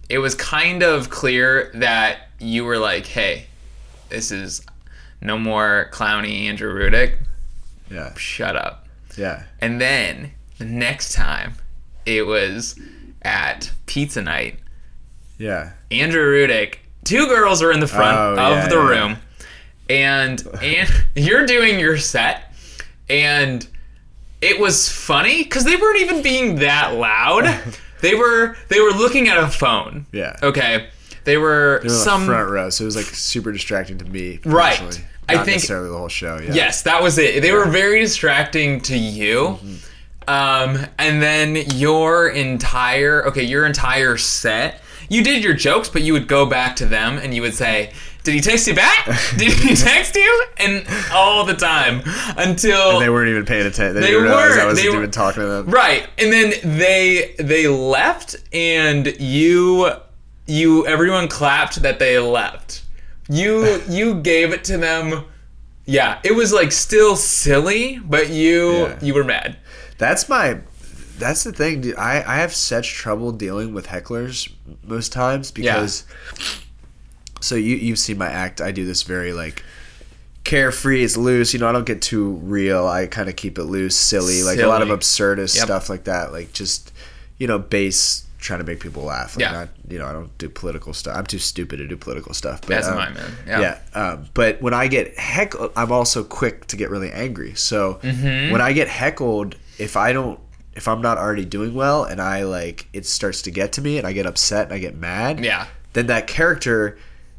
it 0.09 0.19
was 0.19 0.33
kind 0.33 0.81
of 0.81 1.09
clear 1.09 1.69
that 1.75 2.29
you 2.39 2.63
were 2.63 2.77
like, 2.77 3.05
"Hey, 3.05 3.47
this 4.09 4.31
is 4.31 4.61
no 5.21 5.37
more 5.37 5.89
clowny 5.91 6.45
Andrew 6.47 6.73
Rudick. 6.73 7.17
yeah. 7.91 8.13
Shut 8.15 8.55
up." 8.55 8.87
Yeah. 9.17 9.43
And 9.59 9.81
then 9.81 10.31
the 10.57 10.65
next 10.65 11.11
time 11.13 11.55
it 12.05 12.25
was 12.25 12.79
at 13.27 13.69
pizza 13.85 14.21
night. 14.21 14.57
Yeah. 15.37 15.73
Andrew 15.91 16.23
Rudick, 16.23 16.77
two 17.03 17.27
girls 17.27 17.61
are 17.61 17.71
in 17.71 17.79
the 17.79 17.87
front 17.87 18.17
Oh, 18.17 18.31
of 18.33 18.37
yeah, 18.57 18.67
the 18.69 18.75
yeah. 18.75 18.87
room. 18.87 19.17
And 19.89 20.47
and 20.61 20.89
you're 21.15 21.45
doing 21.45 21.79
your 21.79 21.97
set 21.97 22.53
and 23.09 23.67
it 24.41 24.59
was 24.59 24.89
funny 24.89 25.43
cuz 25.45 25.63
they 25.63 25.75
weren't 25.75 25.99
even 25.99 26.21
being 26.21 26.55
that 26.57 26.95
loud. 26.95 27.45
they 28.01 28.15
were 28.15 28.55
they 28.69 28.79
were 28.79 28.91
looking 28.91 29.27
at 29.27 29.37
a 29.37 29.47
phone. 29.47 30.05
Yeah. 30.11 30.35
Okay. 30.41 30.87
They 31.25 31.37
were 31.37 31.79
They 31.83 31.89
were 31.89 31.93
some 31.93 32.25
front 32.25 32.49
row, 32.49 32.69
so 32.69 32.83
it 32.83 32.85
was 32.85 32.95
like 32.95 33.05
super 33.05 33.51
distracting 33.51 33.97
to 33.99 34.05
me. 34.05 34.39
Right. 34.45 34.77
personally. 34.79 35.07
I 35.29 35.33
Not 35.35 35.45
think- 35.45 35.55
necessarily 35.57 35.89
the 35.89 35.97
whole 35.97 36.07
show. 36.07 36.39
Yeah. 36.41 36.53
Yes, 36.53 36.83
that 36.83 37.03
was 37.03 37.17
it. 37.17 37.41
They 37.41 37.51
were 37.51 37.65
very 37.65 37.99
distracting 37.99 38.79
to 38.81 38.97
you. 38.97 39.59
Mm-hmm. 39.61 39.75
Um, 40.27 40.85
and 40.99 41.21
then 41.21 41.55
your 41.75 42.27
entire 42.29 43.25
okay, 43.27 43.43
your 43.43 43.65
entire 43.65 44.17
set, 44.17 44.81
you 45.09 45.23
did 45.23 45.43
your 45.43 45.53
jokes, 45.53 45.89
but 45.89 46.01
you 46.01 46.13
would 46.13 46.27
go 46.27 46.45
back 46.45 46.75
to 46.77 46.85
them 46.85 47.17
and 47.17 47.33
you 47.33 47.41
would 47.41 47.53
say, 47.53 47.93
"Did 48.23 48.33
he 48.33 48.41
text 48.41 48.67
you 48.67 48.73
back? 48.75 49.05
Did 49.37 49.53
he 49.53 49.73
text 49.75 50.15
you?" 50.15 50.45
And 50.57 50.85
all 51.13 51.45
the 51.45 51.53
time 51.53 52.01
until 52.37 52.99
They 52.99 53.09
weren't 53.09 53.29
even 53.29 53.45
paying 53.45 53.65
attention. 53.67 53.95
They, 53.95 54.01
They 54.01 54.07
didn't 54.07 54.23
realize 54.23 54.51
I 54.51 54.55
weren't. 54.57 54.67
wasn't 54.67 54.83
They 54.85 54.89
were- 54.89 54.97
even 54.97 55.11
talking 55.11 55.41
to 55.43 55.47
them. 55.47 55.65
Right. 55.67 56.09
And 56.17 56.33
then 56.33 56.53
they 56.77 57.35
they 57.39 57.67
left 57.67 58.35
and 58.51 59.07
you 59.19 59.89
you 60.45 60.85
everyone 60.87 61.27
clapped 61.29 61.81
that 61.83 61.99
they 61.99 62.19
left. 62.19 62.83
You 63.29 63.81
you 63.89 64.15
gave 64.21 64.51
it 64.51 64.65
to 64.65 64.77
them. 64.77 65.23
Yeah, 65.85 66.19
it 66.25 66.35
was 66.35 66.51
like 66.51 66.73
still 66.73 67.15
silly, 67.15 67.97
but 68.03 68.29
you 68.29 68.71
Yeah. 68.73 68.99
you 69.01 69.13
were 69.13 69.23
mad. 69.23 69.55
That's 69.97 70.27
my. 70.29 70.59
That's 71.17 71.43
the 71.43 71.51
thing, 71.51 71.81
dude. 71.81 71.95
I, 71.95 72.17
I 72.17 72.35
have 72.37 72.53
such 72.53 72.93
trouble 72.93 73.31
dealing 73.31 73.73
with 73.73 73.87
hecklers 73.87 74.51
most 74.83 75.11
times 75.11 75.51
because. 75.51 76.05
So 77.41 77.55
you 77.55 77.75
you've 77.75 77.99
seen 77.99 78.17
my 78.17 78.29
act. 78.29 78.61
I 78.61 78.71
do 78.71 78.85
this 78.85 79.03
very 79.03 79.31
like 79.33 79.63
carefree. 80.43 81.03
It's 81.03 81.17
loose. 81.17 81.53
You 81.53 81.59
know, 81.59 81.67
I 81.67 81.71
don't 81.71 81.85
get 81.85 82.01
too 82.01 82.31
real. 82.43 82.87
I 82.87 83.05
kind 83.07 83.29
of 83.29 83.35
keep 83.35 83.57
it 83.59 83.63
loose, 83.65 83.95
silly, 83.95 84.43
like 84.43 84.59
a 84.59 84.67
lot 84.67 84.81
of 84.81 84.89
absurdist 84.89 85.55
Yep. 85.55 85.65
stuff 85.65 85.89
like 85.89 86.05
that. 86.05 86.31
Like 86.31 86.53
just 86.53 86.91
you 87.37 87.45
know, 87.47 87.59
base 87.59 88.25
trying 88.39 88.59
to 88.59 88.65
make 88.65 88.79
people 88.79 89.03
laugh. 89.03 89.35
Like 89.35 89.41
Yeah. 89.41 89.51
Not, 89.51 89.69
you 89.89 89.99
know, 89.99 90.05
I 90.05 90.13
don't 90.13 90.35
do 90.39 90.49
political 90.49 90.93
stuff. 90.93 91.15
I'm 91.15 91.25
too 91.25 91.37
stupid 91.39 91.77
to 91.77 91.87
do 91.87 91.95
political 91.97 92.33
stuff. 92.33 92.61
But, 92.61 92.69
That's 92.69 92.87
um, 92.87 92.95
my 92.95 93.09
man. 93.09 93.31
Yeah. 93.47 93.59
yeah. 93.61 93.79
Um, 93.99 94.29
but 94.33 94.59
when 94.61 94.73
I 94.73 94.87
get 94.87 95.17
heckled, 95.19 95.71
I'm 95.75 95.91
also 95.91 96.23
quick 96.23 96.65
to 96.67 96.75
get 96.77 96.89
really 96.89 97.11
angry. 97.11 97.53
So 97.55 97.99
Mm-hmm. 98.03 98.51
when 98.51 98.61
I 98.61 98.73
get 98.73 98.87
heckled, 98.87 99.55
if 99.77 99.95
I 99.97 100.13
don't, 100.13 100.39
if 100.73 100.87
I'm 100.87 101.01
not 101.01 101.17
already 101.17 101.45
doing 101.45 101.73
well 101.73 102.03
and 102.03 102.21
I 102.21 102.43
like, 102.43 102.87
it 102.93 103.05
starts 103.05 103.41
to 103.43 103.51
get 103.51 103.73
to 103.73 103.81
me 103.81 103.97
and 103.97 104.05
I 104.05 104.13
get 104.13 104.25
upset 104.25 104.65
and 104.65 104.73
I 104.73 104.79
get 104.79 104.95
mad. 104.95 105.43
Yeah. 105.43 105.67
Then 105.93 106.07
that 106.07 106.27
character 106.27 106.97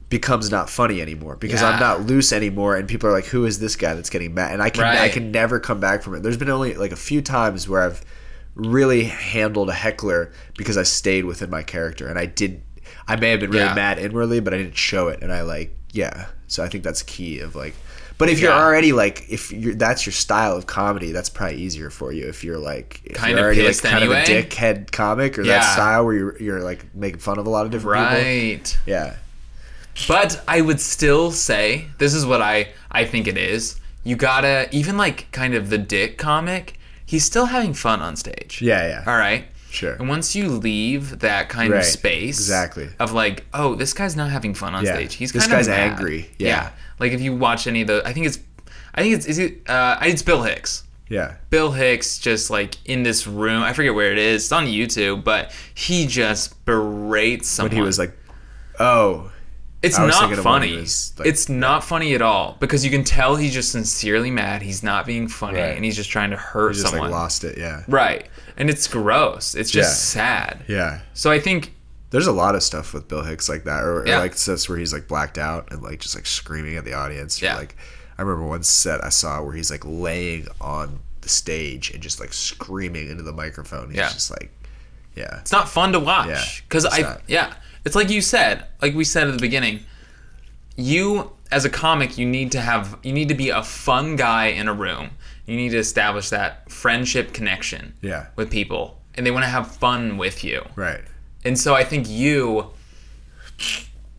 becomes 0.09 0.51
not 0.51 0.70
funny 0.70 1.01
anymore 1.03 1.37
because 1.37 1.62
I'm 1.62 1.79
not 1.79 2.03
loose 2.07 2.33
anymore 2.33 2.77
and 2.77 2.88
people 2.88 3.09
are 3.11 3.12
like, 3.12 3.27
who 3.27 3.44
is 3.44 3.59
this 3.59 3.77
guy 3.77 3.94
that's 3.94 4.11
getting 4.11 4.35
mad? 4.35 4.53
And 4.55 4.62
I 4.62 4.70
can, 4.70 4.85
I 4.85 5.09
can 5.09 5.31
never 5.31 5.61
come 5.61 5.81
back 5.81 6.03
from 6.03 6.14
it. 6.14 6.22
There's 6.22 6.37
been 6.38 6.48
only 6.51 6.74
like 6.74 6.92
a 6.92 6.96
few 6.96 7.20
times 7.22 7.68
where 7.68 7.83
I've 7.83 8.03
really 8.55 9.05
handled 9.05 9.68
a 9.68 9.74
heckler 9.74 10.33
because 10.57 10.77
I 10.77 10.83
stayed 10.83 11.24
within 11.27 11.51
my 11.51 11.62
character 11.62 12.09
and 12.09 12.18
I 12.18 12.27
did. 12.27 12.62
I 13.07 13.16
may 13.16 13.31
have 13.31 13.40
been 13.40 13.51
really 13.51 13.64
Yeah. 13.66 13.74
mad 13.74 13.98
inwardly, 13.98 14.40
but 14.40 14.53
I 14.55 14.57
didn't 14.59 14.77
show 14.77 15.09
it, 15.09 15.22
and 15.22 15.33
I 15.33 15.42
like 15.42 15.77
yeah. 15.92 16.27
So 16.46 16.64
I 16.64 16.68
think 16.68 16.83
that's 16.85 17.03
key 17.03 17.38
of 17.40 17.55
like. 17.55 17.74
But 18.18 18.28
if 18.28 18.40
you're 18.40 18.52
already 18.52 18.92
like 18.92 19.24
if 19.31 19.52
you're 19.52 19.74
that's 19.76 20.04
your 20.04 20.12
style 20.12 20.57
of 20.57 20.66
comedy, 20.66 21.12
that's 21.12 21.28
probably 21.31 21.59
easier 21.59 21.88
for 21.88 22.12
you. 22.12 22.26
If 22.26 22.42
you're 22.42 22.59
like 22.59 23.00
if 23.04 23.16
Kinda 23.16 23.31
you're 23.37 23.40
already 23.44 23.62
like 23.62 23.81
kind 23.81 24.02
anyway. 24.02 24.22
of 24.22 24.28
a 24.28 24.33
dickhead 24.44 24.90
comic 24.90 25.38
or 25.38 25.42
Yeah. 25.42 25.59
that 25.61 25.72
style 25.74 26.04
where 26.04 26.14
you're 26.14 26.42
you're 26.42 26.61
like 26.61 26.92
making 26.94 27.20
fun 27.20 27.38
of 27.38 27.46
a 27.46 27.50
lot 27.50 27.64
of 27.64 27.70
different 27.70 28.09
people. 28.09 28.22
Right. 28.24 28.78
Yeah. 28.87 29.14
But 30.07 30.42
I 30.48 30.61
would 30.61 30.81
still 30.81 31.31
say 31.33 31.87
this 31.98 32.12
is 32.14 32.26
what 32.26 32.42
I 32.42 32.68
I 32.90 33.04
think 33.04 33.26
it 33.28 33.37
is. 33.38 33.76
You 34.04 34.16
gotta 34.16 34.68
even 34.72 34.96
like 34.96 35.31
kind 35.33 35.54
of 35.54 35.70
the 35.70 35.78
dick 35.78 36.18
comic. 36.18 36.74
He's 37.07 37.24
still 37.24 37.46
having 37.46 37.72
fun 37.72 38.00
on 38.02 38.16
stage. 38.16 38.61
Yeah, 38.61 38.87
yeah. 38.87 39.04
All 39.07 39.16
right. 39.16 39.44
Sure. 39.70 39.92
And 39.94 40.09
once 40.09 40.35
you 40.35 40.48
leave 40.48 41.18
that 41.20 41.48
kind 41.48 41.72
Right, 41.72 41.81
of 41.81 41.85
space, 41.85 42.38
exactly. 42.38 42.88
of 42.98 43.12
like, 43.12 43.44
oh, 43.52 43.74
this 43.74 43.92
guy's 43.92 44.16
not 44.16 44.31
having 44.31 44.54
fun 44.54 44.74
on 44.74 44.85
Yeah, 44.85 44.94
stage. 44.94 45.14
He's 45.14 45.33
this 45.33 45.42
kind 45.46 45.52
of 45.54 45.59
guy's 45.59 45.68
mad. 45.68 45.90
angry, 45.92 46.31
yeah. 46.38 46.70
Like 46.98 47.12
if 47.12 47.20
you 47.20 47.37
watch 47.37 47.66
any 47.66 47.83
of 47.83 47.87
the, 47.88 48.02
I 48.07 48.12
think 48.12 48.26
it's, 48.26 48.38
I 48.94 49.02
think 49.02 49.14
it's, 49.14 49.26
is 49.26 49.38
it? 49.38 49.68
Uh, 49.68 49.98
it's 50.02 50.22
Bill 50.22 50.42
Hicks. 50.42 50.85
Yeah. 51.11 51.35
Bill 51.50 51.70
Hicks 51.72 52.18
just 52.18 52.50
like 52.50 52.74
in 52.87 53.02
this 53.02 53.26
room. 53.26 53.62
I 53.62 53.72
forget 53.72 53.94
where 53.94 54.11
it 54.12 54.18
is. 54.18 54.44
It's 54.44 54.52
on 54.52 54.66
YouTube, 54.66 55.22
but 55.24 55.52
he 55.74 56.07
just 56.07 56.64
berates 56.64 57.48
someone. 57.48 57.70
When 57.70 57.76
he 57.83 57.83
was 57.87 57.98
like, 57.98 58.16
oh, 58.81 59.31
It's 59.83 59.96
not 59.98 60.12
thinking 60.12 60.38
of 60.38 60.44
when 60.44 60.62
he 60.62 60.68
funny. 60.70 60.81
was, 60.81 61.12
like- 61.18 61.28
it's 61.28 61.48
not 61.48 61.85
funny 61.85 62.14
at 62.14 62.22
all 62.22 62.57
because 62.61 62.85
you 62.85 62.90
can 62.90 63.04
tell 63.04 63.37
he's 63.37 63.54
just 63.54 63.70
sincerely 63.72 64.31
mad. 64.31 64.61
He's 64.62 64.83
not 64.83 65.07
being 65.07 65.28
funny 65.28 65.61
Right. 65.61 65.76
and 65.76 65.85
he's 65.85 65.96
just 65.96 66.11
trying 66.11 66.31
to 66.31 66.37
hurt 66.37 66.70
he 66.74 66.81
just 66.81 66.90
someone. 66.90 67.11
like 67.11 67.18
lost 67.18 67.44
it. 67.44 67.57
Yeah. 67.59 67.85
Right. 67.87 68.26
And 68.59 68.68
it's 68.68 68.87
gross. 68.88 69.55
It's 69.55 69.71
just 69.71 70.14
Yeah. 70.14 70.23
sad. 70.23 70.64
Yeah. 70.68 71.01
So 71.14 71.31
I 71.31 71.40
think 71.40 71.73
There's 72.11 72.27
a 72.27 72.33
lot 72.33 72.55
of 72.55 72.62
stuff 72.62 72.92
with 72.94 73.07
Bill 73.07 73.23
Hicks 73.23 73.49
like 73.51 73.64
that, 73.64 73.83
or, 73.85 74.01
or 74.03 74.07
Yeah. 74.07 74.18
like 74.18 74.35
sets 74.35 74.66
where 74.68 74.79
he's 74.79 74.92
like 74.94 75.07
blacked 75.09 75.37
out 75.38 75.71
and 75.71 75.83
like 75.83 76.01
just 76.01 76.14
like 76.14 76.27
screaming 76.27 76.77
at 76.77 76.85
the 76.87 76.94
audience. 76.94 77.40
Yeah. 77.42 77.57
Like 77.57 77.77
I 78.18 78.23
remember 78.23 78.47
one 78.47 78.62
set 78.62 79.05
I 79.05 79.11
saw 79.11 79.40
where 79.42 79.53
he's 79.55 79.71
like 79.71 79.83
laying 79.85 80.49
on 80.61 81.01
the 81.21 81.29
stage 81.29 81.90
and 81.90 82.03
just 82.03 82.18
like 82.18 82.33
screaming 82.33 83.11
into 83.11 83.23
the 83.23 83.33
microphone. 83.33 83.88
He's 83.90 83.99
Yeah. 83.99 84.09
just 84.09 84.31
like, 84.31 84.51
yeah, 85.14 85.38
it's 85.40 85.53
not 85.53 85.68
fun 85.68 85.92
to 85.92 85.99
Yeah, 85.99 86.05
watch 86.05 86.64
because 86.68 86.85
I 86.87 87.01
not. 87.01 87.23
yeah 87.27 87.53
it's 87.85 87.94
like 87.97 88.09
you 88.09 88.21
said 88.23 88.64
like 88.81 88.94
we 88.94 89.05
said 89.05 89.27
at 89.29 89.33
the 89.35 89.40
beginning 89.40 89.81
you 90.77 91.33
as 91.51 91.64
a 91.64 91.71
comic 91.71 92.16
you 92.18 92.27
need 92.27 92.53
to 92.53 92.61
have 92.61 92.97
you 93.03 93.12
need 93.12 93.29
to 93.29 93.35
be 93.35 93.49
a 93.51 93.62
fun 93.62 94.16
guy 94.16 94.47
in 94.47 94.68
a 94.68 94.73
room 94.73 95.11
you 95.49 95.57
need 95.57 95.71
to 95.71 95.79
establish 95.79 96.29
that 96.31 96.71
friendship 96.71 97.33
connection 97.33 97.95
Yeah. 98.03 98.27
with 98.37 98.51
people 98.51 99.01
and 99.15 99.27
they 99.27 99.31
want 99.33 99.45
to 99.45 99.49
have 99.51 99.75
fun 99.75 100.17
with 100.17 100.45
you. 100.45 100.65
Right, 100.77 101.01
and 101.45 101.59
so 101.59 101.75
I 101.75 101.83
think 101.85 102.09
you 102.09 102.71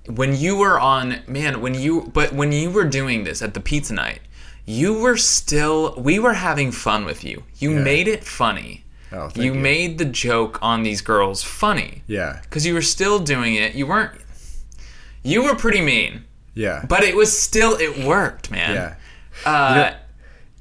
when 0.08 0.36
you 0.36 0.56
were 0.58 0.80
on 0.80 1.20
man 1.28 1.62
when 1.62 1.74
you 1.76 2.10
but 2.14 2.34
when 2.34 2.52
you 2.52 2.70
were 2.72 2.84
doing 2.86 3.24
this 3.24 3.42
at 3.42 3.54
the 3.54 3.60
pizza 3.60 3.94
night 3.94 4.20
you 4.66 5.00
were 5.00 5.18
still 5.18 5.94
we 5.98 6.20
were 6.20 6.34
having 6.34 6.72
fun 6.72 7.06
with 7.06 7.24
you. 7.24 7.44
You 7.58 7.74
Yeah. 7.74 7.80
made 7.84 8.08
it 8.08 8.24
funny. 8.24 8.84
Oh, 9.12 9.30
thank 9.30 9.38
you, 9.38 9.54
you. 9.54 9.60
made 9.60 9.98
the 9.98 10.06
joke 10.06 10.60
on 10.62 10.84
these 10.84 11.02
girls 11.02 11.42
funny. 11.42 12.04
Yeah, 12.06 12.40
because 12.44 12.64
you 12.68 12.76
were 12.76 12.84
still 12.84 13.18
doing 13.20 13.56
it. 13.56 13.74
You 13.74 13.88
weren't 13.88 14.12
you 15.24 15.44
were 15.44 15.56
pretty 15.56 15.82
mean. 15.82 16.24
Yeah, 16.54 16.86
but 16.88 17.04
it 17.04 17.16
was 17.16 17.36
still 17.38 17.76
it 17.78 17.98
worked 18.04 18.52
man. 18.52 18.74
Yeah. 18.76 18.96
uh, 19.46 19.70
You 19.70 19.76
know- 19.82 19.96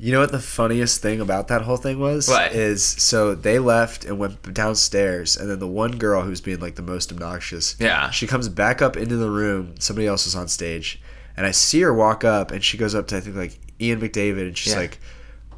You 0.01 0.13
know 0.13 0.21
what 0.21 0.31
the 0.31 0.39
funniest 0.39 1.03
thing 1.03 1.21
about 1.21 1.49
that 1.49 1.63
whole 1.63 1.77
thing 1.77 1.99
was? 1.99 2.29
What? 2.29 2.53
Is 2.53 2.85
so 2.85 3.35
they 3.35 3.59
left 3.59 4.05
and 4.05 4.19
went 4.19 4.55
downstairs, 4.55 5.37
and 5.37 5.51
then 5.51 5.59
the 5.59 5.67
one 5.67 5.99
girl 5.99 6.23
who's 6.23 6.41
being 6.41 6.61
like 6.61 6.77
the 6.77 6.83
most 6.83 7.11
obnoxious, 7.11 7.75
Yeah. 7.81 8.11
she 8.11 8.27
comes 8.27 8.49
back 8.49 8.81
up 8.81 8.97
into 8.97 9.17
the 9.17 9.29
room. 9.31 9.75
Somebody 9.81 10.07
else 10.07 10.27
is 10.27 10.37
on 10.37 10.47
stage, 10.49 11.01
and 11.37 11.45
I 11.47 11.51
see 11.51 11.81
her 11.81 11.93
walk 11.93 12.23
up, 12.25 12.53
and 12.53 12.63
she 12.63 12.79
goes 12.79 12.95
up 12.95 13.09
to 13.09 13.17
I 13.17 13.21
think 13.21 13.35
like 13.37 13.59
Ian 13.81 14.01
McDavid, 14.01 14.47
and 14.47 14.57
she's 14.57 14.73
Yeah. 14.73 14.79
like, 14.81 14.99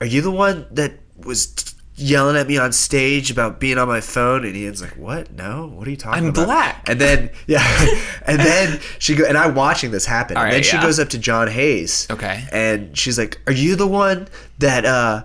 "Are 0.00 0.06
you 0.06 0.22
the 0.22 0.30
one 0.30 0.66
that 0.70 0.94
was 1.18 1.46
t- 1.46 1.74
yelling 1.96 2.36
at 2.36 2.46
me 2.48 2.56
on 2.56 2.72
stage 2.72 3.30
about 3.30 3.60
being 3.60 3.78
on 3.78 3.88
my 3.88 4.00
phone?" 4.00 4.44
And 4.44 4.56
Ian's 4.56 4.80
like, 4.82 4.96
"What? 4.96 5.32
No, 5.32 5.66
what 5.74 5.86
are 5.86 5.90
you 5.90 5.96
talking 5.96 6.28
about? 6.28 6.38
I'm 6.40 6.44
about?" 6.44 6.46
black. 6.46 6.88
And 6.88 7.00
then 7.00 7.30
yeah, 7.46 7.86
and 8.26 8.38
then 8.40 8.80
she 8.98 9.14
go, 9.14 9.24
and 9.26 9.36
I'm 9.36 9.54
watching 9.54 9.90
this 9.90 10.06
happen, 10.06 10.36
All 10.36 10.44
and 10.44 10.52
then 10.52 10.62
she 10.62 10.76
yeah. 10.76 10.82
goes 10.82 10.98
up 10.98 11.08
to 11.10 11.18
John 11.18 11.48
Hayes, 11.48 12.06
Okay. 12.10 12.44
and 12.52 12.96
she's 12.96 13.18
like, 13.18 13.40
"Are 13.46 13.52
you 13.52 13.76
the 13.76 13.86
one 13.86 14.28
that 14.58 14.84
uh 14.84 15.24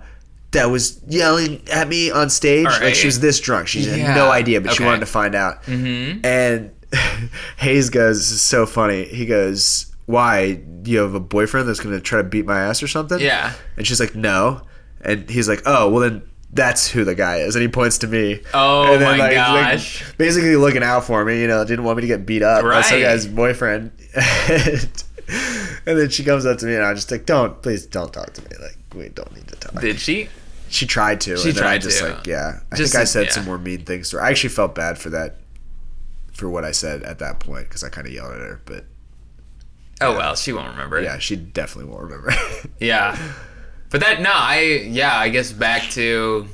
that 0.51 0.69
was 0.69 1.01
yelling 1.07 1.61
at 1.71 1.87
me 1.87 2.11
on 2.11 2.29
stage?" 2.29 2.65
All 2.65 2.71
Like 2.73 2.81
right. 2.81 2.95
she 2.95 3.07
was 3.07 3.19
this 3.19 3.39
drunk. 3.39 3.67
She 3.67 3.81
Yeah. 3.81 3.95
had 3.95 4.15
no 4.15 4.31
idea, 4.31 4.61
but 4.61 4.73
she 4.73 4.83
wanted 4.83 4.99
to 5.01 5.05
find 5.05 5.35
out. 5.35 5.63
Mm-hmm. 5.63 6.25
And 6.25 6.71
Hayes 7.57 7.89
goes, 7.89 8.17
"This 8.19 8.31
is 8.31 8.41
so 8.41 8.65
funny." 8.65 9.05
He 9.05 9.25
goes, 9.25 9.87
"Why? 10.05 10.61
You 10.83 10.99
have 10.99 11.13
a 11.15 11.19
boyfriend 11.19 11.67
that's 11.67 11.79
gonna 11.79 11.99
try 11.99 12.19
to 12.19 12.23
beat 12.23 12.45
my 12.45 12.59
ass 12.59 12.81
or 12.83 12.87
something?" 12.87 13.19
Yeah. 13.19 13.53
And 13.77 13.85
she's 13.87 13.99
like, 13.99 14.15
"No." 14.15 14.61
And 15.01 15.29
he's 15.29 15.47
like, 15.49 15.61
"Oh, 15.65 15.89
well 15.89 16.01
then." 16.09 16.21
That's 16.51 16.87
who 16.89 17.03
the 17.03 17.15
guy 17.15 17.37
is, 17.39 17.55
and 17.55 17.61
he 17.61 17.67
points 17.67 17.97
to 17.99 18.07
me. 18.07 18.41
Oh 18.53 18.93
and 18.93 19.01
my 19.03 19.17
like, 19.17 19.33
gosh. 19.33 20.09
basically 20.17 20.55
looking 20.55 20.83
out 20.83 21.03
for 21.03 21.25
me, 21.25 21.41
you 21.41 21.47
know, 21.47 21.65
didn't 21.65 21.83
want 21.83 21.97
me 21.97 22.01
to 22.01 22.07
get 22.07 22.25
beat 22.25 22.43
up. 22.43 22.63
That's 22.63 22.89
the 22.89 22.95
Right. 22.95 23.01
guy's 23.03 23.27
boyfriend. 23.27 23.91
and 24.15 24.89
then 25.85 26.09
she 26.09 26.23
comes 26.23 26.45
up 26.45 26.57
to 26.59 26.65
me 26.65 26.75
and 26.75 26.83
I 26.85 26.93
just 26.93 27.11
like, 27.11 27.25
don't, 27.25 27.61
please 27.61 27.85
don't 27.85 28.13
talk 28.13 28.31
to 28.33 28.41
me. 28.41 28.49
Like, 28.61 28.77
we 28.93 29.09
don't 29.09 29.33
need 29.35 29.47
to 29.49 29.55
talk. 29.57 29.81
did 29.81 29.99
she 29.99 30.29
she 30.69 30.85
tried 30.85 31.21
to. 31.21 31.37
She 31.37 31.49
and 31.49 31.57
then 31.57 31.63
I 31.63 31.67
tried 31.67 31.81
just 31.81 31.99
to. 31.99 32.09
like, 32.13 32.27
yeah. 32.27 32.59
I 32.71 32.75
Just 32.75 32.93
think 32.93 33.01
I 33.01 33.05
said 33.05 33.25
yeah. 33.25 33.31
some 33.31 33.45
more 33.45 33.57
mean 33.57 33.85
things 33.85 34.09
to 34.11 34.17
her. 34.17 34.23
I 34.23 34.29
actually 34.29 34.49
felt 34.49 34.73
bad 34.75 34.97
for 34.97 35.09
that, 35.11 35.37
for 36.33 36.49
what 36.49 36.63
I 36.65 36.71
said 36.71 37.03
at 37.03 37.19
that 37.19 37.39
point 37.39 37.67
because 37.67 37.83
I 37.83 37.89
kind 37.89 38.07
of 38.07 38.13
yelled 38.13 38.31
at 38.33 38.39
her. 38.39 38.61
But 38.65 38.85
oh 40.01 40.15
well 40.17 40.35
she 40.35 40.51
won't 40.53 40.69
remember 40.69 41.01
yeah, 41.01 41.17
she 41.19 41.35
definitely 41.35 41.91
won't 41.91 42.03
remember. 42.03 42.33
Yeah. 42.79 43.17
But 43.95 44.01
that 44.01 44.21
no, 44.21 44.29
I 44.33 44.59
yeah, 44.89 45.17
I 45.17 45.29
guess 45.29 45.53
back 45.53 45.83
to 45.91 46.47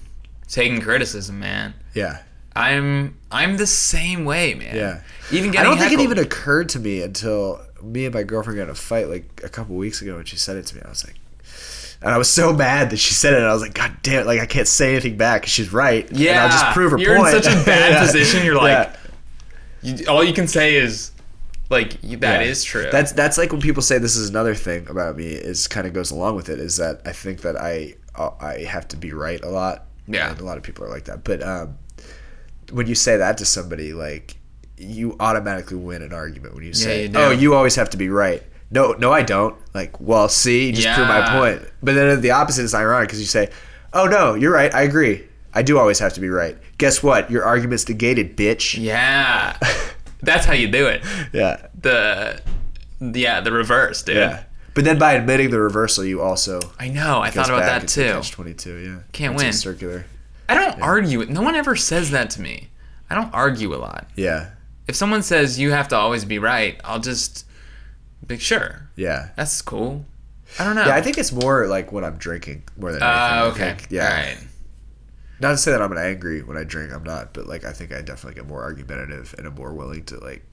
taking 0.47 0.79
criticism, 0.79 1.39
man. 1.39 1.73
yeah. 1.95 2.19
I'm 2.55 3.17
I'm 3.31 3.57
the 3.57 3.65
same 3.65 4.25
way, 4.25 4.53
man. 4.53 4.75
Yeah. 4.75 5.01
Even 5.31 5.49
getting 5.49 5.61
I 5.61 5.63
don't 5.63 5.79
think 5.79 5.91
it 5.91 6.01
even 6.03 6.19
occurred 6.19 6.69
to 6.69 6.79
me 6.79 7.01
until 7.01 7.61
me 7.81 8.05
and 8.05 8.13
my 8.13 8.21
girlfriend 8.21 8.57
got 8.57 8.65
in 8.65 8.69
a 8.69 8.75
fight 8.75 9.07
like 9.09 9.41
a 9.43 9.49
couple 9.49 9.75
weeks 9.75 10.03
ago 10.03 10.17
and 10.17 10.27
she 10.27 10.35
said 10.37 10.55
it 10.57 10.67
to 10.67 10.75
me. 10.75 10.83
I 10.85 10.89
was 10.89 11.03
like, 11.03 11.15
and 12.03 12.11
I 12.13 12.19
was 12.19 12.29
so 12.29 12.53
mad 12.53 12.91
that 12.91 12.97
she 12.97 13.15
said 13.15 13.33
it. 13.33 13.37
And 13.37 13.47
I 13.47 13.53
was 13.53 13.63
like, 13.63 13.73
God 13.73 13.91
damn! 14.03 14.21
It! 14.21 14.25
Like 14.27 14.39
I 14.39 14.45
can't 14.45 14.67
say 14.67 14.91
anything 14.91 15.17
back 15.17 15.41
'cause 15.41 15.49
she's 15.51 15.73
right. 15.73 16.07
Yeah. 16.11 16.31
and 16.31 16.39
I'll 16.41 16.49
just 16.49 16.65
prove 16.75 16.91
her 16.91 16.99
you're 16.99 17.15
in 17.15 17.21
point. 17.21 17.43
such 17.43 17.47
a 17.47 17.65
bad 17.65 17.91
Yeah. 17.93 18.05
position, 18.05 18.45
you're 18.45 18.55
like, 18.55 18.93
Yeah. 19.81 19.93
You, 19.95 20.05
all 20.07 20.23
you 20.23 20.33
can 20.33 20.47
say 20.47 20.75
is 20.75 21.11
like 21.71 21.97
y- 22.03 22.15
that 22.17 22.41
Yeah. 22.41 22.47
is 22.51 22.63
true. 22.63 22.87
That's 22.91 23.11
that's 23.13 23.37
like 23.37 23.51
when 23.51 23.61
people 23.61 23.81
say 23.81 23.97
this 23.97 24.15
is 24.15 24.29
another 24.29 24.53
thing 24.53 24.87
about 24.89 25.17
me 25.17 25.27
is 25.27 25.67
kind 25.67 25.87
of 25.87 25.93
goes 25.93 26.11
along 26.11 26.35
with 26.35 26.49
it 26.49 26.59
is 26.59 26.77
that 26.77 27.01
I 27.05 27.11
think 27.13 27.41
that 27.41 27.55
I 27.59 27.95
uh, 28.15 28.31
I 28.39 28.59
have 28.59 28.87
to 28.89 28.97
be 28.97 29.13
right 29.13 29.41
a 29.43 29.49
lot. 29.49 29.85
Yeah. 30.07 30.29
and 30.31 30.39
a 30.39 30.43
lot 30.43 30.57
of 30.57 30.63
people 30.63 30.83
are 30.85 30.89
like 30.89 31.05
that. 31.05 31.23
But 31.23 31.41
um, 31.41 31.77
when 32.71 32.87
you 32.87 32.95
say 32.95 33.17
that 33.17 33.37
to 33.37 33.45
somebody, 33.45 33.93
like 33.93 34.35
you 34.77 35.15
automatically 35.19 35.77
win 35.77 36.01
an 36.01 36.11
argument 36.11 36.55
when 36.55 36.63
you 36.63 36.73
say, 36.73 37.05
you 37.07 37.11
"Oh, 37.15 37.31
you 37.31 37.53
always 37.55 37.75
have 37.75 37.89
to 37.91 37.97
be 37.97 38.09
right." 38.09 38.43
No, 38.71 38.93
no, 38.93 39.11
I 39.11 39.21
don't. 39.21 39.55
Like, 39.73 39.99
well, 40.01 40.27
see, 40.29 40.71
just 40.71 40.87
prove 40.95 41.07
my 41.07 41.29
point. 41.37 41.61
But 41.83 41.93
then 41.95 42.21
the 42.21 42.31
opposite 42.31 42.63
is 42.63 42.73
ironic 42.73 43.07
because 43.09 43.19
you 43.21 43.27
say, 43.27 43.49
"Oh 43.93 44.05
no, 44.05 44.33
you're 44.33 44.51
right. 44.53 44.73
I 44.73 44.81
agree. 44.83 45.23
I 45.53 45.61
do 45.61 45.77
always 45.77 45.99
have 45.99 46.13
to 46.13 46.19
be 46.19 46.29
right." 46.29 46.57
Guess 46.77 47.03
what? 47.03 47.29
Your 47.29 47.43
argument's 47.45 47.87
negated, 47.87 48.35
bitch. 48.35 48.81
Yeah. 48.81 49.55
That's 50.21 50.45
how 50.45 50.53
you 50.53 50.67
do 50.67 50.87
it. 50.87 51.01
Yeah, 51.33 51.67
The 51.79 52.41
yeah, 52.99 53.41
the 53.41 53.51
reverse, 53.51 54.03
dude. 54.03 54.17
yeah. 54.17 54.43
But 54.73 54.85
then 54.85 54.97
by 54.99 55.13
admitting 55.13 55.49
the 55.49 55.59
reversal, 55.59 56.05
you 56.05 56.21
also 56.21 56.59
I 56.79 56.87
know. 56.87 57.19
I 57.21 57.29
thought 57.29 57.49
about 57.49 57.65
that 57.65 57.87
too. 57.87 58.13
Catch 58.13 58.31
twenty 58.31 58.53
two. 58.53 58.77
Yeah, 58.77 58.99
Can't 59.11 59.33
It's 59.33 59.43
win. 59.43 59.53
Circular. 59.53 60.05
I 60.47 60.55
don't 60.55 60.81
argue. 60.81 61.25
No 61.25 61.41
one 61.41 61.55
ever 61.55 61.75
says 61.75 62.11
that 62.11 62.29
to 62.31 62.41
me. 62.41 62.69
I 63.09 63.15
don't 63.15 63.33
argue 63.33 63.73
a 63.73 63.77
lot. 63.77 64.07
Yeah, 64.15 64.51
If 64.87 64.95
someone 64.95 65.23
says 65.23 65.59
you 65.59 65.71
have 65.71 65.87
to 65.89 65.97
always 65.97 66.23
be 66.23 66.39
right, 66.39 66.79
I'll 66.85 66.99
just 66.99 67.45
be 68.25 68.37
sure. 68.37 68.89
yeah. 68.95 69.29
That's 69.35 69.61
cool. 69.61 70.05
I 70.59 70.63
don't 70.65 70.75
know. 70.75 70.85
Yeah, 70.85 70.95
I 70.95 71.01
think 71.01 71.17
it's 71.17 71.31
more 71.31 71.67
like 71.67 71.91
what 71.91 72.03
I'm 72.05 72.17
drinking 72.17 72.63
more 72.77 72.91
than 72.91 73.01
anything. 73.01 73.29
Uh, 73.41 73.51
okay. 73.53 73.77
yeah. 73.89 74.05
All 74.05 74.13
right. 74.13 74.37
Not 75.41 75.51
to 75.51 75.57
say 75.57 75.71
that 75.71 75.81
I'm 75.81 75.91
an 75.91 75.97
angry 75.97 76.43
when 76.43 76.55
I 76.57 76.63
drink. 76.63 76.93
I'm 76.93 77.03
not, 77.03 77.33
but 77.33 77.47
like 77.47 77.65
I 77.65 77.73
think 77.73 77.91
I 77.91 78.01
definitely 78.01 78.35
get 78.39 78.47
more 78.47 78.61
argumentative 78.63 79.33
and 79.37 79.47
I'm 79.47 79.55
more 79.55 79.73
willing 79.73 80.03
to 80.05 80.17
like. 80.19 80.43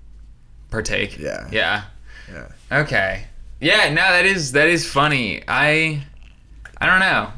Partake. 0.71 1.19
Yeah. 1.19 1.49
Yeah. 1.51 1.85
Yeah. 2.31 2.49
Okay. 2.71 3.25
Yeah. 3.61 3.89
No, 3.89 4.03
that 4.03 4.27
is 4.27 4.53
that 4.53 4.69
is 4.69 4.87
funny. 4.91 5.43
I 5.49 6.03
I 6.79 6.87
don't 6.87 7.01
know. 7.01 7.33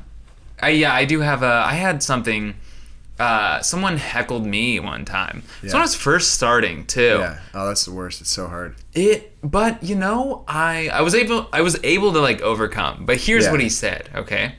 I 0.62 0.70
yeah. 0.70 0.92
I 0.94 1.05
do 1.05 1.20
have 1.20 1.42
a. 1.42 1.64
I 1.66 1.74
had 1.74 2.03
something. 2.03 2.55
Uh, 3.18 3.61
someone 3.61 3.98
heckled 3.98 4.46
me 4.46 4.80
one 4.80 5.05
time. 5.05 5.42
So 5.61 5.66
Yeah. 5.66 5.72
when 5.74 5.82
I 5.82 5.84
was 5.84 5.94
first 5.94 6.32
starting 6.32 6.86
too. 6.86 7.18
Yeah. 7.20 7.38
Oh, 7.53 7.66
that's 7.68 7.84
the 7.84 7.92
worst. 7.92 8.22
It's 8.22 8.30
so 8.30 8.46
hard. 8.48 8.76
It, 8.94 9.36
but 9.42 9.82
you 9.82 9.94
know, 9.94 10.42
I 10.48 10.88
I 10.88 11.03
was 11.03 11.14
able 11.14 11.46
I 11.53 11.61
was 11.61 11.78
able 11.84 12.12
to 12.14 12.20
like 12.20 12.40
overcome. 12.40 13.05
But 13.05 13.18
here's 13.18 13.44
Yeah. 13.44 13.51
what 13.53 13.61
he 13.61 13.68
said. 13.68 14.09
Okay, 14.14 14.55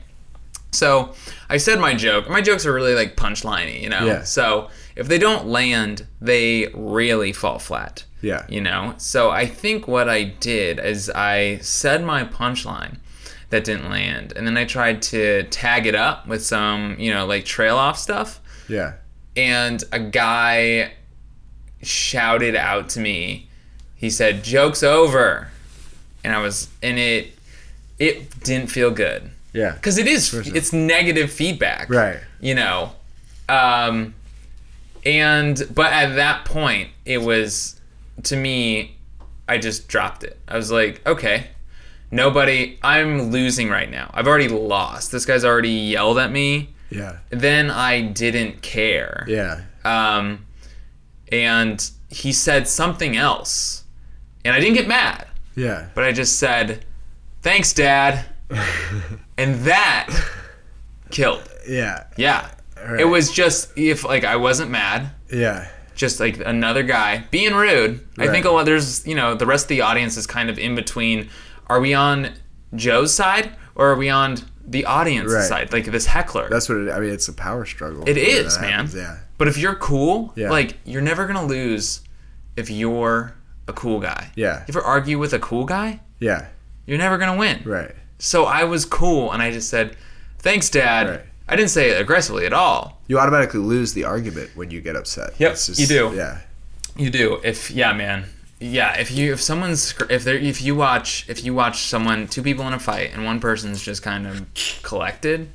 so 0.72 1.14
I 1.48 1.56
said 1.58 1.78
my 1.78 1.94
joke. 1.94 2.28
My 2.28 2.40
jokes 2.40 2.66
are 2.66 2.72
really 2.72 2.94
like 2.94 3.16
punchliney, 3.16 3.80
you 3.82 3.88
know. 3.88 4.04
Yeah. 4.04 4.22
So 4.24 4.70
if 4.96 5.06
they 5.08 5.18
don't 5.18 5.46
land, 5.46 6.06
they 6.20 6.68
really 6.74 7.32
fall 7.32 7.58
flat. 7.58 8.04
Yeah. 8.20 8.44
You 8.48 8.60
know. 8.60 8.94
So 8.98 9.30
I 9.30 9.46
think 9.46 9.86
what 9.86 10.08
I 10.08 10.24
did 10.24 10.78
is 10.78 11.10
I 11.10 11.58
said 11.58 12.04
my 12.04 12.24
punchline 12.24 12.98
that 13.50 13.64
didn't 13.64 13.90
land, 13.90 14.32
and 14.34 14.46
then 14.46 14.56
I 14.56 14.64
tried 14.64 15.02
to 15.02 15.42
tag 15.44 15.86
it 15.86 15.94
up 15.94 16.26
with 16.26 16.42
some 16.44 16.96
you 16.98 17.12
know 17.12 17.26
like 17.26 17.44
trail 17.44 17.76
off 17.76 17.98
stuff 17.98 18.40
Yeah. 18.68 18.94
and 19.36 19.84
a 19.92 19.98
guy 20.00 20.92
shouted 21.82 22.54
out 22.54 22.88
to 22.90 23.00
me 23.00 23.48
he 23.96 24.08
said 24.08 24.44
joke's 24.44 24.82
over 24.84 25.48
and 26.22 26.32
i 26.32 26.38
was 26.40 26.68
and 26.80 26.96
it 26.98 27.32
it 27.98 28.38
didn't 28.44 28.70
feel 28.70 28.90
good 28.92 29.30
Yeah. 29.52 29.72
because 29.72 29.98
it 29.98 30.06
is 30.06 30.28
Sure, 30.28 30.42
sure. 30.44 30.56
it's 30.56 30.72
negative 30.72 31.30
feedback 31.32 31.88
Right. 31.90 32.18
you 32.40 32.54
know 32.54 32.92
um 33.48 34.14
and 35.04 35.62
but 35.74 35.92
at 35.92 36.14
that 36.14 36.44
point 36.44 36.90
it 37.04 37.18
was 37.18 37.80
to 38.24 38.36
me 38.36 38.96
i 39.48 39.58
just 39.58 39.88
dropped 39.88 40.22
it 40.24 40.38
i 40.48 40.56
was 40.56 40.70
like 40.70 41.04
okay 41.06 41.48
nobody 42.10 42.78
i'm 42.82 43.30
losing 43.30 43.68
right 43.68 43.90
now 43.90 44.10
i've 44.14 44.26
already 44.28 44.48
lost 44.48 45.10
this 45.12 45.26
guy's 45.26 45.44
already 45.44 45.70
yelled 45.70 46.18
at 46.18 46.30
me 46.30 46.70
Yeah. 46.90 47.16
then 47.30 47.70
I 47.70 48.02
didn't 48.02 48.60
care. 48.62 49.24
Yeah. 49.26 49.62
Um, 49.84 50.44
and 51.32 51.90
he 52.10 52.32
said 52.34 52.68
something 52.68 53.16
else, 53.16 53.84
and 54.44 54.54
I 54.54 54.60
didn't 54.60 54.74
get 54.76 54.86
mad, 54.86 55.26
Yeah. 55.56 55.86
but 55.94 56.04
I 56.04 56.12
just 56.12 56.38
said, 56.38 56.84
"Thanks, 57.40 57.72
Dad," 57.72 58.26
and 59.38 59.60
that 59.64 60.08
killed. 61.10 61.42
Yeah. 61.68 62.04
Yeah, 62.16 62.48
Right. 62.84 63.00
it 63.00 63.04
was 63.04 63.30
just 63.30 63.70
if 63.76 64.04
like 64.04 64.24
I 64.24 64.36
wasn't 64.36 64.70
mad, 64.70 65.10
Yeah. 65.30 65.68
just 65.94 66.20
like 66.20 66.40
another 66.44 66.82
guy 66.82 67.24
being 67.30 67.54
rude. 67.54 68.00
Right. 68.16 68.28
I 68.28 68.32
think 68.32 68.44
a 68.46 68.50
lot 68.50 68.64
there's 68.66 69.06
you 69.06 69.14
know 69.14 69.34
the 69.34 69.46
rest 69.46 69.64
of 69.64 69.68
the 69.68 69.80
audience 69.82 70.16
is 70.16 70.26
kind 70.26 70.50
of 70.50 70.58
in 70.58 70.74
between. 70.74 71.28
Are 71.68 71.80
we 71.80 71.94
on 71.94 72.30
Joe's 72.74 73.14
side 73.14 73.52
or 73.74 73.90
are 73.90 73.96
we 73.96 74.08
on 74.10 74.38
the 74.66 74.84
audience's 74.86 75.34
Right. 75.34 75.44
side? 75.44 75.72
Like 75.72 75.86
this 75.86 76.06
heckler. 76.06 76.48
That's 76.50 76.68
what 76.68 76.78
it, 76.78 76.90
I 76.90 76.98
mean. 77.00 77.10
It's 77.12 77.28
a 77.28 77.32
power 77.32 77.64
struggle. 77.64 78.04
It 78.08 78.16
is, 78.16 78.58
man. 78.58 78.70
happens, 78.72 78.94
Yeah. 78.94 79.16
But 79.38 79.48
if 79.48 79.56
you're 79.58 79.74
cool, 79.76 80.32
Yeah. 80.36 80.50
like 80.50 80.76
you're 80.84 81.02
never 81.02 81.26
gonna 81.26 81.44
lose 81.46 82.00
if 82.56 82.70
you're 82.70 83.34
a 83.68 83.72
cool 83.72 84.00
guy. 84.00 84.30
Yeah. 84.34 84.58
You 84.60 84.64
ever 84.70 84.82
argue 84.82 85.18
with 85.18 85.32
a 85.32 85.38
cool 85.38 85.64
guy? 85.64 86.00
Yeah. 86.18 86.46
You're 86.86 86.98
never 86.98 87.16
gonna 87.18 87.36
win. 87.36 87.60
Right. 87.64 87.94
So 88.22 88.44
I 88.44 88.62
was 88.64 88.84
cool 88.84 89.32
and 89.32 89.42
I 89.42 89.50
just 89.50 89.68
said, 89.68 89.96
Thanks, 90.38 90.70
Dad. 90.70 91.08
Right. 91.08 91.20
I 91.48 91.56
didn't 91.56 91.70
say 91.70 91.90
it 91.90 92.00
aggressively 92.00 92.46
at 92.46 92.52
all. 92.52 93.00
You 93.08 93.18
automatically 93.18 93.58
lose 93.60 93.92
the 93.94 94.04
argument 94.04 94.50
when 94.54 94.70
you 94.70 94.80
get 94.80 94.94
upset. 94.96 95.34
Yep, 95.38 95.52
It's 95.52 95.78
you 95.80 95.86
do. 95.88 96.12
Yeah. 96.14 96.38
You 96.96 97.10
do. 97.10 97.40
If 97.42 97.70
yeah, 97.70 97.92
man. 97.92 98.26
Yeah, 98.60 98.96
if 98.98 99.10
you 99.10 99.32
if 99.32 99.42
someone's 99.42 99.92
if 100.08 100.22
they 100.22 100.36
if 100.40 100.62
you 100.62 100.76
watch 100.76 101.26
if 101.28 101.44
you 101.44 101.52
watch 101.52 101.82
someone 101.86 102.28
two 102.28 102.42
people 102.44 102.64
in 102.68 102.72
a 102.74 102.78
fight 102.78 103.10
and 103.12 103.24
one 103.24 103.40
person's 103.40 103.82
just 103.82 104.02
kind 104.04 104.24
of 104.26 104.46
collected, 104.84 105.48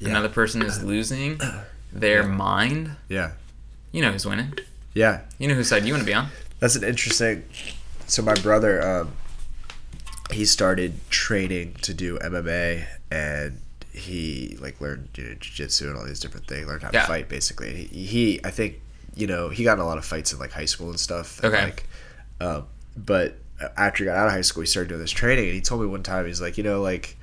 another 0.00 0.28
person 0.28 0.62
is 0.62 0.82
losing 0.84 1.40
their 1.92 2.22
mind, 2.22 2.92
Yeah. 3.08 3.32
you 3.90 4.00
know 4.00 4.12
who's 4.12 4.24
winning. 4.26 4.54
Yeah. 4.94 5.22
You 5.38 5.48
know 5.48 5.54
whose 5.54 5.68
side 5.68 5.84
you 5.84 5.92
want 5.92 6.02
to 6.02 6.06
be 6.06 6.14
on. 6.14 6.28
That's 6.60 6.76
an 6.76 6.84
interesting. 6.84 7.42
So 8.06 8.22
my 8.22 8.34
brother, 8.34 8.80
um, 9.00 9.12
he 10.32 10.44
started 10.44 10.98
training 11.10 11.74
to 11.82 11.94
do 11.94 12.18
MMA, 12.18 12.84
and 13.10 13.60
he 13.92 14.56
like 14.60 14.80
learned 14.80 15.08
you 15.14 15.24
know, 15.24 15.34
jiu-jitsu 15.34 15.88
and 15.88 15.96
all 15.96 16.04
these 16.04 16.20
different 16.20 16.46
things. 16.46 16.66
Learned 16.66 16.82
how 16.82 16.90
Yeah. 16.92 17.02
to 17.02 17.06
fight 17.06 17.28
basically. 17.28 17.68
And 17.70 17.78
he, 17.78 18.04
he, 18.04 18.40
I 18.44 18.50
think, 18.50 18.80
you 19.14 19.26
know, 19.26 19.48
he 19.48 19.64
got 19.64 19.74
in 19.74 19.78
a 19.80 19.86
lot 19.86 19.98
of 19.98 20.04
fights 20.04 20.32
in 20.32 20.38
like 20.38 20.52
high 20.52 20.64
school 20.66 20.90
and 20.90 21.00
stuff. 21.00 21.42
and, 21.42 21.54
Okay. 21.54 21.64
Like, 21.64 21.88
um, 22.40 22.66
but 22.96 23.36
after 23.76 24.04
he 24.04 24.06
got 24.06 24.16
out 24.18 24.26
of 24.26 24.32
high 24.32 24.42
school, 24.42 24.60
he 24.62 24.66
started 24.66 24.88
doing 24.88 25.00
this 25.00 25.10
training, 25.10 25.46
and 25.46 25.54
he 25.54 25.60
told 25.62 25.80
me 25.80 25.86
one 25.86 26.02
time 26.02 26.26
he's 26.26 26.40
like, 26.42 26.58
you 26.58 26.64
know, 26.64 26.82
like, 26.82 27.16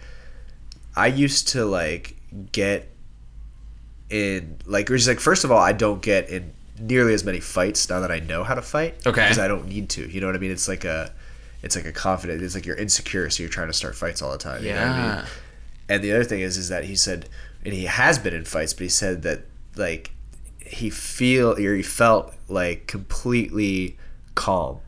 I 0.95 1.07
used 1.07 1.49
to 1.49 1.65
like 1.65 2.15
get 2.51 2.89
in 4.09 4.57
like, 4.65 4.89
is 4.89 5.07
like, 5.07 5.19
first 5.19 5.43
of 5.43 5.51
all, 5.51 5.59
I 5.59 5.73
don't 5.73 6.01
get 6.01 6.29
in 6.29 6.53
nearly 6.79 7.13
as 7.13 7.23
many 7.23 7.39
fights 7.39 7.87
now 7.89 7.99
that 7.99 8.11
I 8.11 8.19
know 8.19 8.43
how 8.43 8.55
to 8.55 8.61
fight. 8.61 8.95
Okay. 9.05 9.21
Because 9.21 9.39
I 9.39 9.47
don't 9.47 9.67
need 9.67 9.89
to. 9.91 10.09
You 10.09 10.21
know 10.21 10.27
what 10.27 10.35
I 10.35 10.39
mean? 10.39 10.51
It's 10.51 10.67
like 10.67 10.85
a, 10.85 11.11
it's 11.63 11.75
like 11.75 11.85
a 11.85 11.91
confident. 11.91 12.41
It's 12.43 12.53
like 12.55 12.65
you're 12.65 12.75
insecure, 12.75 13.29
so 13.29 13.41
you're 13.41 13.49
trying 13.49 13.67
to 13.67 13.73
start 13.73 13.95
fights 13.95 14.21
all 14.21 14.31
the 14.31 14.37
time. 14.37 14.63
You 14.63 14.73
know 14.73 14.81
I 14.83 14.85
mean? 14.85 14.95
Yeah. 14.95 15.25
And 15.89 16.03
the 16.03 16.11
other 16.13 16.23
thing 16.23 16.41
is, 16.41 16.57
is 16.57 16.69
that 16.69 16.83
he 16.85 16.95
said, 16.95 17.27
and 17.65 17.73
he 17.73 17.85
has 17.85 18.19
been 18.19 18.33
in 18.33 18.45
fights, 18.45 18.73
but 18.73 18.83
he 18.83 18.89
said 18.89 19.21
that 19.23 19.41
like 19.75 20.11
he 20.59 20.89
feel 20.89 21.51
or 21.53 21.75
he 21.75 21.81
felt 21.83 22.33
like 22.47 22.87
completely 22.87 23.97
calm, 24.35 24.79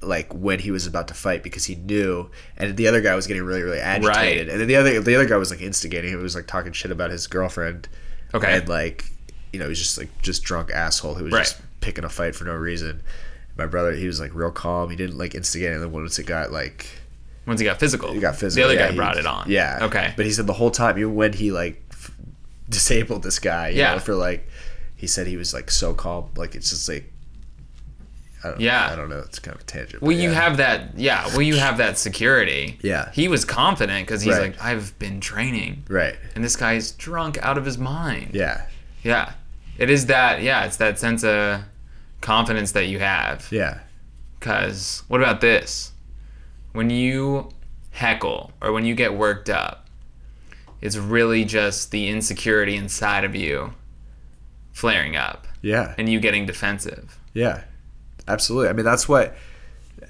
like 0.00 0.32
when 0.32 0.58
he 0.60 0.70
was 0.70 0.86
about 0.86 1.08
to 1.08 1.14
fight 1.14 1.42
because 1.42 1.64
he 1.64 1.74
knew, 1.74 2.30
and 2.56 2.76
the 2.76 2.86
other 2.88 3.00
guy 3.00 3.14
was 3.14 3.26
getting 3.26 3.42
really 3.44 3.62
really 3.62 3.80
agitated, 3.80 4.46
Right. 4.46 4.48
and 4.48 4.60
then 4.60 4.68
the 4.68 4.76
other 4.76 5.00
the 5.00 5.14
other 5.14 5.26
guy 5.26 5.36
was 5.36 5.50
like 5.50 5.60
instigating 5.60 6.10
him, 6.12 6.18
he 6.18 6.22
was 6.22 6.34
like 6.34 6.46
talking 6.46 6.72
shit 6.72 6.90
about 6.90 7.10
his 7.10 7.26
girlfriend, 7.26 7.88
Okay. 8.34 8.58
and 8.58 8.68
like 8.68 9.04
you 9.52 9.58
know 9.58 9.66
he 9.66 9.70
was 9.70 9.78
just 9.78 9.98
like 9.98 10.08
just 10.22 10.42
drunk 10.44 10.70
asshole 10.70 11.14
who 11.14 11.24
was 11.24 11.32
Right. 11.32 11.44
just 11.44 11.60
picking 11.80 12.04
a 12.04 12.08
fight 12.08 12.34
for 12.34 12.44
no 12.44 12.54
reason. 12.54 13.02
My 13.56 13.66
brother, 13.66 13.92
he 13.92 14.06
was 14.06 14.20
like 14.20 14.34
real 14.34 14.50
calm. 14.50 14.90
He 14.90 14.96
didn't 14.96 15.16
like 15.18 15.34
instigate, 15.34 15.72
and 15.72 15.82
then 15.82 15.90
once 15.92 16.18
it 16.18 16.26
got 16.26 16.52
like 16.52 16.86
Once 17.46 17.60
he 17.60 17.64
got 17.64 17.78
physical. 17.80 18.12
he 18.12 18.20
got 18.20 18.36
physical. 18.36 18.68
The 18.68 18.74
other 18.74 18.80
yeah, 18.80 18.86
guy 18.88 18.92
he- 18.92 18.96
brought 18.98 19.16
it 19.16 19.26
on. 19.26 19.50
Yeah. 19.50 19.78
Okay. 19.82 20.12
But 20.16 20.26
he 20.26 20.32
said 20.32 20.46
the 20.46 20.52
whole 20.52 20.70
time, 20.70 20.98
even 20.98 21.14
when 21.14 21.32
he 21.32 21.50
like 21.52 21.82
f- 21.90 22.10
disabled 22.68 23.22
this 23.22 23.38
guy, 23.38 23.68
you 23.70 23.78
Yeah. 23.78 23.94
know, 23.94 23.98
for 24.00 24.14
like, 24.14 24.46
he 24.94 25.06
said 25.06 25.26
he 25.26 25.36
was 25.36 25.54
like 25.54 25.70
so 25.70 25.94
calm. 25.94 26.30
Like 26.36 26.54
it's 26.54 26.68
just 26.70 26.88
like, 26.88 27.10
I 28.44 28.50
don't, 28.50 28.60
Yeah. 28.60 28.90
I 28.92 28.96
don't 28.96 29.08
know. 29.08 29.20
It's 29.20 29.38
kind 29.38 29.54
of 29.54 29.62
a 29.62 29.64
tangent. 29.64 30.02
well, 30.02 30.12
you 30.12 30.30
yeah. 30.30 30.34
have 30.40 30.56
that. 30.58 30.98
Yeah. 30.98 31.26
Well, 31.28 31.42
you 31.42 31.56
have 31.56 31.78
that 31.78 31.98
security. 31.98 32.78
Yeah. 32.82 33.10
He 33.12 33.26
was 33.28 33.44
confident 33.44 34.06
because 34.06 34.20
he's 34.22 34.34
Right. 34.34 34.52
like, 34.52 34.62
I've 34.62 34.96
been 34.98 35.20
training, 35.20 35.84
right. 35.88 36.16
and 36.34 36.44
this 36.44 36.56
guy 36.56 36.74
is 36.74 36.92
drunk 36.92 37.38
out 37.42 37.56
of 37.58 37.64
his 37.64 37.78
mind. 37.78 38.30
Yeah. 38.34 38.66
Yeah. 39.02 39.32
It 39.78 39.88
is 39.90 40.06
that. 40.06 40.42
Yeah. 40.42 40.64
It's 40.66 40.76
that 40.76 40.98
sense 40.98 41.24
of 41.24 41.62
confidence 42.20 42.72
that 42.72 42.86
you 42.86 42.98
have. 42.98 43.48
Yeah. 43.50 43.80
Because 44.38 45.02
what 45.08 45.20
about 45.20 45.40
this? 45.40 45.92
When 46.72 46.90
you 46.90 47.50
heckle 47.90 48.52
or 48.60 48.72
when 48.72 48.84
you 48.84 48.94
get 48.94 49.14
worked 49.14 49.48
up, 49.48 49.86
it's 50.80 50.96
really 50.96 51.44
just 51.44 51.90
the 51.90 52.08
insecurity 52.08 52.76
inside 52.76 53.24
of 53.24 53.34
you 53.34 53.72
flaring 54.72 55.16
up 55.16 55.46
Yeah. 55.62 55.94
and 55.96 56.08
you 56.08 56.20
getting 56.20 56.44
defensive. 56.46 57.18
Yeah. 57.32 57.62
Absolutely. 58.28 58.68
I 58.68 58.72
mean, 58.72 58.84
that's 58.84 59.08
what 59.08 59.36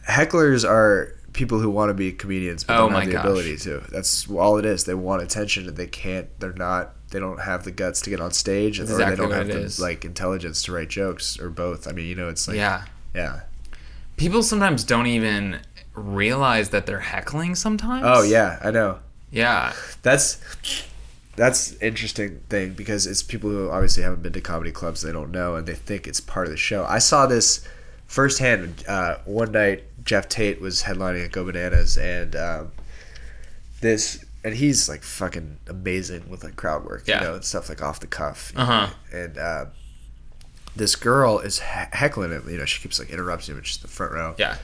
hecklers 0.08 0.68
are. 0.68 1.12
People 1.32 1.58
who 1.60 1.68
want 1.68 1.90
to 1.90 1.94
be 1.94 2.12
comedians 2.12 2.64
but 2.64 2.76
Oh 2.78 2.88
don't 2.88 2.92
have 2.92 3.04
the 3.04 3.12
gosh. 3.12 3.24
ability 3.24 3.56
to. 3.58 3.82
That's 3.92 4.26
all 4.30 4.56
it 4.56 4.64
is. 4.64 4.84
They 4.84 4.94
want 4.94 5.20
attention 5.22 5.68
and 5.68 5.76
they 5.76 5.86
can't. 5.86 6.28
They're 6.40 6.54
not. 6.54 6.95
They 7.10 7.20
don't 7.20 7.40
have 7.40 7.64
the 7.64 7.70
guts 7.70 8.00
to 8.02 8.10
get 8.10 8.20
on 8.20 8.32
stage, 8.32 8.78
That's 8.78 8.90
or 8.90 8.94
exactly 8.94 9.16
they 9.16 9.22
don't 9.22 9.38
have 9.38 9.46
the 9.48 9.64
is. 9.64 9.80
like 9.80 10.04
intelligence 10.04 10.62
to 10.64 10.72
write 10.72 10.88
jokes, 10.88 11.38
or 11.38 11.50
both. 11.50 11.86
I 11.86 11.92
mean, 11.92 12.06
you 12.06 12.14
know, 12.14 12.28
it's 12.28 12.48
like 12.48 12.56
yeah. 12.56 12.84
Yeah. 13.14 13.40
People 14.16 14.42
sometimes 14.42 14.82
don't 14.84 15.06
even 15.06 15.60
realize 15.94 16.70
that 16.70 16.86
they're 16.86 17.00
heckling 17.00 17.54
sometimes. 17.54 18.04
Oh 18.06 18.22
yeah, 18.22 18.58
I 18.62 18.70
know. 18.70 18.98
Yeah. 19.30 19.72
That's 20.02 20.40
that's 21.36 21.74
interesting 21.82 22.40
thing 22.48 22.72
because 22.72 23.06
it's 23.06 23.22
people 23.22 23.50
who 23.50 23.70
obviously 23.70 24.02
haven't 24.02 24.22
been 24.22 24.32
to 24.32 24.40
comedy 24.40 24.72
clubs 24.72 25.02
they 25.02 25.12
don't 25.12 25.30
know 25.30 25.54
and 25.54 25.66
they 25.66 25.74
think 25.74 26.06
it's 26.06 26.20
part 26.20 26.46
of 26.46 26.50
the 26.50 26.56
show. 26.56 26.84
I 26.86 26.98
saw 26.98 27.26
this 27.26 27.66
firsthand 28.06 28.84
uh, 28.88 29.18
one 29.24 29.52
night. 29.52 29.84
Jeff 30.04 30.28
Tate 30.28 30.60
was 30.60 30.84
headlining 30.84 31.24
at 31.24 31.32
Go 31.32 31.44
Bananas 31.44 31.98
and 31.98 32.36
um, 32.36 32.72
this 33.80 34.24
and 34.46 34.54
he's 34.54 34.88
like 34.88 35.02
fucking 35.02 35.58
amazing 35.68 36.28
with 36.30 36.44
like 36.44 36.54
crowd 36.56 36.84
work, 36.84 37.02
Yeah. 37.06 37.20
you 37.20 37.26
know, 37.26 37.34
and 37.34 37.44
stuff 37.44 37.68
like 37.68 37.82
off 37.82 37.98
the 38.00 38.06
cuff. 38.06 38.52
Uh-huh. 38.56 38.86
know. 39.12 39.18
And 39.18 39.36
uh, 39.38 39.64
this 40.74 40.94
girl 40.96 41.38
is 41.40 41.58
he- 41.60 41.64
heckling 41.92 42.30
him. 42.30 42.48
You 42.48 42.58
know, 42.58 42.64
she 42.64 42.80
keeps 42.80 42.98
like 42.98 43.10
interrupting 43.10 43.52
him 43.54 43.58
in 43.58 43.64
just 43.64 43.82
the 43.82 43.88
front 43.88 44.12
row. 44.12 44.34
Yeah. 44.38 44.56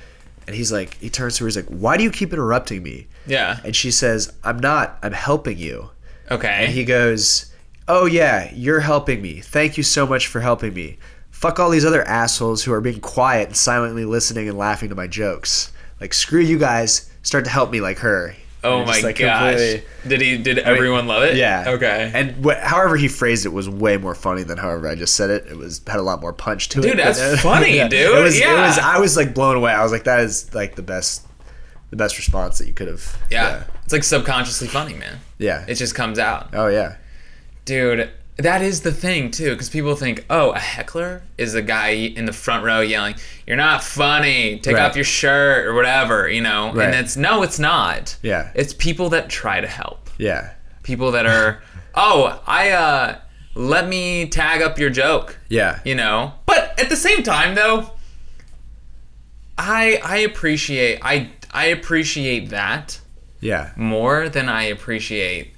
And 0.46 0.56
he's 0.56 0.72
like, 0.72 0.94
he 0.98 1.08
turns 1.10 1.36
to 1.36 1.44
her. 1.44 1.48
He's 1.48 1.56
like, 1.56 1.66
"Why 1.66 1.96
do 1.96 2.02
you 2.02 2.10
keep 2.10 2.32
interrupting 2.32 2.82
me?" 2.82 3.06
Yeah. 3.26 3.60
And 3.64 3.74
she 3.76 3.90
says, 3.92 4.32
"I'm 4.42 4.58
not. 4.58 4.98
I'm 5.02 5.12
helping 5.12 5.56
you." 5.58 5.90
Okay. 6.32 6.48
And 6.64 6.72
he 6.72 6.84
goes, 6.84 7.52
"Oh 7.86 8.06
yeah, 8.06 8.50
you're 8.52 8.80
helping 8.80 9.22
me. 9.22 9.40
Thank 9.40 9.76
you 9.76 9.82
so 9.84 10.04
much 10.06 10.26
for 10.26 10.40
helping 10.40 10.74
me. 10.74 10.98
Fuck 11.30 11.60
all 11.60 11.70
these 11.70 11.84
other 11.84 12.02
assholes 12.04 12.64
who 12.64 12.72
are 12.72 12.80
being 12.80 13.00
quiet 13.00 13.48
and 13.48 13.56
silently 13.56 14.04
listening 14.04 14.48
and 14.48 14.58
laughing 14.58 14.88
to 14.88 14.94
my 14.96 15.06
jokes. 15.06 15.72
Like 16.00 16.12
screw 16.12 16.40
you 16.40 16.58
guys. 16.58 17.08
Start 17.22 17.44
to 17.44 17.50
help 17.50 17.70
me 17.70 17.80
like 17.80 17.98
her." 17.98 18.34
Oh 18.64 18.80
my 18.84 18.92
just, 18.92 19.02
like, 19.04 19.18
gosh. 19.18 19.56
Did 20.06 20.20
he? 20.20 20.38
Did 20.38 20.58
everyone 20.58 21.06
love 21.06 21.22
it? 21.24 21.36
Yeah. 21.36 21.64
Okay. 21.68 22.10
And 22.14 22.44
wh- 22.44 22.58
however 22.60 22.96
he 22.96 23.08
phrased 23.08 23.46
it 23.46 23.50
was 23.50 23.68
way 23.68 23.96
more 23.96 24.14
funny 24.14 24.42
than 24.42 24.58
however 24.58 24.88
I 24.88 24.94
just 24.94 25.14
said 25.14 25.30
it. 25.30 25.46
It 25.46 25.56
was 25.56 25.80
had 25.86 25.98
a 25.98 26.02
lot 26.02 26.20
more 26.20 26.32
punch 26.32 26.68
to 26.70 26.78
it. 26.80 26.82
Dude, 26.82 26.98
that's 26.98 27.18
But, 27.18 27.34
uh, 27.34 27.36
funny, 27.38 27.76
yeah. 27.76 27.88
dude. 27.88 28.00
It 28.18 28.22
was, 28.22 28.36
it 28.36 28.40
Yeah. 28.40 28.66
was. 28.66 28.78
I 28.78 28.98
was 28.98 29.16
like 29.16 29.34
blown 29.34 29.56
away. 29.56 29.72
I 29.72 29.82
was 29.82 29.92
like, 29.92 30.04
that 30.04 30.20
is 30.20 30.52
like 30.54 30.74
the 30.76 30.82
best, 30.82 31.26
the 31.90 31.96
best 31.96 32.16
response 32.18 32.58
that 32.58 32.66
you 32.66 32.74
could 32.74 32.88
have. 32.88 33.16
yeah. 33.30 33.64
It's 33.84 33.92
like 33.92 34.04
subconsciously 34.04 34.68
funny, 34.68 34.94
man. 34.94 35.18
Yeah. 35.38 35.64
It 35.68 35.74
just 35.74 35.94
comes 35.94 36.18
out. 36.18 36.50
oh 36.54 36.68
yeah. 36.68 36.96
Dude, 37.64 38.10
that 38.38 38.62
is 38.62 38.80
the 38.80 38.92
thing 38.92 39.30
too, 39.30 39.50
because 39.50 39.68
people 39.68 39.94
think, 39.94 40.24
oh, 40.30 40.50
a 40.52 40.58
heckler 40.58 41.22
is 41.38 41.54
a 41.54 41.62
guy 41.62 41.90
in 41.90 42.24
the 42.24 42.32
front 42.32 42.64
row 42.64 42.80
yelling, 42.80 43.14
"You're 43.46 43.56
not 43.58 43.84
funny. 43.84 44.58
Take 44.58 44.76
Right. 44.76 44.84
off 44.84 44.96
your 44.96 45.04
shirt 45.04 45.66
or 45.66 45.74
whatever," 45.74 46.28
you 46.28 46.40
know. 46.40 46.72
Right. 46.72 46.86
And 46.86 46.94
it's 46.94 47.16
no, 47.16 47.42
it's 47.42 47.58
not. 47.58 48.16
Yeah. 48.22 48.50
It's 48.54 48.72
people 48.74 49.10
that 49.10 49.28
try 49.28 49.60
to 49.60 49.68
help. 49.68 50.08
Yeah. 50.18 50.50
People 50.82 51.12
that 51.12 51.26
are, 51.26 51.62
oh, 51.94 52.40
I 52.46 52.70
uh, 52.70 53.18
let 53.54 53.86
me 53.86 54.26
tag 54.28 54.62
up 54.62 54.78
your 54.78 54.90
joke. 54.90 55.38
Yeah. 55.48 55.80
You 55.84 55.94
know. 55.94 56.32
But 56.46 56.78
at 56.80 56.88
the 56.88 56.96
same 56.96 57.22
time, 57.22 57.54
though, 57.54 57.90
I 59.58 60.00
I 60.02 60.16
appreciate 60.18 61.00
I 61.02 61.30
I 61.52 61.66
appreciate 61.66 62.48
that 62.48 62.98
Yeah. 63.40 63.70
more 63.76 64.28
than 64.30 64.48
I 64.48 64.64
appreciate 64.64 65.52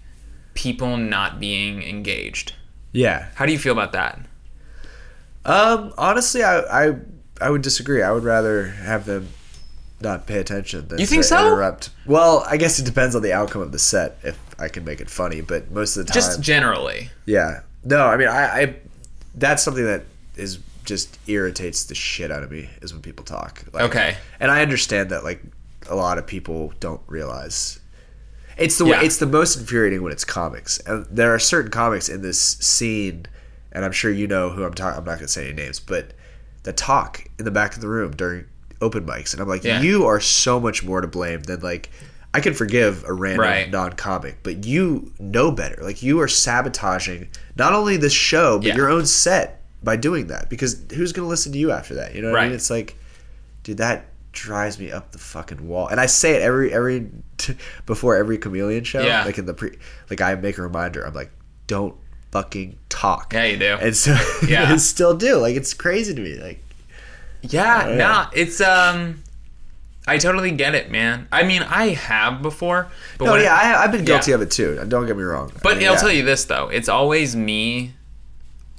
people 0.55 0.97
not 0.97 1.39
being 1.41 1.83
engaged. 1.83 2.53
Yeah. 2.95 3.27
How 3.35 3.45
do 3.45 3.53
you 3.53 3.59
feel 3.59 3.73
about 3.73 3.93
that? 3.93 4.19
Um. 5.45 5.93
Honestly, 5.99 6.43
I 6.43 6.61
I 6.89 6.97
I 7.41 7.51
would 7.51 7.61
disagree. 7.63 8.03
I 8.03 8.11
would 8.13 8.25
rather 8.25 8.69
have 8.69 9.05
them 9.05 9.29
not 10.01 10.27
pay 10.27 10.39
attention 10.39 10.89
than 10.89 10.99
You 10.99 11.07
think 11.07 11.25
so? 11.25 11.47
interrupt. 11.47 11.91
Well, 12.07 12.45
I 12.49 12.57
guess 12.57 12.79
it 12.79 12.85
depends 12.85 13.15
on 13.15 13.23
the 13.23 13.33
outcome 13.33 13.61
of 13.63 13.73
the 13.73 13.79
set 13.79 14.17
if 14.23 14.39
I 14.59 14.69
can 14.69 14.85
make 14.85 15.01
it 15.03 15.11
funny. 15.11 15.41
But 15.43 15.71
most 15.71 15.97
of 15.97 16.07
the 16.07 16.13
time, 16.13 16.15
Just 16.15 16.41
generally. 16.41 17.11
yeah. 17.27 17.61
No, 17.85 18.07
I 18.07 18.17
mean, 18.17 18.29
I, 18.29 18.63
I 18.63 18.77
that's 19.35 19.63
something 19.63 19.85
that 19.85 20.05
is 20.37 20.59
just 20.85 21.19
irritates 21.27 21.85
the 21.85 21.95
shit 21.95 22.31
out 22.31 22.43
of 22.43 22.51
me 22.51 22.69
is 22.83 22.93
when 22.93 23.03
people 23.03 23.25
talk. 23.25 23.63
Like, 23.73 23.85
Okay. 23.85 24.17
And 24.41 24.51
I 24.51 24.63
understand 24.63 25.11
that 25.11 25.25
like 25.25 25.43
a 25.91 25.95
lot 25.95 26.17
of 26.19 26.27
people 26.27 26.73
don't 26.81 27.01
realize 27.07 27.81
it's 28.57 28.79
the 28.79 28.87
Yeah. 28.87 29.03
it's 29.03 29.17
the 29.19 29.27
most 29.27 29.57
infuriating 29.57 30.03
when 30.03 30.13
it's 30.13 30.25
comics. 30.25 30.79
And 30.87 31.07
there 31.11 31.35
are 31.35 31.39
certain 31.39 31.71
comics 31.71 32.09
in 32.09 32.23
this 32.23 32.39
scene, 32.41 33.27
and 33.73 33.85
I'm 33.85 33.93
sure 33.93 34.11
you 34.11 34.27
know 34.27 34.51
who 34.51 34.65
I'm 34.65 34.75
talking. 34.75 34.99
I'm 34.99 35.05
not 35.05 35.17
gonna 35.19 35.29
say 35.29 35.47
any 35.47 35.55
names, 35.55 35.81
but 35.81 36.13
the 36.63 36.73
talk 36.73 37.25
in 37.39 37.45
the 37.45 37.51
back 37.51 37.75
of 37.75 37.81
the 37.81 37.89
room 37.89 38.13
during 38.13 38.45
open 38.81 39.05
mics, 39.07 39.33
and 39.33 39.41
I'm 39.41 39.49
like, 39.49 39.65
Yeah. 39.65 39.81
you 39.81 40.07
are 40.07 40.21
so 40.21 40.59
much 40.61 40.85
more 40.85 41.01
to 41.01 41.07
blame 41.07 41.43
than 41.43 41.61
like. 41.61 41.91
I 42.37 42.41
can 42.41 42.53
forgive 42.53 43.05
a 43.07 43.13
random 43.13 43.43
Right. 43.47 43.71
non-comic, 43.71 44.39
but 44.43 44.65
you 44.65 45.13
know 45.21 45.53
better. 45.53 45.79
Like 45.81 46.03
you 46.03 46.21
are 46.21 46.27
sabotaging 46.27 47.29
not 47.55 47.73
only 47.75 47.97
this 47.97 48.13
show 48.13 48.59
but 48.59 48.67
Yeah. 48.67 48.75
your 48.77 48.89
own 48.91 49.07
set 49.07 49.63
by 49.85 49.95
doing 49.95 50.27
that. 50.27 50.51
Because 50.51 50.79
who's 50.97 51.13
gonna 51.13 51.29
listen 51.29 51.53
to 51.53 51.59
you 51.59 51.71
after 51.71 51.95
that? 51.95 52.13
You 52.13 52.23
know 52.23 52.33
what 52.33 52.39
I 52.39 52.43
Right. 52.43 52.47
mean? 52.49 52.57
It's 52.57 52.71
like, 52.71 52.97
dude, 53.63 53.77
that 53.77 54.07
drives 54.35 54.79
me 54.79 54.93
up 54.93 55.13
the 55.13 55.19
fucking 55.19 55.67
wall. 55.67 55.89
And 55.89 56.01
I 56.01 56.07
say 56.07 56.33
it 56.35 56.43
every 56.43 56.73
every 56.73 57.09
before 57.87 58.17
every 58.17 58.39
chameleon 58.39 58.85
show. 58.85 59.03
Yeah. 59.03 59.25
Like 59.25 59.39
in 59.39 59.47
the 59.47 59.55
pre, 59.55 59.77
like 60.11 60.21
I 60.21 60.35
make 60.35 60.59
a 60.59 60.63
reminder. 60.63 61.07
I'm 61.07 61.15
like, 61.15 61.31
don't 61.67 61.95
fucking 62.33 62.79
talk. 62.89 63.33
Yeah, 63.33 63.45
you 63.45 63.57
do. 63.57 63.77
And 63.81 63.97
so 63.97 64.17
Yeah. 64.49 64.71
I 64.73 64.77
still 64.77 65.17
do. 65.17 65.37
Like 65.37 65.57
it's 65.57 65.73
crazy 65.73 66.15
to 66.15 66.21
me. 66.21 66.35
Like 66.37 66.63
Yeah, 67.43 67.89
yeah. 67.89 67.95
nah, 67.97 68.31
it's 68.35 68.61
um 68.61 69.23
I 70.07 70.19
totally 70.19 70.51
get 70.51 70.75
it, 70.75 70.91
man. 70.91 71.29
I 71.33 71.45
mean, 71.45 71.63
I 71.63 71.89
have 71.89 72.43
before, 72.43 72.89
but 73.17 73.25
no, 73.25 73.37
yeah, 73.37 73.55
I, 73.55 73.85
I've 73.85 73.91
been 73.93 74.05
guilty 74.05 74.33
Yeah. 74.33 74.35
of 74.35 74.43
it 74.43 74.51
too. 74.51 74.85
Don't 74.87 75.07
get 75.07 75.17
me 75.17 75.23
wrong. 75.23 75.51
But 75.63 75.77
I 75.77 75.79
mean, 75.79 75.87
I'll 75.89 75.95
yeah. 75.95 76.01
tell 76.01 76.13
you 76.13 76.23
this 76.25 76.45
though, 76.45 76.69
it's 76.69 76.91
always 76.91 77.35
me. 77.35 77.95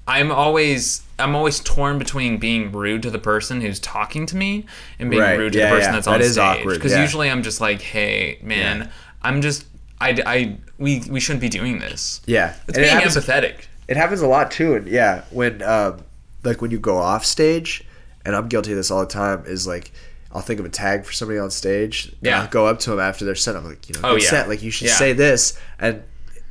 I'm 0.07 0.31
always 0.31 1.01
I'm 1.17 1.35
always 1.35 1.59
torn 1.61 1.97
between 1.97 2.37
being 2.37 2.71
rude 2.71 3.01
to 3.03 3.09
the 3.11 3.19
person 3.19 3.61
who's 3.61 3.79
talking 3.79 4.25
to 4.27 4.35
me 4.35 4.65
and 4.99 5.09
being 5.09 5.21
Right, 5.21 5.37
rude 5.39 5.53
to 5.53 5.59
yeah, 5.59 5.69
the 5.69 5.75
person 5.77 5.89
yeah. 5.91 5.95
that's 5.95 6.07
on 6.07 6.21
is 6.21 6.33
stage. 6.33 6.63
Because 6.65 6.91
yeah. 6.91 7.01
usually 7.01 7.29
I'm 7.31 7.41
just 7.43 7.59
like, 7.61 7.81
hey, 7.81 8.37
man. 8.43 8.91
I'm 9.23 9.41
just 9.41 9.65
I, 9.99 10.21
I 10.25 10.57
we 10.77 11.01
we 11.09 11.19
shouldn't 11.19 11.41
be 11.41 11.49
doing 11.49 11.79
this. 11.79 12.21
Yeah, 12.25 12.53
It's 12.67 12.77
And 12.77 12.77
it 12.77 12.81
being 12.81 12.89
happens- 12.97 13.15
empathetic. 13.17 13.55
It 13.87 13.97
happens 13.97 14.21
a 14.21 14.27
lot 14.27 14.49
too, 14.51 14.73
and 14.75 14.87
yeah, 14.87 15.23
when 15.29 15.61
um, 15.61 16.01
like 16.43 16.59
when 16.61 16.71
you 16.71 16.79
go 16.79 16.97
off 16.97 17.23
stage, 17.23 17.83
and 18.25 18.35
I'm 18.35 18.47
guilty 18.47 18.71
of 18.71 18.77
this 18.77 18.89
all 18.91 18.99
the 19.01 19.05
time. 19.11 19.43
Is 19.45 19.67
like 19.67 19.91
I'll 20.31 20.41
think 20.41 20.59
of 20.59 20.65
a 20.65 20.69
tag 20.69 21.05
for 21.05 21.13
somebody 21.13 21.39
on 21.39 21.49
stage. 21.51 22.11
Yeah. 22.21 22.41
I'll 22.41 22.47
go 22.47 22.65
up 22.65 22.79
to 22.79 22.89
them 22.89 22.99
after 22.99 23.25
their 23.25 23.35
set. 23.35 23.55
I'm 23.55 23.63
like, 23.63 23.87
you 23.87 23.93
know, 23.93 24.09
Oh, 24.09 24.15
yeah. 24.15 24.27
set. 24.29 24.49
Like 24.49 24.61
you 24.63 24.71
should 24.71 24.89
say 24.89 25.13
this, 25.13 25.57
and 25.79 26.01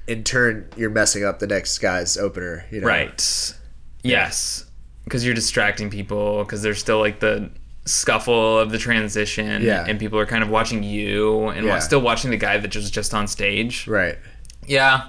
in 0.06 0.22
turn, 0.24 0.68
you're 0.76 0.90
messing 0.90 1.24
up 1.24 1.38
the 1.38 1.46
next 1.46 1.78
guy's 1.78 2.16
opener. 2.16 2.64
You 2.70 2.80
know, 2.80 2.86
Right. 2.86 3.54
Yes. 4.02 4.66
Because 5.04 5.24
you're 5.24 5.34
distracting 5.34 5.90
people 5.90 6.44
because 6.44 6.62
there's 6.62 6.78
still 6.78 6.98
like 7.00 7.20
the 7.20 7.50
scuffle 7.86 8.58
of 8.58 8.70
the 8.70 8.78
transition 8.78 9.62
Yeah. 9.62 9.84
and 9.86 9.98
people 9.98 10.18
are 10.18 10.26
kind 10.26 10.42
of 10.42 10.48
watching 10.50 10.82
you 10.82 11.48
and 11.48 11.66
Yeah. 11.66 11.78
still 11.80 12.00
watching 12.00 12.30
the 12.30 12.36
guy 12.36 12.56
that 12.58 12.74
was 12.74 12.90
just 12.90 13.12
on 13.14 13.26
stage. 13.26 13.86
Right. 13.86 14.18
Yeah. 14.66 15.08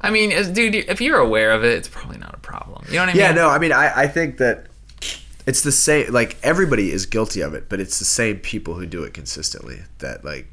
I 0.00 0.10
mean, 0.10 0.30
dude, 0.52 0.74
if 0.74 1.00
you're 1.00 1.18
aware 1.18 1.52
of 1.52 1.64
it, 1.64 1.72
it's 1.72 1.88
probably 1.88 2.18
not 2.18 2.34
a 2.34 2.38
problem. 2.38 2.84
You 2.88 2.94
know 2.96 3.00
what 3.02 3.08
I 3.08 3.12
mean? 3.12 3.20
Yeah. 3.20 3.32
No. 3.32 3.48
I 3.48 3.58
mean, 3.58 3.72
I 3.72 4.02
I 4.02 4.06
think 4.08 4.38
that. 4.38 4.66
It's 5.46 5.60
the 5.62 5.70
same. 5.72 6.12
Like 6.12 6.36
everybody 6.42 6.90
is 6.90 7.06
guilty 7.06 7.40
of 7.40 7.54
it, 7.54 7.68
but 7.68 7.78
it's 7.80 7.98
the 8.00 8.04
same 8.04 8.38
people 8.40 8.74
who 8.74 8.84
do 8.84 9.04
it 9.04 9.14
consistently 9.14 9.82
that 9.98 10.24
like 10.24 10.48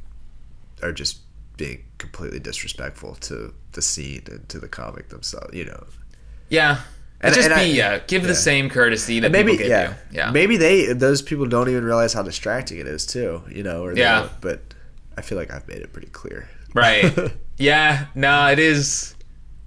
are 0.84 0.91
just 0.93 1.18
being 1.64 1.84
completely 1.97 2.39
disrespectful 2.39 3.16
to 3.16 3.53
the 3.72 3.82
scene 3.82 4.24
and 4.28 4.47
to 4.49 4.59
the 4.59 4.68
comic 4.68 5.09
themselves. 5.09 5.53
You 5.53 5.66
know, 5.66 5.84
Yeah. 6.49 6.80
And- 7.22 7.34
just 7.34 7.49
and 7.49 7.55
be, 7.55 7.61
I- 7.61 7.76
yeah, 7.82 7.99
give 7.99 8.24
yeah. 8.24 8.28
the 8.28 8.36
same 8.36 8.70
courtesy 8.70 9.22
that 9.22 9.32
maybe 9.32 9.51
people 9.53 9.64
give 9.64 9.70
yeah, 9.70 9.89
you. 9.89 9.95
Yeah. 10.20 10.32
maybe 10.32 10.57
they 10.57 10.91
those 10.93 11.22
people 11.22 11.45
don't 11.45 11.70
even 11.70 11.86
realize 11.86 12.11
how 12.14 12.22
distracting 12.24 12.80
it 12.80 12.88
is 12.88 13.05
too. 13.05 13.41
You 13.49 13.64
know, 13.64 13.84
or 13.86 13.95
Yeah. 13.95 14.28
but 14.41 14.59
I 15.18 15.22
feel 15.22 15.38
like 15.38 15.51
I've 15.53 15.68
made 15.68 15.78
it 15.86 15.93
pretty 15.93 16.09
clear. 16.09 16.49
Right. 16.74 17.14
yeah. 17.57 18.07
No, 18.16 18.47
it 18.47 18.59
is. 18.59 19.16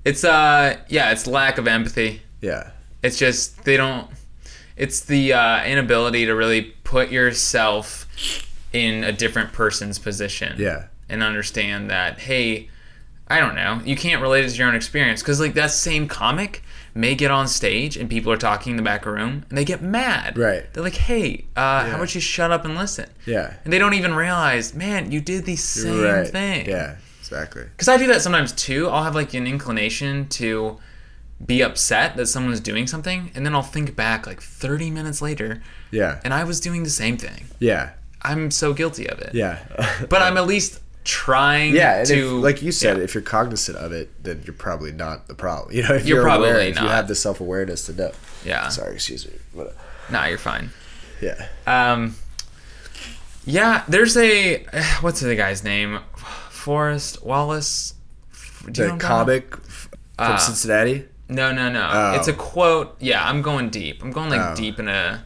It's, 0.04 0.22
uh, 0.22 0.76
yeah, 0.88 1.10
it's 1.12 1.26
lack 1.26 1.56
of 1.58 1.66
empathy. 1.66 2.20
yeah, 2.40 2.70
It's 3.02 3.18
just 3.18 3.64
they 3.64 3.76
don't. 3.76 4.08
It's 4.76 5.00
the 5.00 5.32
uh, 5.32 5.64
inability 5.64 6.26
to 6.26 6.34
really 6.34 6.62
put 6.84 7.10
yourself 7.10 8.06
in 8.72 9.02
a 9.04 9.12
different 9.12 9.52
person's 9.54 9.98
position. 9.98 10.56
yeah, 10.58 10.88
And 11.08 11.22
understand 11.22 11.90
that 11.90 12.18
hey, 12.20 12.68
I 13.28 13.40
don't 13.40 13.54
know, 13.54 13.80
you 13.84 13.96
can't 13.96 14.20
relate 14.22 14.44
it 14.44 14.50
to 14.50 14.56
your 14.56 14.68
own 14.68 14.74
experience 14.74 15.20
because 15.22 15.40
like 15.40 15.54
that 15.54 15.70
same 15.70 16.06
comic 16.08 16.62
may 16.94 17.14
get 17.14 17.30
on 17.30 17.46
stage 17.48 17.96
and 17.96 18.08
people 18.08 18.32
are 18.32 18.36
talking 18.36 18.70
in 18.72 18.76
the 18.76 18.82
back 18.82 19.04
room 19.04 19.44
and 19.48 19.58
they 19.58 19.64
get 19.64 19.82
mad. 19.82 20.38
Right. 20.38 20.64
They're 20.72 20.82
like, 20.82 20.94
hey, 20.94 21.44
uh, 21.56 21.60
Yeah. 21.84 21.90
how 21.90 21.96
about 21.96 22.14
you 22.14 22.20
shut 22.20 22.50
up 22.50 22.64
and 22.64 22.74
listen? 22.76 23.08
yeah. 23.26 23.54
And 23.64 23.72
they 23.72 23.78
don't 23.78 23.94
even 23.94 24.14
realize, 24.14 24.74
man, 24.74 25.12
you 25.12 25.20
did 25.20 25.44
the 25.44 25.56
same 25.56 26.00
right. 26.02 26.26
thing. 26.28 26.66
Yeah, 26.66 26.96
exactly. 27.20 27.64
Because 27.64 27.88
I 27.88 27.96
do 27.98 28.06
that 28.08 28.22
sometimes 28.22 28.52
too. 28.52 28.88
I'll 28.88 29.04
have 29.04 29.14
like 29.14 29.34
an 29.34 29.46
inclination 29.46 30.26
to 30.30 30.78
be 31.44 31.60
upset 31.62 32.16
that 32.16 32.26
someone's 32.26 32.60
doing 32.60 32.86
something, 32.86 33.30
and 33.34 33.44
then 33.44 33.54
I'll 33.54 33.60
think 33.62 33.94
back 33.94 34.26
like 34.26 34.40
30 34.40 34.90
minutes 34.90 35.20
later, 35.20 35.60
Yeah, 35.90 36.18
and 36.24 36.32
I 36.32 36.44
was 36.44 36.60
doing 36.60 36.82
the 36.82 36.88
same 36.90 37.18
thing. 37.18 37.44
yeah, 37.58 37.90
I'm 38.22 38.50
so 38.50 38.72
guilty 38.72 39.06
of 39.06 39.18
it. 39.20 39.34
yeah. 39.34 39.58
But 40.08 40.22
I'm 40.22 40.36
at 40.38 40.46
least 40.46 40.80
trying 41.06 41.74
yeah, 41.74 42.00
and 42.00 42.10
if, 42.10 42.18
to. 42.18 42.40
like 42.40 42.60
you 42.62 42.72
said, 42.72 42.98
yeah. 42.98 43.02
if 43.04 43.14
you're 43.14 43.22
cognizant 43.22 43.78
of 43.78 43.92
it, 43.92 44.22
then 44.22 44.42
you're 44.44 44.52
probably 44.54 44.92
not 44.92 45.28
the 45.28 45.34
problem. 45.34 45.72
You 45.76 45.82
know, 45.84 45.94
if 45.94 46.06
You're 46.06 46.18
you're, 46.18 46.24
probably 46.24 46.50
aware, 46.50 46.60
if 46.60 46.80
you 46.80 46.86
have 46.88 47.08
the 47.08 47.14
self 47.14 47.40
awareness 47.40 47.86
to 47.86 47.92
know. 47.94 48.12
Yeah. 48.44 48.68
Sorry, 48.68 48.94
excuse 48.94 49.26
me. 49.26 49.34
But, 49.54 49.74
Nah, 50.10 50.26
you're 50.26 50.36
fine. 50.38 50.70
Yeah. 51.20 51.48
Um, 51.66 52.16
yeah, 53.44 53.84
there's 53.88 54.16
a 54.16 54.64
what's 55.00 55.20
the 55.20 55.34
guy's 55.36 55.62
name? 55.64 56.00
Forrest 56.50 57.24
Wallace. 57.24 57.94
Do 58.70 58.82
you 58.82 58.88
The 58.88 58.92
know 58.94 58.98
comic 58.98 59.56
from 59.56 59.98
Uh, 60.18 60.36
Cincinnati. 60.36 61.06
No, 61.28 61.52
no, 61.52 61.70
no. 61.70 61.88
Oh. 61.92 62.14
It's 62.16 62.28
a 62.28 62.32
quote. 62.32 62.96
Yeah, 63.00 63.24
I'm 63.28 63.42
going 63.42 63.70
deep. 63.70 64.02
I'm 64.02 64.10
going 64.12 64.30
like 64.30 64.40
Oh. 64.40 64.54
deep 64.56 64.78
in 64.80 64.88
a 64.88 65.24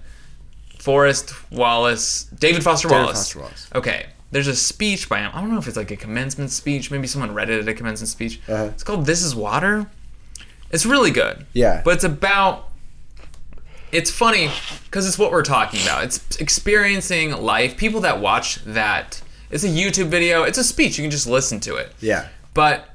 Forrest 0.78 1.32
Wallace, 1.50 2.24
David 2.38 2.62
Foster 2.62 2.88
David 2.88 3.00
Wallace. 3.02 3.18
Foster 3.18 3.38
Wallace. 3.40 3.68
Okay. 3.74 4.06
There's 4.30 4.46
a 4.46 4.54
speech 4.54 5.08
by 5.08 5.20
him. 5.20 5.30
I 5.34 5.40
don't 5.40 5.50
know 5.50 5.58
if 5.58 5.66
it's 5.66 5.76
like 5.76 5.90
a 5.90 5.96
commencement 5.96 6.50
speech. 6.50 6.90
Maybe 6.90 7.06
someone 7.06 7.34
read 7.34 7.50
it 7.50 7.60
at 7.60 7.68
a 7.68 7.74
commencement 7.74 8.08
speech. 8.08 8.40
Uh-huh. 8.48 8.70
It's 8.72 8.84
called 8.84 9.06
"This 9.06 9.22
Is 9.22 9.34
Water." 9.34 9.86
It's 10.70 10.86
really 10.86 11.10
good. 11.10 11.46
Yeah. 11.52 11.82
But 11.84 11.94
it's 11.94 12.04
about. 12.04 12.68
It's 13.92 14.10
funny 14.10 14.50
because 14.84 15.08
it's 15.08 15.18
what 15.18 15.32
we're 15.32 15.42
talking 15.42 15.82
about. 15.82 16.04
It's 16.04 16.36
experiencing 16.36 17.32
life. 17.32 17.76
People 17.76 18.00
that 18.02 18.20
watch 18.20 18.64
that. 18.64 19.20
It's 19.50 19.64
a 19.64 19.68
YouTube 19.68 20.06
video. 20.06 20.44
It's 20.44 20.58
a 20.58 20.64
speech. 20.64 20.96
You 20.96 21.02
can 21.02 21.10
just 21.10 21.26
listen 21.26 21.58
to 21.60 21.74
it. 21.74 21.92
Yeah. 22.00 22.28
But 22.54 22.88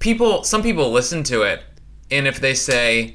people, 0.00 0.42
some 0.42 0.60
people 0.62 0.90
listen 0.90 1.22
to 1.24 1.42
it, 1.42 1.62
and 2.10 2.26
if 2.26 2.40
they 2.40 2.54
say, 2.54 3.14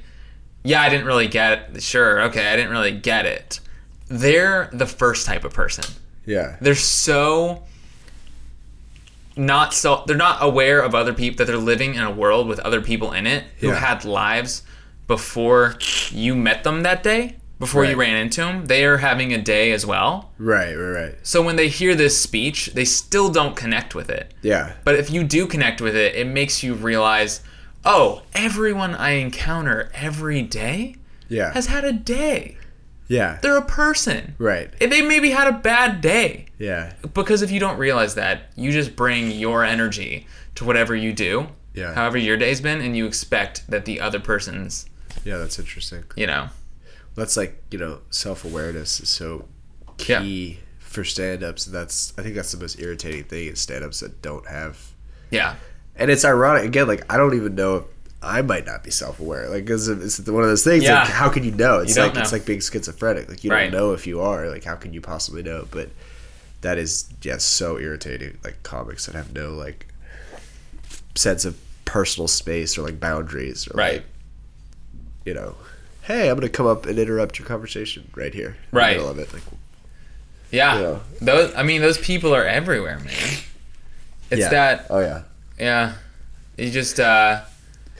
"Yeah, 0.63 0.82
I 0.82 0.88
didn't 0.88 1.05
really 1.05 1.28
get 1.28 1.71
it," 1.73 1.84
sure, 1.84 2.21
okay, 2.21 2.47
I 2.53 2.55
didn't 2.55 2.71
really 2.71 2.93
get 2.93 3.26
it. 3.26 3.59
They're 4.07 4.69
the 4.71 4.86
first 4.86 5.26
type 5.26 5.43
of 5.43 5.53
person. 5.53 5.84
Yeah. 6.26 6.55
They're 6.61 6.76
so 6.76 7.63
not 9.38 9.73
so 9.73 10.03
they're 10.07 10.15
not 10.15 10.38
aware 10.41 10.80
of 10.82 10.95
other 10.95 11.13
people 11.13 11.38
that 11.38 11.45
they're 11.51 11.57
living 11.57 11.95
in 11.95 12.01
a 12.01 12.11
world 12.11 12.47
with 12.47 12.59
other 12.59 12.82
people 12.82 13.11
in 13.11 13.28
it 13.28 13.43
who 13.59 13.67
Yeah. 13.67 13.80
had 13.80 14.05
lives 14.05 14.63
before 15.07 15.76
you 16.09 16.36
met 16.36 16.63
them 16.63 16.84
that 16.84 17.03
day, 17.03 17.36
before 17.59 17.86
you 17.86 17.95
ran 17.95 18.15
into 18.15 18.41
them. 18.41 18.65
They 18.67 18.86
are 18.86 18.97
having 18.97 19.34
a 19.34 19.38
day 19.41 19.71
as 19.71 19.86
well. 19.86 20.32
Right. 20.39 20.73
Right. 20.73 21.01
Right. 21.03 21.15
So 21.23 21.41
when 21.41 21.57
they 21.57 21.67
hear 21.67 21.93
this 21.95 22.19
speech, 22.19 22.71
they 22.73 22.86
still 22.86 23.30
don't 23.30 23.55
connect 23.55 23.93
with 23.93 24.09
it. 24.09 24.34
Yeah. 24.41 24.71
But 24.84 24.95
if 24.95 25.11
you 25.11 25.23
do 25.23 25.45
connect 25.47 25.82
with 25.82 25.95
it, 25.95 26.15
it 26.15 26.28
makes 26.28 26.63
you 26.63 26.73
realize, 26.73 27.41
oh, 27.84 28.23
everyone 28.34 28.95
I 28.95 29.11
encounter 29.11 29.91
every 29.93 30.41
day 30.41 30.95
Yeah. 31.28 31.53
has 31.53 31.67
had 31.67 31.84
a 31.84 31.93
day. 31.93 32.57
Yeah. 33.08 33.38
They're 33.41 33.58
a 33.58 33.66
person. 33.66 34.36
Right. 34.38 34.72
And 34.82 34.91
They 34.91 35.01
maybe 35.01 35.30
had 35.32 35.47
a 35.47 35.51
bad 35.58 36.01
day. 36.01 36.47
Yeah. 36.58 36.93
Because 37.14 37.41
if 37.41 37.51
you 37.51 37.60
don't 37.60 37.78
realize 37.78 38.16
that, 38.16 38.51
you 38.56 38.72
just 38.72 38.95
bring 38.95 39.32
your 39.32 39.64
energy 39.64 40.28
to 40.56 40.66
whatever 40.66 40.95
you 40.95 41.14
do, 41.14 41.47
Yeah. 41.74 41.93
however 41.93 42.18
your 42.18 42.38
day's 42.38 42.62
been, 42.62 42.82
and 42.82 42.95
you 42.97 43.06
expect 43.06 43.70
that 43.70 43.86
the 43.86 43.99
other 44.01 44.20
person's, 44.20 44.86
Yeah. 45.24 45.38
That's 45.38 45.60
interesting. 45.60 46.03
you 46.16 46.28
know, 46.28 46.49
That's 47.16 47.38
like 47.38 47.62
you 47.72 47.78
know 47.80 47.99
self 48.10 48.43
awareness 48.43 48.99
is 48.99 49.10
so 49.10 49.47
Yeah. 50.06 50.22
key 50.22 50.60
for 50.80 51.03
stand 51.03 51.43
ups. 51.43 51.66
And 51.66 51.74
that's 51.76 52.14
I 52.18 52.22
think 52.24 52.36
that's 52.36 52.51
the 52.51 52.58
most 52.60 52.80
irritating 52.80 53.24
thing 53.26 53.47
is 53.47 53.60
stand 53.60 53.84
ups 53.84 53.99
that 54.01 54.22
don't 54.22 54.47
have. 54.47 54.78
yeah, 55.32 55.56
And 55.95 56.12
it's 56.12 56.26
ironic 56.26 56.66
again. 56.66 56.88
Like 56.88 57.03
I 57.12 57.18
don't 57.18 57.34
even 57.36 57.56
know 57.56 57.76
if 57.78 57.84
I 58.26 58.41
might 58.41 58.65
not 58.65 58.84
be 58.84 58.91
self 58.91 59.19
aware. 59.19 59.47
Like 59.49 59.65
because 59.65 59.88
it's 59.88 60.19
one 60.19 60.43
of 60.43 60.49
those 60.49 60.63
things. 60.63 60.84
Yeah. 60.84 60.99
Like 61.01 61.09
how 61.09 61.30
can 61.30 61.43
you 61.43 61.51
know? 61.51 61.80
It's 61.80 61.95
You 61.95 62.03
like 62.03 62.15
it's 62.17 62.32
like 62.32 62.45
being 62.45 62.59
schizophrenic. 62.61 63.30
Like 63.30 63.43
you 63.43 63.51
Right. 63.51 63.71
don't 63.71 63.80
know 63.80 63.93
if 63.93 64.05
you 64.07 64.21
are. 64.21 64.49
Like 64.49 64.63
how 64.63 64.76
can 64.76 64.93
you 64.93 65.01
possibly 65.01 65.43
know? 65.43 65.67
But 65.71 65.89
that 66.61 66.78
is 66.78 67.07
yeah 67.21 67.38
so 67.38 67.78
irritating. 67.78 68.38
Like 68.43 68.61
comics 68.63 69.05
that 69.05 69.15
have 69.15 69.34
no 69.34 69.51
like 69.53 69.88
sense 71.15 71.45
of 71.45 71.57
personal 71.86 72.28
space 72.28 72.78
or 72.78 72.82
like 72.82 72.99
boundaries. 72.99 73.67
Or, 73.67 73.78
right, 73.78 73.93
like, 73.95 74.05
you 75.26 75.34
know, 75.34 75.55
hey, 76.03 76.30
I'm 76.30 76.36
gonna 76.36 76.49
come 76.49 76.67
up 76.67 76.86
and 76.86 76.97
interrupt 76.99 77.39
your 77.39 77.47
conversation 77.47 78.09
right 78.15 78.34
here. 78.34 78.57
in 78.71 78.78
Right. 78.78 78.97
middle 78.97 79.09
of 79.09 79.19
it. 79.19 79.32
Like 79.34 79.43
yeah. 80.51 80.80
Yeah. 80.80 80.99
Those, 81.21 81.53
I 81.55 81.63
mean, 81.63 81.82
those 81.82 81.97
people 81.97 82.34
are 82.34 82.45
everywhere, 82.45 82.99
man. 82.99 83.34
It's 84.32 84.39
yeah. 84.41 84.49
that, 84.49 84.88
Oh 84.89 84.99
yeah. 84.99 85.23
yeah. 85.59 85.93
You 86.57 86.69
just, 86.71 86.99
uh, 86.99 87.41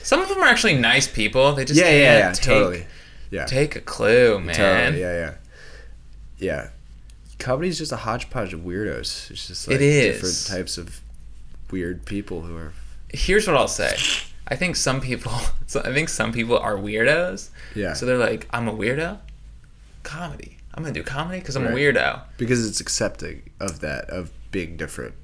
some 0.06 0.20
of 0.22 0.28
them 0.28 0.38
are 0.38 0.46
actually 0.46 0.76
nice 0.76 1.06
people. 1.08 1.52
They 1.54 1.64
just 1.64 1.78
Yeah, 1.80 1.90
yeah, 1.90 2.18
yeah. 2.18 2.32
take, 2.32 2.42
Totally. 2.44 2.86
Yeah. 3.30 3.44
take 3.46 3.76
a 3.76 3.80
clue, 3.80 4.38
man. 4.40 4.54
Totally. 4.54 5.00
Yeah, 5.00 5.12
yeah. 5.12 5.34
Yeah. 6.38 6.68
Comedy's 7.38 7.76
just 7.78 7.92
a 7.92 7.96
hodgepodge 7.96 8.52
of 8.54 8.60
weirdos. 8.60 9.30
It's 9.30 9.46
just 9.48 9.66
like 9.68 9.74
It 9.76 9.82
is. 9.82 10.14
different 10.14 10.46
types 10.58 10.78
of 10.78 11.00
weird 11.70 12.04
people 12.06 12.42
who 12.42 12.56
are 12.56 12.72
here's 13.12 13.46
what 13.46 13.56
I'll 13.56 13.68
say. 13.68 13.96
I 14.48 14.54
think 14.56 14.76
some 14.76 15.00
people, 15.00 15.32
so 15.66 15.80
I 15.80 15.92
think 15.92 16.08
some 16.08 16.32
people 16.32 16.56
are 16.58 16.76
weirdos. 16.76 17.50
Yeah. 17.74 17.92
So 17.94 18.06
they're 18.06 18.16
like, 18.16 18.46
I'm 18.52 18.68
a 18.68 18.72
weirdo. 18.74 19.18
Comedy. 20.04 20.56
I'm 20.74 20.82
gonna 20.82 20.94
do 20.94 21.02
comedy 21.02 21.40
because 21.40 21.56
I'm 21.56 21.64
Right. 21.64 21.72
a 21.72 21.76
weirdo. 21.76 22.20
because 22.36 22.68
it's 22.68 22.80
accepting 22.80 23.42
of 23.60 23.80
that 23.80 24.08
of 24.10 24.30
being 24.52 24.76
different. 24.76 25.14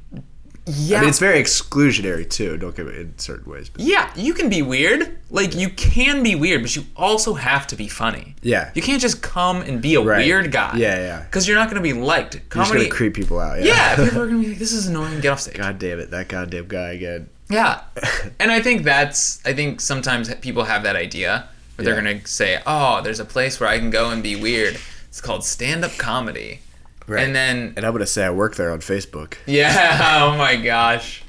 Yeah. 0.64 0.98
I 0.98 1.00
mean, 1.00 1.08
it's 1.08 1.18
very 1.18 1.40
exclusionary 1.42 2.28
too. 2.28 2.56
Don't 2.56 2.76
get 2.76 2.86
me 2.86 2.94
in 2.96 3.18
certain 3.18 3.50
ways, 3.50 3.68
but 3.68 3.82
yeah, 3.82 4.12
you 4.14 4.32
can 4.32 4.48
be 4.48 4.62
weird. 4.62 5.18
Like 5.30 5.54
you 5.56 5.68
can 5.70 6.22
be 6.22 6.34
weird, 6.36 6.62
but 6.62 6.76
you 6.76 6.84
also 6.96 7.34
have 7.34 7.66
to 7.68 7.76
be 7.76 7.88
funny. 7.88 8.36
yeah, 8.42 8.70
You 8.74 8.82
can't 8.82 9.02
just 9.02 9.22
come 9.22 9.62
and 9.62 9.82
be 9.82 9.96
a 9.96 10.00
Right. 10.00 10.24
weird 10.24 10.52
guy. 10.52 10.76
Yeah, 10.76 10.96
yeah. 10.98 11.22
Because 11.24 11.48
you're 11.48 11.56
not 11.56 11.68
gonna 11.68 11.80
be 11.80 11.92
liked. 11.92 12.34
you're 12.34 12.40
just 12.42 12.50
Comedy. 12.50 12.84
gonna 12.84 12.94
creep 12.94 13.14
people 13.14 13.40
out. 13.40 13.60
yeah, 13.62 13.96
people 13.96 14.22
are 14.22 14.26
gonna 14.30 14.38
be 14.40 14.48
like, 14.50 14.58
"This 14.58 14.72
is 14.72 14.86
annoying. 14.86 15.20
Get 15.20 15.32
off 15.32 15.40
stage." 15.40 15.56
God 15.56 15.78
damn 15.80 15.98
it, 15.98 16.10
that 16.12 16.28
goddamn 16.28 16.68
guy 16.68 16.92
again. 16.92 17.28
Yeah. 17.50 17.80
and 18.38 18.52
I 18.52 18.60
think 18.60 18.84
that's 18.84 19.44
I 19.44 19.52
think 19.54 19.80
sometimes 19.80 20.32
people 20.36 20.62
have 20.64 20.84
that 20.84 20.94
idea 20.96 21.48
where 21.74 21.84
they're 21.84 21.94
gonna 21.96 22.24
say, 22.26 22.60
Oh, 22.66 23.00
there's 23.02 23.18
a 23.20 23.24
place 23.24 23.58
where 23.58 23.68
I 23.68 23.78
can 23.80 23.90
go 23.90 24.10
and 24.10 24.22
be 24.22 24.36
weird. 24.36 24.78
It's 25.08 25.20
called 25.20 25.44
stand 25.44 25.84
up 25.84 25.92
comedy. 25.98 26.60
Right. 27.07 27.24
And 27.24 27.34
then 27.34 27.74
And 27.76 27.84
I'm 27.84 27.92
gonna 27.92 28.07
say 28.07 28.24
I 28.24 28.30
work 28.30 28.57
there 28.57 28.70
on 28.70 28.80
Facebook. 28.80 29.34
Yeah, 29.46 30.20
oh 30.32 30.36
my 30.36 30.57
gosh. 30.57 31.22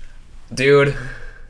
Dude, 0.53 0.95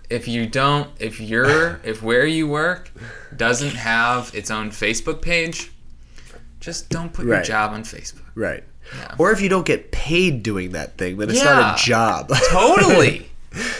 if 0.09 0.27
you 0.27 0.45
don't 0.47 0.89
if 0.99 1.19
you're 1.19 1.79
if 1.83 2.01
where 2.01 2.25
you 2.25 2.47
work 2.47 2.91
doesn't 3.35 3.75
have 3.75 4.33
its 4.33 4.49
own 4.51 4.69
Facebook 4.71 5.21
page, 5.21 5.71
just 6.59 6.89
don't 6.89 7.11
put 7.11 7.25
your 7.25 7.41
job 7.41 7.73
on 7.73 7.83
Facebook. 7.83 8.21
Right. 8.35 8.63
Yeah. 8.97 9.15
Or 9.17 9.31
if 9.31 9.41
you 9.41 9.49
don't 9.49 9.65
get 9.65 9.91
paid 9.91 10.43
doing 10.43 10.71
that 10.71 10.97
thing, 10.97 11.17
then 11.17 11.29
it's 11.29 11.39
Yeah. 11.39 11.53
not 11.53 11.79
a 11.79 11.83
job. 11.83 12.29
Totally. 12.49 13.29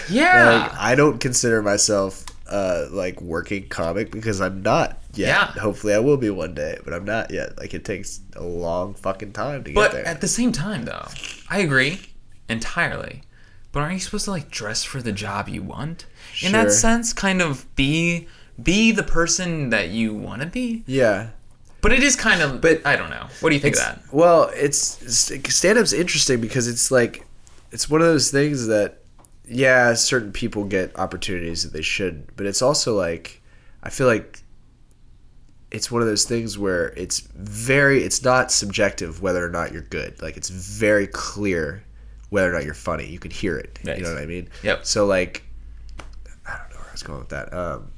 Yeah. 0.10 0.68
like, 0.72 0.74
I 0.80 0.96
don't 0.96 1.20
consider 1.20 1.62
myself 1.62 2.26
uh, 2.48 2.88
like 2.92 3.22
working 3.22 3.68
comic 3.68 4.12
because 4.12 4.42
I'm 4.42 4.62
not 4.62 5.00
yet. 5.14 5.28
Yeah. 5.28 5.62
Hopefully, 5.62 5.94
I 5.94 6.00
will 6.00 6.18
be 6.18 6.30
one 6.30 6.54
day, 6.54 6.78
but 6.84 6.94
I'm 6.94 7.06
not 7.06 7.32
yet. 7.32 7.58
Like 7.58 7.74
it 7.74 7.86
takes 7.86 8.20
a 8.36 8.44
long 8.44 8.94
fucking 8.94 9.34
time 9.34 9.64
to 9.64 9.72
get 9.72 9.80
there. 9.80 9.90
But 9.90 9.92
there. 9.94 10.08
at 10.08 10.22
the 10.22 10.28
same 10.28 10.52
time, 10.52 10.86
though, 10.86 11.08
I 11.50 11.60
agree 11.60 12.02
entirely. 12.50 13.22
But 13.72 13.80
aren't 13.82 13.94
you 13.94 14.00
supposed 14.00 14.26
to 14.26 14.32
like 14.32 14.52
dress 14.52 14.84
for 14.84 15.02
the 15.02 15.12
job 15.12 15.50
you 15.50 15.64
want? 15.64 16.06
In 16.42 16.52
that 16.52 16.72
sense, 16.72 17.14
kind 17.14 17.42
of 17.42 17.74
be 17.76 18.28
be 18.62 18.92
the 18.92 19.04
person 19.04 19.70
that 19.72 19.90
you 19.90 20.14
want 20.14 20.42
to 20.42 20.48
be. 20.48 20.84
yeah. 20.86 21.30
But 21.82 21.92
it 21.92 22.02
is 22.02 22.16
kind 22.16 22.42
of. 22.42 22.62
But- 22.62 22.86
I 22.86 22.96
don't 22.96 23.10
know. 23.10 23.28
What 23.42 23.50
do 23.50 23.56
you 23.56 23.62
think 23.62 23.76
of 23.76 23.82
that? 23.82 24.02
well, 24.14 24.50
it's 24.54 24.78
stand 25.54 25.78
up's 25.78 25.92
interesting 25.92 26.40
because 26.40 26.68
it's 26.68 26.92
like 26.92 27.26
it's 27.72 27.90
one 27.90 28.00
of 28.00 28.08
those 28.08 28.32
things 28.32 28.68
that 28.68 29.03
yeah, 29.54 29.94
certain 29.94 30.32
people 30.32 30.64
get 30.66 30.98
opportunities 30.98 31.64
that 31.64 31.74
they 31.74 31.82
should, 31.82 32.36
but 32.36 32.46
it's 32.46 32.62
also 32.62 32.96
like 32.98 33.42
I 33.82 33.90
feel 33.90 34.08
like 34.08 34.44
it's 35.72 35.92
one 35.92 36.02
of 36.02 36.08
those 36.08 36.26
things 36.26 36.58
where 36.58 36.90
it's 36.90 37.22
very 37.36 38.04
it's 38.04 38.24
not 38.24 38.52
subjective 38.52 39.22
whether 39.22 39.44
or 39.46 39.50
not 39.50 39.72
you're 39.72 39.82
good. 39.82 40.22
Like 40.22 40.38
it's 40.38 40.50
very 40.50 41.08
clear 41.08 41.84
whether 42.30 42.50
or 42.50 42.54
not 42.54 42.64
you're 42.64 42.74
funny. 42.74 43.08
You 43.08 43.20
can 43.20 43.32
hear 43.32 43.58
it. 43.58 43.80
Right. 43.84 43.98
You 43.98 44.04
know 44.04 44.14
what 44.14 44.22
I 44.22 44.26
mean? 44.26 44.50
Yep. 44.64 44.86
So 44.86 45.06
like 45.06 45.44
I 46.46 46.58
don't 46.58 46.70
know 46.70 46.78
where 46.78 46.90
I 46.90 46.92
was 46.92 47.04
going 47.04 47.20
with 47.20 47.30
that. 47.30 47.54
Um 47.54 47.92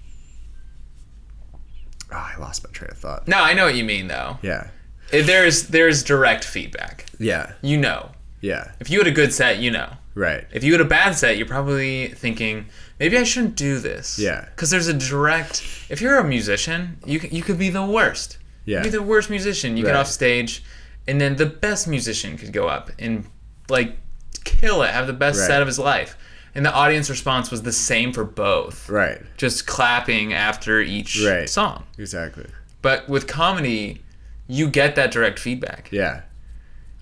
ah, 2.12 2.34
I 2.36 2.40
lost 2.40 2.64
my 2.66 2.72
train 2.72 2.92
of 2.92 2.98
thought. 2.98 3.28
No, 3.28 3.38
I 3.38 3.54
know 3.54 3.66
what 3.66 3.76
you 3.76 3.84
mean 3.84 4.08
though. 4.08 4.40
Yeah. 4.42 4.70
If 5.12 5.28
There's 5.28 5.68
there's 5.68 6.04
direct 6.04 6.44
feedback. 6.46 7.06
Yeah. 7.20 7.54
You 7.62 7.78
know. 7.78 8.12
Yeah. 8.42 8.72
If 8.80 8.90
you 8.90 9.00
had 9.00 9.08
a 9.08 9.12
good 9.12 9.34
set, 9.34 9.60
you 9.60 9.72
know. 9.72 9.90
Right. 10.16 10.46
If 10.52 10.64
you 10.64 10.72
had 10.72 10.82
a 10.82 10.86
bad 10.86 11.12
set, 11.16 11.38
you're 11.38 11.46
probably 11.46 12.08
thinking 12.08 12.68
maybe 13.00 13.18
I 13.18 13.24
shouldn't 13.24 13.56
do 13.56 13.80
this. 13.80 14.18
Yeah. 14.18 14.46
Because 14.46 14.70
there's 14.72 14.88
a 14.88 14.94
direct. 14.94 15.62
If 15.90 16.00
you're 16.02 16.18
a 16.18 16.24
musician, 16.24 16.98
you 17.06 17.20
you 17.32 17.44
could 17.44 17.60
be 17.60 17.70
the 17.70 17.86
worst. 17.86 18.38
Yeah. 18.64 18.78
You 18.78 18.84
could 18.84 18.92
be 18.94 18.98
the 18.98 19.04
worst 19.04 19.30
musician. 19.30 19.76
You 19.78 19.84
get 19.84 19.96
off 19.96 20.08
stage, 20.08 20.64
and 21.08 21.20
then 21.22 21.36
the 21.36 21.46
best 21.46 21.88
musician 21.88 22.38
could 22.38 22.54
go 22.54 22.68
up 22.68 22.92
and 22.98 23.26
like 23.70 23.98
kill 24.46 24.82
it, 24.84 24.92
have 24.92 25.06
the 25.08 25.14
best 25.14 25.40
Right. 25.40 25.48
set 25.48 25.62
of 25.62 25.68
his 25.68 25.78
life, 25.80 26.18
and 26.56 26.66
the 26.66 26.72
audience 26.74 27.10
response 27.10 27.52
was 27.52 27.64
the 27.64 27.74
same 27.74 28.14
for 28.14 28.24
both. 28.24 28.88
Right. 28.90 29.22
Just 29.38 29.68
clapping 29.68 30.34
after 30.34 30.80
each 30.80 31.22
Right. 31.22 31.50
song. 31.50 31.84
Exactly. 31.98 32.46
But 32.82 33.10
with 33.10 33.28
comedy, 33.28 34.02
you 34.48 34.70
get 34.70 34.96
that 34.96 35.12
direct 35.12 35.40
feedback. 35.40 35.90
Yeah. 35.92 36.22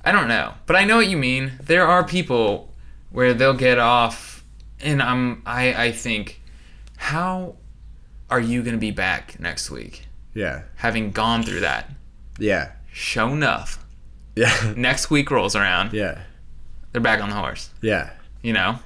I 0.03 0.11
don't 0.11 0.27
know, 0.27 0.55
but 0.65 0.75
I 0.75 0.83
know 0.83 0.95
what 0.97 1.07
you 1.07 1.17
mean. 1.17 1.53
There 1.61 1.85
are 1.87 2.03
people 2.03 2.72
where 3.13 3.33
they'll 3.33 3.53
get 3.53 3.79
off, 3.79 4.43
and 4.81 5.01
I'm 5.01 5.41
I 5.45 5.85
I 5.85 5.91
think, 5.93 6.41
how 6.97 7.55
are 8.29 8.41
you 8.41 8.61
gonna 8.63 8.77
be 8.77 8.91
back 8.91 9.39
next 9.39 9.71
week, 9.71 10.05
Yeah. 10.33 10.63
having 10.75 11.11
gone 11.11 11.43
through 11.43 11.61
that? 11.61 11.89
Yeah. 12.39 12.71
Show 12.91 13.29
enough, 13.29 13.83
Yeah. 14.35 14.73
Next 14.75 15.09
week 15.09 15.29
rolls 15.31 15.55
around. 15.55 15.93
Yeah. 15.93 16.21
They're 16.91 17.01
back 17.01 17.21
on 17.21 17.29
the 17.29 17.35
horse. 17.35 17.69
Yeah. 17.81 18.09
You 18.41 18.53
know, 18.53 18.79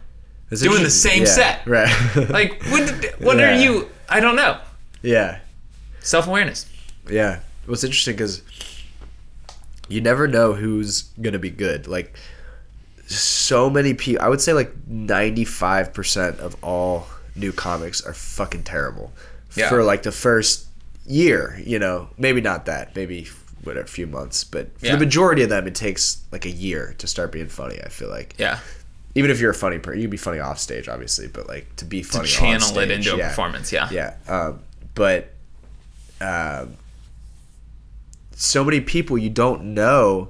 It's 0.51 0.61
Doing 0.61 0.83
the 0.83 0.89
same 0.89 1.23
Yeah, 1.23 1.29
set. 1.29 1.65
Right. 1.67 2.29
like 2.29 2.61
what? 2.69 2.89
What 3.19 3.37
Yeah. 3.37 3.49
are 3.57 3.59
you? 3.61 3.89
I 4.09 4.19
don't 4.19 4.35
know. 4.35 4.59
yeah. 5.01 5.39
Self 5.99 6.27
awareness. 6.27 6.65
Yeah. 7.09 7.39
What's 7.65 7.83
interesting 7.83 8.15
because 8.15 8.41
you 9.89 10.01
never 10.01 10.27
know 10.27 10.53
who's 10.53 11.03
gonna 11.21 11.39
be 11.39 11.49
good. 11.49 11.87
Like 11.87 12.13
so 13.07 13.69
many 13.69 13.93
people, 13.93 14.23
I 14.23 14.29
would 14.29 14.41
say 14.41 14.53
like 14.53 14.71
ninety 14.87 15.45
five 15.45 15.93
percent 15.93 16.39
of 16.39 16.55
all 16.63 17.07
new 17.35 17.51
comics 17.51 18.01
are 18.05 18.13
fucking 18.13 18.63
terrible 18.63 19.11
Yeah. 19.55 19.69
for 19.69 19.83
like 19.83 20.03
the 20.03 20.11
first 20.11 20.65
year. 21.05 21.59
You 21.65 21.79
know, 21.79 22.09
maybe 22.17 22.41
not 22.41 22.65
that, 22.65 22.95
maybe 22.95 23.27
whatever, 23.63 23.85
a 23.85 23.89
few 23.89 24.07
months, 24.07 24.43
but 24.43 24.77
for 24.79 24.85
Yeah. 24.87 24.91
the 24.93 24.99
majority 25.05 25.41
of 25.43 25.49
them, 25.49 25.67
it 25.67 25.75
takes 25.75 26.17
like 26.31 26.45
a 26.45 26.51
year 26.51 26.95
to 26.99 27.07
start 27.07 27.31
being 27.31 27.47
funny. 27.47 27.81
I 27.81 27.89
feel 27.89 28.09
like. 28.09 28.35
Yeah. 28.37 28.59
Even 29.15 29.31
if 29.31 29.39
you're 29.39 29.51
a 29.51 29.55
funny 29.55 29.79
person, 29.79 29.99
you 29.99 30.05
can 30.07 30.11
be 30.11 30.17
funny 30.17 30.39
off 30.39 30.59
stage, 30.59 30.87
obviously, 30.87 31.27
but 31.27 31.47
like 31.47 31.75
to 31.77 31.85
be 31.85 32.01
To 32.01 32.07
funny, 32.07 32.21
on 32.23 32.27
channel 32.27 32.67
it 32.77 32.85
stage, 32.87 32.91
into 33.07 33.15
a 33.15 33.27
performance. 33.29 33.71
Yeah. 33.71 33.89
Yeah, 33.89 34.13
um, 34.27 34.59
but 34.93 35.33
um, 36.21 36.73
so 38.35 38.63
many 38.63 38.79
people 38.81 39.17
you 39.17 39.29
don't 39.31 39.73
know 39.73 40.29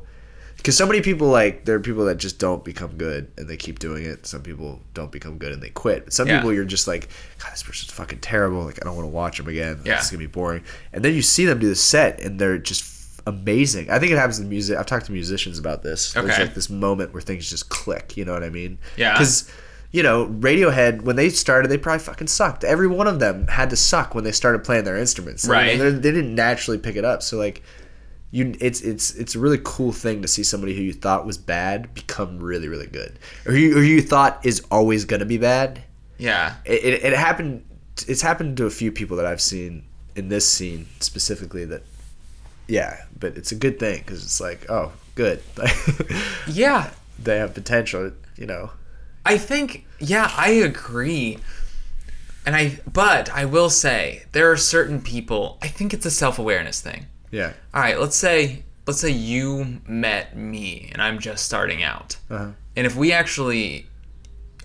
because 0.58 0.76
so 0.76 0.86
many 0.86 1.02
people 1.02 1.28
like 1.28 1.64
there 1.66 1.76
are 1.76 1.80
people 1.80 2.06
that 2.06 2.18
just 2.18 2.40
don't 2.40 2.64
become 2.66 2.98
good 2.98 3.32
and 3.38 3.48
they 3.48 3.56
keep 3.58 3.80
doing 3.80 4.04
it. 4.06 4.26
Some 4.26 4.42
people 4.42 4.82
don't 4.94 5.12
become 5.12 5.38
good 5.38 5.52
and 5.54 5.62
they 5.64 5.70
quit. 5.70 6.06
But 6.06 6.14
some 6.14 6.28
Yeah. 6.28 6.38
people 6.38 6.54
you're 6.54 6.66
just 6.66 6.88
like, 6.88 7.08
God, 7.42 7.52
this 7.54 7.64
person's 7.64 7.92
fucking 7.92 8.20
terrible. 8.20 8.64
Like 8.66 8.80
I 8.82 8.86
don't 8.86 8.96
want 8.96 9.06
to 9.06 9.12
watch 9.14 9.38
them 9.38 9.48
again. 9.48 9.80
Yeah. 9.86 9.98
It's 9.98 10.10
gonna 10.12 10.20
be 10.20 10.28
boring. 10.28 10.64
And 10.94 11.04
then 11.06 11.14
you 11.14 11.22
see 11.22 11.46
them 11.46 11.60
do 11.60 11.70
the 11.70 11.76
set 11.76 12.20
and 12.22 12.40
they're 12.40 12.58
just 12.58 12.94
amazing. 13.26 13.90
I 13.90 14.00
think 14.00 14.12
it 14.12 14.18
happens 14.18 14.40
in 14.40 14.50
music. 14.50 14.78
I've 14.78 14.86
talked 14.86 15.06
to 15.08 15.12
musicians 15.12 15.60
about 15.60 15.84
this. 15.84 16.14
There's 16.14 16.26
Okay. 16.32 16.42
like 16.44 16.54
this 16.54 16.70
moment 16.70 17.14
where 17.14 17.22
things 17.22 17.50
just 17.50 17.70
click. 17.70 18.18
You 18.18 18.26
know 18.26 18.34
what 18.34 18.44
I 18.44 18.50
mean? 18.50 18.80
Yeah. 18.98 19.14
Because 19.14 19.50
you 19.90 20.04
know, 20.04 20.28
Radiohead 20.28 21.04
when 21.04 21.16
they 21.16 21.30
started, 21.30 21.70
they 21.70 21.78
probably 21.78 22.00
fucking 22.00 22.28
sucked. 22.28 22.66
Every 22.66 22.88
one 22.88 23.08
of 23.08 23.20
them 23.20 23.48
had 23.48 23.70
to 23.70 23.78
suck 23.78 24.14
when 24.16 24.26
they 24.26 24.34
started 24.34 24.64
playing 24.66 24.84
their 24.84 24.98
instruments. 24.98 25.48
Right. 25.48 25.74
you 25.74 25.78
know, 25.84 25.92
they 25.92 26.12
didn't 26.12 26.36
naturally 26.36 26.78
pick 26.78 26.98
it 26.98 27.06
up. 27.06 27.24
So 27.24 27.38
like, 27.38 27.64
you, 28.32 28.56
it's 28.60 28.82
it's 28.82 29.16
it's 29.16 29.36
a 29.36 29.40
really 29.40 29.60
cool 29.64 29.92
thing 29.92 30.22
to 30.22 30.28
see 30.28 30.44
somebody 30.44 30.76
who 30.76 30.82
you 30.82 30.94
thought 30.94 31.26
was 31.26 31.38
bad 31.38 31.94
become 31.94 32.40
really 32.40 32.68
really 32.68 32.88
good, 32.88 33.20
or 33.46 33.54
you 33.54 33.78
or 33.78 33.84
you 33.84 34.02
thought 34.02 34.46
is 34.46 34.66
always 34.70 35.06
gonna 35.06 35.26
be 35.26 35.38
bad. 35.38 35.82
Yeah. 36.18 36.56
It, 36.66 36.84
it, 36.84 37.04
it 37.04 37.14
happened. 37.14 37.64
It's 38.08 38.22
happened 38.22 38.58
to 38.58 38.66
a 38.66 38.70
few 38.70 38.92
people 38.92 39.18
that 39.18 39.26
I've 39.26 39.42
seen 39.42 39.84
in 40.16 40.30
this 40.30 40.48
scene 40.50 40.88
specifically. 41.00 41.66
That, 41.66 41.84
yeah, 42.68 43.04
but 43.18 43.38
it's 43.38 43.52
a 43.52 43.56
good 43.56 43.80
thing 43.80 44.00
because 44.00 44.24
it's 44.24 44.42
like, 44.42 44.70
oh, 44.70 44.92
good. 45.16 45.42
Yeah. 46.48 46.92
they 47.20 47.38
have 47.38 47.54
potential. 47.54 48.12
You 48.36 48.46
know. 48.46 48.72
I 49.26 49.38
think, 49.38 49.86
yeah, 50.00 50.32
I 50.36 50.52
agree. 50.52 51.40
And 52.46 52.56
I, 52.56 52.80
but 52.92 53.30
I 53.32 53.44
will 53.44 53.70
say, 53.70 54.24
there 54.32 54.50
are 54.52 54.56
certain 54.56 55.02
people, 55.02 55.58
I 55.62 55.68
think 55.68 55.94
it's 55.94 56.06
a 56.06 56.12
self 56.12 56.40
awareness 56.40 56.80
thing. 56.80 57.08
Yeah. 57.32 57.54
All 57.74 57.82
right, 57.82 58.00
let's 58.00 58.16
say, 58.16 58.64
let's 58.86 59.00
say 59.00 59.10
you 59.12 59.80
met 59.88 60.36
me 60.38 60.90
and 60.94 61.02
I'm 61.02 61.20
just 61.20 61.46
starting 61.46 61.84
out. 61.84 62.18
Uh-huh. 62.30 62.52
And 62.76 62.88
if 62.88 62.96
we 62.96 63.12
actually, 63.12 63.88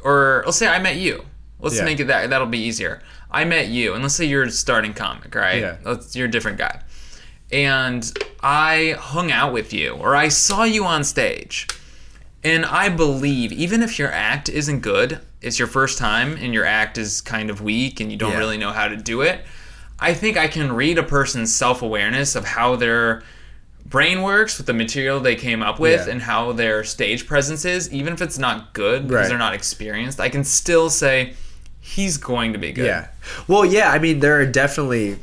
or 0.05 0.43
let's 0.47 0.59
say 0.59 0.69
I 0.69 0.79
met 0.79 0.97
you. 0.97 1.25
Let's 1.61 1.77
Yeah. 1.77 1.85
make 1.85 2.01
it 2.01 2.09
that, 2.09 2.29
that'll 2.31 2.47
be 2.49 2.59
easier. 2.59 3.03
I 3.31 3.45
met 3.45 3.69
you, 3.69 3.95
and 3.95 4.03
let's 4.03 4.15
say 4.15 4.25
you're 4.25 4.43
a 4.43 4.51
starting 4.51 4.95
comic, 4.95 5.33
right? 5.35 5.61
Yeah. 5.61 5.77
Let's, 5.85 6.15
you're 6.17 6.27
a 6.27 6.31
different 6.31 6.59
guy. 6.59 6.83
And 7.53 8.11
I 8.43 8.97
hung 8.99 9.31
out 9.31 9.53
with 9.53 9.73
you, 9.73 9.93
or 9.93 10.17
I 10.17 10.29
saw 10.29 10.65
you 10.65 10.85
on 10.85 11.05
stage. 11.05 11.69
And 12.45 12.65
I 12.67 12.89
believe, 12.89 13.53
even 13.53 13.83
if 13.83 13.99
your 13.99 14.11
act 14.11 14.49
isn't 14.49 14.81
good, 14.81 15.21
it's 15.41 15.59
your 15.59 15.69
first 15.69 15.99
time 15.99 16.37
and 16.37 16.53
your 16.53 16.65
act 16.65 16.99
is 16.99 17.21
kind 17.21 17.49
of 17.51 17.61
weak 17.61 18.01
and 18.01 18.11
you 18.11 18.19
don't 18.19 18.33
Yeah. 18.33 18.39
really 18.39 18.59
know 18.59 18.73
how 18.73 18.89
to 18.89 18.97
do 18.97 19.21
it, 19.21 19.45
I 19.99 20.15
think 20.15 20.37
I 20.37 20.49
can 20.49 20.73
read 20.73 20.99
a 20.99 21.03
person's 21.03 21.55
self 21.55 21.83
awareness 21.83 22.35
of 22.35 22.45
how 22.45 22.77
their 22.77 23.23
brain 23.87 24.23
works 24.23 24.57
with 24.59 24.67
the 24.67 24.73
material 24.73 25.21
they 25.21 25.37
came 25.37 25.63
up 25.63 25.79
with 25.79 26.07
Yeah. 26.07 26.13
and 26.13 26.23
how 26.23 26.53
their 26.53 26.83
stage 26.85 27.27
presence 27.27 27.65
is, 27.65 27.93
even 27.93 28.13
if 28.15 28.23
it's 28.23 28.39
not 28.39 28.73
good 28.75 29.03
because 29.07 29.23
Right. 29.25 29.29
they're 29.29 29.39
not 29.39 29.55
experienced. 29.55 30.19
I 30.21 30.29
can 30.29 30.45
still 30.45 30.89
say, 30.89 31.35
he's 31.81 32.17
going 32.17 32.53
to 32.53 32.59
be 32.59 32.73
good. 32.73 32.87
Yeah. 32.87 33.09
Well, 33.49 33.65
yeah. 33.67 33.91
I 33.91 33.99
mean, 33.99 34.21
there 34.21 34.41
are 34.41 34.47
definitely 34.47 35.19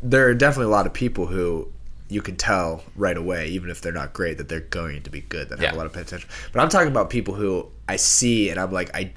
there 0.00 0.28
are 0.28 0.34
definitely 0.34 0.66
a 0.66 0.74
lot 0.76 0.86
of 0.86 0.92
people 0.92 1.26
who 1.26 1.68
you 2.08 2.22
can 2.22 2.36
tell 2.36 2.84
right 2.96 3.16
away, 3.16 3.48
even 3.48 3.68
if 3.68 3.80
they're 3.80 3.92
not 3.92 4.12
great, 4.12 4.38
that 4.38 4.48
they're 4.48 4.60
going 4.60 5.02
to 5.02 5.10
be 5.10 5.20
good, 5.22 5.48
that 5.48 5.58
have 5.58 5.74
a 5.74 5.76
lot 5.76 5.86
of 5.86 5.92
potential. 5.92 6.30
But 6.52 6.60
I'm 6.62 6.68
talking 6.68 6.88
about 6.88 7.10
people 7.10 7.34
who 7.34 7.66
I 7.88 7.96
see 7.96 8.48
and 8.48 8.58
I'm 8.60 8.70
like, 8.72 8.94
I, 8.94 9.10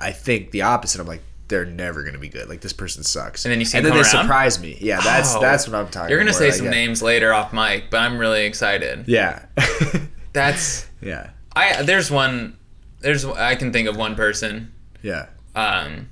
I 0.00 0.10
think 0.10 0.50
the 0.50 0.62
opposite. 0.62 1.00
I'm 1.02 1.06
like, 1.06 1.20
they're 1.52 1.64
never 1.66 2.02
going 2.02 2.14
to 2.14 2.18
be 2.18 2.28
good. 2.28 2.48
Like 2.48 2.60
this 2.62 2.72
person 2.72 3.04
sucks. 3.04 3.44
And 3.44 3.52
then 3.52 3.60
you 3.60 3.64
see 3.66 3.76
and 3.78 3.86
then 3.86 3.92
they 3.92 4.00
around? 4.00 4.10
surprise 4.24 4.58
me. 4.58 4.76
Yeah, 4.80 5.00
that's 5.00 5.36
Oh. 5.36 5.40
that's 5.40 5.68
what 5.68 5.76
I'm 5.76 5.88
talking. 5.88 6.10
You're 6.10 6.18
gonna 6.18 6.30
about, 6.30 6.38
say 6.38 6.46
like, 6.46 6.54
some 6.54 6.64
yeah. 6.66 6.70
names 6.70 7.02
later 7.02 7.32
off 7.32 7.52
mic, 7.52 7.90
but 7.90 7.98
I'm 7.98 8.18
really 8.18 8.44
excited. 8.46 9.04
Yeah. 9.06 9.44
That's 10.32 10.86
yeah. 11.02 11.30
I. 11.54 11.82
There's 11.82 12.10
one. 12.10 12.56
There's 13.00 13.24
I 13.24 13.54
can 13.54 13.70
think 13.72 13.86
of 13.88 13.96
one 13.96 14.14
person 14.14 14.72
Yeah. 15.02 15.26
um, 15.54 16.08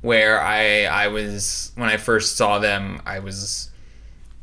where 0.00 0.40
I 0.40 0.84
I 0.86 1.08
was 1.08 1.70
when 1.76 1.88
I 1.88 1.96
first 1.98 2.36
saw 2.36 2.58
them, 2.58 3.00
I 3.06 3.20
was 3.20 3.70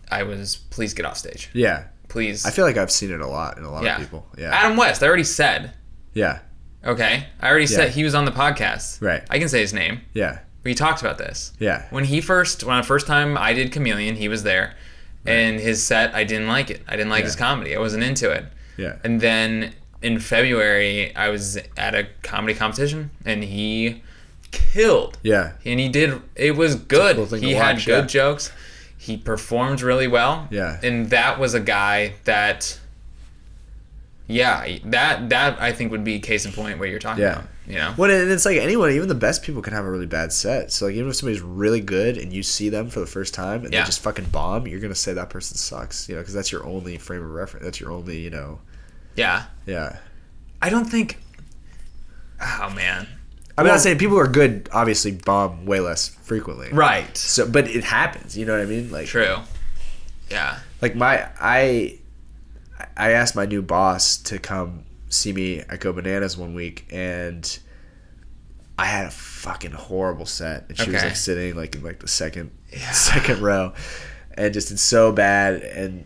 I 0.09 0.24
was 0.24 0.55
please 0.55 0.93
get 0.93 1.05
off 1.05 1.18
stage, 1.18 1.49
Yeah. 1.53 1.86
please. 2.07 2.45
I 2.45 2.51
feel 2.51 2.63
like 2.66 2.78
I've 2.78 2.91
seen 2.91 3.11
it 3.11 3.20
a 3.20 3.28
lot 3.28 3.57
in 3.57 3.63
a 3.66 3.72
lot 3.72 3.84
yeah. 3.84 3.95
of 3.95 4.01
people. 4.01 4.26
Yeah. 4.38 4.55
Adam 4.55 4.78
West. 4.78 5.03
I 5.03 5.07
already 5.07 5.24
said. 5.26 5.74
yeah. 6.13 6.39
Okay, 6.86 7.25
I 7.41 7.49
already 7.49 7.65
said 7.67 7.91
he 7.91 8.03
was 8.03 8.13
on 8.13 8.25
the 8.25 8.31
podcast. 8.31 9.01
Right. 9.01 9.23
I 9.29 9.39
can 9.39 9.49
say 9.49 9.59
his 9.61 9.73
name. 9.73 10.01
Yeah. 10.13 10.39
We 10.63 10.73
talked 10.75 11.01
about 11.01 11.17
this. 11.17 11.51
Yeah. 11.59 11.86
When 11.89 12.05
he 12.05 12.21
first, 12.21 12.63
when 12.63 12.77
the 12.77 12.83
first 12.83 13.07
time 13.07 13.38
I 13.38 13.53
did 13.53 13.71
Chameleon, 13.71 14.15
he 14.15 14.27
was 14.27 14.43
there, 14.43 14.75
and 15.25 15.59
his 15.59 15.83
set, 15.86 16.13
I 16.13 16.23
didn't 16.23 16.47
like 16.47 16.69
it. 16.69 16.81
I 16.88 16.91
didn't 16.95 17.09
like 17.09 17.21
Yeah. 17.21 17.25
his 17.25 17.36
comedy. 17.36 17.75
I 17.75 17.79
wasn't 17.79 18.03
into 18.03 18.29
it. 18.31 18.45
Yeah. 18.77 18.97
And 19.03 19.19
then 19.21 19.73
in 20.01 20.19
February, 20.19 21.15
I 21.15 21.29
was 21.29 21.57
at 21.77 21.95
a 21.95 22.07
comedy 22.21 22.53
competition, 22.53 23.09
and 23.25 23.43
he 23.43 24.03
killed. 24.51 25.17
Yeah. 25.23 25.53
And 25.65 25.79
he 25.79 25.89
did. 25.89 26.21
It 26.36 26.55
was 26.55 26.75
good. 26.75 27.15
cool 27.15 27.25
he 27.25 27.53
had 27.53 27.75
watch, 27.77 27.86
good 27.86 28.03
yeah. 28.03 28.07
jokes. 28.07 28.51
He 28.97 29.17
performed 29.17 29.81
really 29.81 30.07
well. 30.07 30.47
Yeah. 30.51 30.79
And 30.83 31.09
that 31.09 31.39
was 31.39 31.53
a 31.53 31.59
guy 31.59 32.13
that. 32.25 32.79
Yeah, 34.28 34.78
that 34.86 35.30
that 35.30 35.61
I 35.61 35.71
think 35.71 35.91
would 35.91 36.03
be 36.03 36.19
case 36.19 36.45
in 36.45 36.51
point 36.51 36.80
what 36.80 36.89
you're 36.89 36.99
talking 36.99 37.21
Yeah. 37.23 37.34
about. 37.34 37.45
You 37.67 37.76
know. 37.76 37.93
Well, 37.97 38.11
and 38.11 38.30
it's 38.32 38.45
like 38.45 38.57
anyone, 38.57 38.91
even 38.91 39.07
the 39.07 39.15
best 39.15 39.41
people 39.43 39.61
can 39.63 39.73
have 39.73 39.86
a 39.86 39.89
really 39.89 40.05
bad 40.05 40.32
set. 40.32 40.71
So 40.71 40.86
like, 40.86 40.95
even 40.95 41.09
if 41.09 41.15
somebody's 41.15 41.41
really 41.41 41.82
good 41.82 42.17
and 42.17 42.32
you 42.32 42.43
see 42.43 42.69
them 42.69 42.89
for 42.89 42.99
the 42.99 43.07
first 43.07 43.34
time 43.34 43.63
and 43.65 43.73
Yeah. 43.73 43.82
they 43.82 43.86
just 43.88 44.01
fucking 44.01 44.26
bomb, 44.26 44.67
you're 44.67 44.80
gonna 44.80 44.93
say 44.95 45.13
that 45.13 45.30
person 45.30 45.57
sucks. 45.57 46.07
You 46.09 46.15
know, 46.15 46.21
because 46.21 46.34
that's 46.34 46.51
your 46.51 46.65
only 46.65 46.97
frame 46.97 47.23
of 47.23 47.30
reference. 47.32 47.65
That's 47.65 47.80
your 47.80 47.91
only, 47.91 48.17
you 48.19 48.30
know, 48.30 48.59
Yeah. 49.15 49.43
yeah. 49.65 49.97
I 50.61 50.69
don't 50.69 50.86
think. 50.86 51.17
Oh 52.41 52.69
man. 52.76 53.07
I'm 53.57 53.65
Well- 53.65 53.73
not 53.76 53.82
saying 53.82 53.97
people 53.99 54.15
who 54.17 54.21
are 54.21 54.28
good 54.28 54.69
obviously 54.71 55.11
bomb 55.11 55.65
way 55.65 55.80
less 55.80 56.09
frequently. 56.09 56.69
Right. 56.71 57.15
So, 57.17 57.47
but 57.47 57.67
it 57.69 57.84
happens. 57.86 58.38
You 58.38 58.45
know 58.45 58.53
what 58.53 58.61
I 58.61 58.65
mean? 58.65 58.91
Like, 58.91 59.07
True. 59.07 59.38
Yeah. 60.30 60.57
like 60.82 60.95
my 60.95 61.28
I 61.39 61.99
I 62.97 63.11
asked 63.11 63.36
my 63.36 63.45
new 63.45 63.61
boss 63.61 64.17
to 64.17 64.39
come 64.39 64.84
see 65.09 65.32
me 65.34 65.59
at 65.59 65.80
Go 65.80 65.93
Bananas 65.93 66.38
one 66.38 66.53
week 66.53 66.86
and 66.91 67.57
I 68.78 68.86
had 68.86 69.05
a 69.07 69.11
fucking 69.11 69.71
horrible 69.71 70.26
set. 70.26 70.65
And 70.67 70.78
she 70.78 70.89
was 70.91 71.03
like 71.03 71.15
sitting 71.15 71.55
like 71.55 71.76
in 71.76 71.84
like 71.84 71.99
the 71.99 72.07
second 72.07 72.51
Yeah. 72.71 72.91
second 72.91 73.41
row 73.41 73.73
and 74.38 74.53
just 74.53 74.69
did 74.69 74.80
so 74.80 75.11
bad. 75.11 75.61
And 75.61 76.05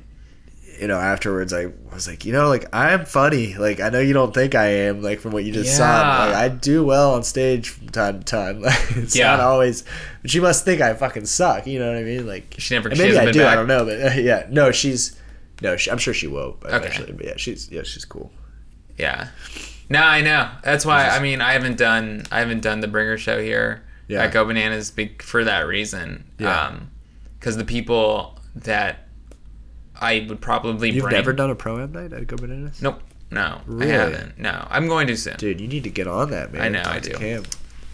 you 0.79 0.87
know 0.87 0.97
afterwards 0.97 1.51
I 1.51 1.71
was 1.91 2.07
like 2.07 2.23
you 2.23 2.31
know 2.31 2.47
like 2.47 2.65
I'm 2.73 3.03
funny. 3.05 3.55
Like 3.55 3.79
I 3.79 3.89
know 3.89 3.99
you 3.99 4.13
don't 4.13 4.33
think 4.33 4.53
I 4.53 4.67
am 4.67 5.01
like 5.01 5.19
from 5.19 5.31
what 5.31 5.43
you 5.43 5.51
just 5.51 5.75
saw 5.75 6.25
like 6.27 6.35
I 6.35 6.49
do 6.49 6.85
well 6.85 7.15
on 7.15 7.23
stage 7.23 7.69
from 7.69 7.89
time 7.89 8.19
to 8.19 8.25
time. 8.25 8.61
Like 8.69 8.91
it's 8.95 9.15
Yeah. 9.15 9.31
not 9.31 9.39
always 9.39 9.83
but 10.21 10.29
she 10.29 10.39
must 10.39 10.63
think 10.65 10.81
I 10.81 10.93
fucking 10.93 11.25
suck 11.25 11.65
you 11.65 11.79
know 11.79 11.87
what 11.87 11.97
I 11.97 12.03
mean? 12.03 12.27
Like 12.27 12.53
She 12.59 12.75
never- 12.75 12.93
she 12.93 13.01
maybe 13.01 13.15
hasn't 13.15 13.29
I 13.29 13.31
do 13.31 13.39
back? 13.39 13.53
I 13.53 13.55
don't 13.55 13.67
know 13.67 13.85
but 13.85 13.99
uh, 13.99 14.13
yeah 14.21 14.45
no 14.51 14.71
she's 14.71 15.18
no 15.61 15.75
she, 15.77 15.89
I'm 15.91 15.97
sure 15.97 16.13
she 16.13 16.27
will 16.27 16.57
Okay. 16.65 17.11
but 17.11 17.25
yeah 17.25 17.33
she's 17.37 17.69
yeah 17.71 17.83
she's 17.83 18.05
cool 18.05 18.31
Yeah. 18.97 19.29
No, 19.91 20.01
I 20.03 20.21
know. 20.21 20.51
That's 20.63 20.85
why. 20.85 21.07
I 21.09 21.19
mean, 21.19 21.41
I 21.41 21.53
haven't 21.53 21.77
done. 21.77 22.23
I 22.31 22.39
haven't 22.39 22.61
done 22.61 22.79
the 22.79 22.87
Bringer 22.87 23.17
show 23.17 23.41
here 23.41 23.81
Yeah. 24.07 24.23
at 24.25 24.31
Go 24.33 24.45
Bananas 24.45 24.91
be- 24.91 25.15
for 25.19 25.43
that 25.45 25.61
reason. 25.65 26.25
Yeah. 26.37 26.75
Because 27.39 27.57
the 27.57 27.65
people 27.65 28.37
that 28.55 29.07
I 29.99 30.27
would 30.29 30.41
probably 30.41 30.91
you've 30.91 31.03
bring. 31.03 31.13
never 31.15 31.33
done 31.33 31.49
a 31.49 31.55
pro 31.55 31.81
am 31.81 31.91
night 31.93 32.13
at 32.13 32.27
Go 32.27 32.37
Bananas 32.37 32.81
Nope. 32.83 33.01
No, 33.31 33.61
Really? 33.65 33.91
I 33.91 33.95
haven't. 33.95 34.37
No, 34.39 34.67
I'm 34.69 34.87
going 34.87 35.07
to 35.07 35.17
soon. 35.17 35.37
dude 35.37 35.59
you 35.59 35.67
need 35.67 35.83
to 35.85 35.89
get 35.89 36.07
on 36.07 36.29
that 36.31 36.51
man 36.53 36.61
I 36.61 36.69
know, 36.69 36.83
I 36.85 36.99
do. 36.99 37.11
Cam. 37.13 37.43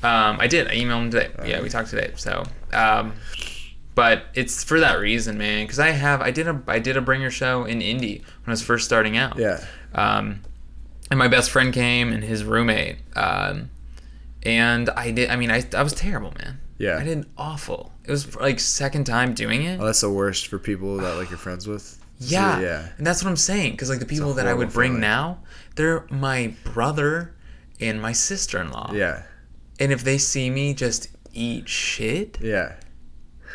Um, 0.03 0.37
I 0.41 0.47
did. 0.47 0.67
I 0.67 0.75
emailed 0.75 1.03
him 1.03 1.11
today. 1.11 1.29
Yeah, 1.45 1.61
we 1.61 1.69
talked 1.69 1.89
today. 1.91 2.11
So, 2.17 2.43
um, 2.73 3.13
but 3.95 4.25
it's 4.33 4.63
for 4.63 4.79
that 4.79 4.99
reason, 4.99 5.37
man. 5.37 5.65
Because 5.65 5.79
I 5.79 5.89
have 5.91 6.21
I 6.21 6.31
did 6.31 6.47
a 6.47 6.61
I 6.67 6.79
did 6.79 6.97
a 6.97 7.01
bringer 7.01 7.31
show 7.31 7.63
in 7.65 7.81
Indy 7.81 8.17
when 8.19 8.47
I 8.47 8.51
was 8.51 8.61
first 8.61 8.85
starting 8.85 9.17
out. 9.17 9.37
Yeah. 9.37 9.63
Um, 9.93 10.41
and 11.09 11.17
my 11.17 11.27
best 11.27 11.49
friend 11.51 11.73
came 11.73 12.11
and 12.11 12.23
his 12.23 12.43
roommate. 12.43 12.97
Um, 13.15 13.69
and 14.43 14.89
I 14.91 15.11
did. 15.11 15.29
I 15.29 15.35
mean, 15.35 15.51
I 15.51 15.63
I 15.75 15.81
was 15.83 15.93
terrible, 15.93 16.33
man. 16.39 16.59
Yeah. 16.77 16.97
I 16.97 17.03
did 17.03 17.25
awful. 17.37 17.93
It 18.03 18.11
was 18.11 18.35
like 18.35 18.59
second 18.59 19.05
time 19.05 19.33
doing 19.33 19.63
it. 19.63 19.79
Oh, 19.79 19.85
that's 19.85 20.01
the 20.01 20.09
worst 20.09 20.47
for 20.47 20.59
people 20.59 20.97
that 20.97 21.15
like 21.15 21.29
you're 21.29 21.37
friends 21.39 21.67
with. 21.67 21.99
Yeah, 22.17 22.61
yeah. 22.61 22.87
and 22.97 23.05
that's 23.05 23.21
what 23.25 23.29
I'm 23.29 23.35
saying. 23.35 23.71
Because 23.73 23.89
like 23.89 23.99
the 23.99 24.05
people 24.05 24.33
that 24.35 24.47
I 24.47 24.53
would 24.53 24.71
bring 24.71 24.91
feeling. 24.91 25.01
now, 25.01 25.39
they're 25.75 26.05
my 26.09 26.53
brother 26.63 27.35
and 27.81 28.01
my 28.01 28.13
sister-in-law. 28.13 28.93
Yeah. 28.93 29.23
And 29.81 29.91
if 29.91 30.01
they 30.05 30.17
see 30.17 30.49
me 30.49 30.73
just 30.73 31.09
eat 31.33 31.67
shit, 31.67 32.37
Yeah. 32.41 32.75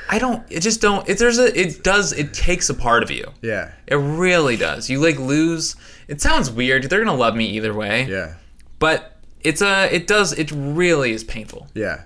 I 0.09 0.19
don't. 0.19 0.45
It 0.51 0.61
just 0.61 0.81
don't. 0.81 1.09
It 1.09 1.19
there's 1.19 1.39
a. 1.39 1.59
It 1.59 1.83
does. 1.85 2.13
It 2.13 2.33
takes 2.35 2.69
a 2.69 2.75
part 2.75 3.03
of 3.03 3.11
you. 3.11 3.31
Yeah. 3.43 3.73
It 3.87 3.97
really 3.97 4.57
does. 4.57 4.91
You 4.91 5.01
like 5.01 5.19
lose. 5.19 5.77
It 6.09 6.21
sounds 6.21 6.51
weird. 6.51 6.85
They're 6.85 7.05
gonna 7.05 7.17
love 7.17 7.37
me 7.37 7.47
either 7.47 7.73
way. 7.75 8.05
Yeah. 8.05 8.35
But 8.79 9.17
it's 9.43 9.63
a. 9.63 9.93
It 9.95 10.07
does. 10.07 10.33
It 10.33 10.51
really 10.53 11.13
is 11.13 11.23
painful. 11.25 11.69
Yeah. 11.75 12.05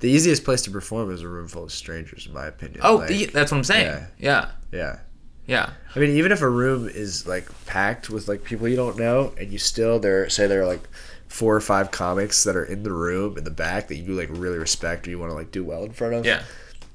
The 0.00 0.10
easiest 0.10 0.44
place 0.44 0.60
to 0.62 0.70
perform 0.70 1.10
is 1.10 1.22
a 1.22 1.28
room 1.28 1.48
full 1.48 1.64
of 1.64 1.72
strangers, 1.72 2.26
in 2.26 2.34
my 2.34 2.46
opinion. 2.46 2.80
Oh, 2.82 2.96
Like, 2.96 3.10
yeah, 3.18 3.26
that's 3.32 3.50
what 3.50 3.56
I'm 3.58 3.64
saying. 3.64 3.86
yeah. 3.86 4.06
Yeah. 4.18 4.50
yeah. 4.72 4.98
Yeah. 5.46 5.70
I 5.94 5.98
mean, 6.00 6.10
even 6.10 6.32
if 6.32 6.42
a 6.42 6.48
room 6.50 6.86
is 6.88 7.26
like 7.26 7.46
packed 7.66 8.10
with 8.10 8.28
like 8.28 8.44
people 8.44 8.68
you 8.68 8.76
don't 8.76 8.98
know, 8.98 9.32
and 9.38 9.50
you 9.50 9.58
still 9.58 9.98
there, 9.98 10.28
say 10.28 10.46
there 10.46 10.60
are 10.62 10.66
like 10.66 10.82
four 11.28 11.54
or 11.56 11.60
five 11.60 11.90
comics 11.92 12.44
that 12.44 12.56
are 12.56 12.64
in 12.64 12.82
the 12.82 12.92
room 12.92 13.38
in 13.38 13.44
the 13.44 13.50
back 13.50 13.88
that 13.88 13.94
you 13.96 14.12
like 14.14 14.28
really 14.32 14.58
respect 14.58 15.06
or 15.06 15.10
you 15.10 15.18
want 15.18 15.30
to 15.30 15.34
like 15.34 15.50
do 15.50 15.64
well 15.64 15.84
in 15.84 15.92
front 15.92 16.12
of. 16.14 16.26
Yeah. 16.26 16.42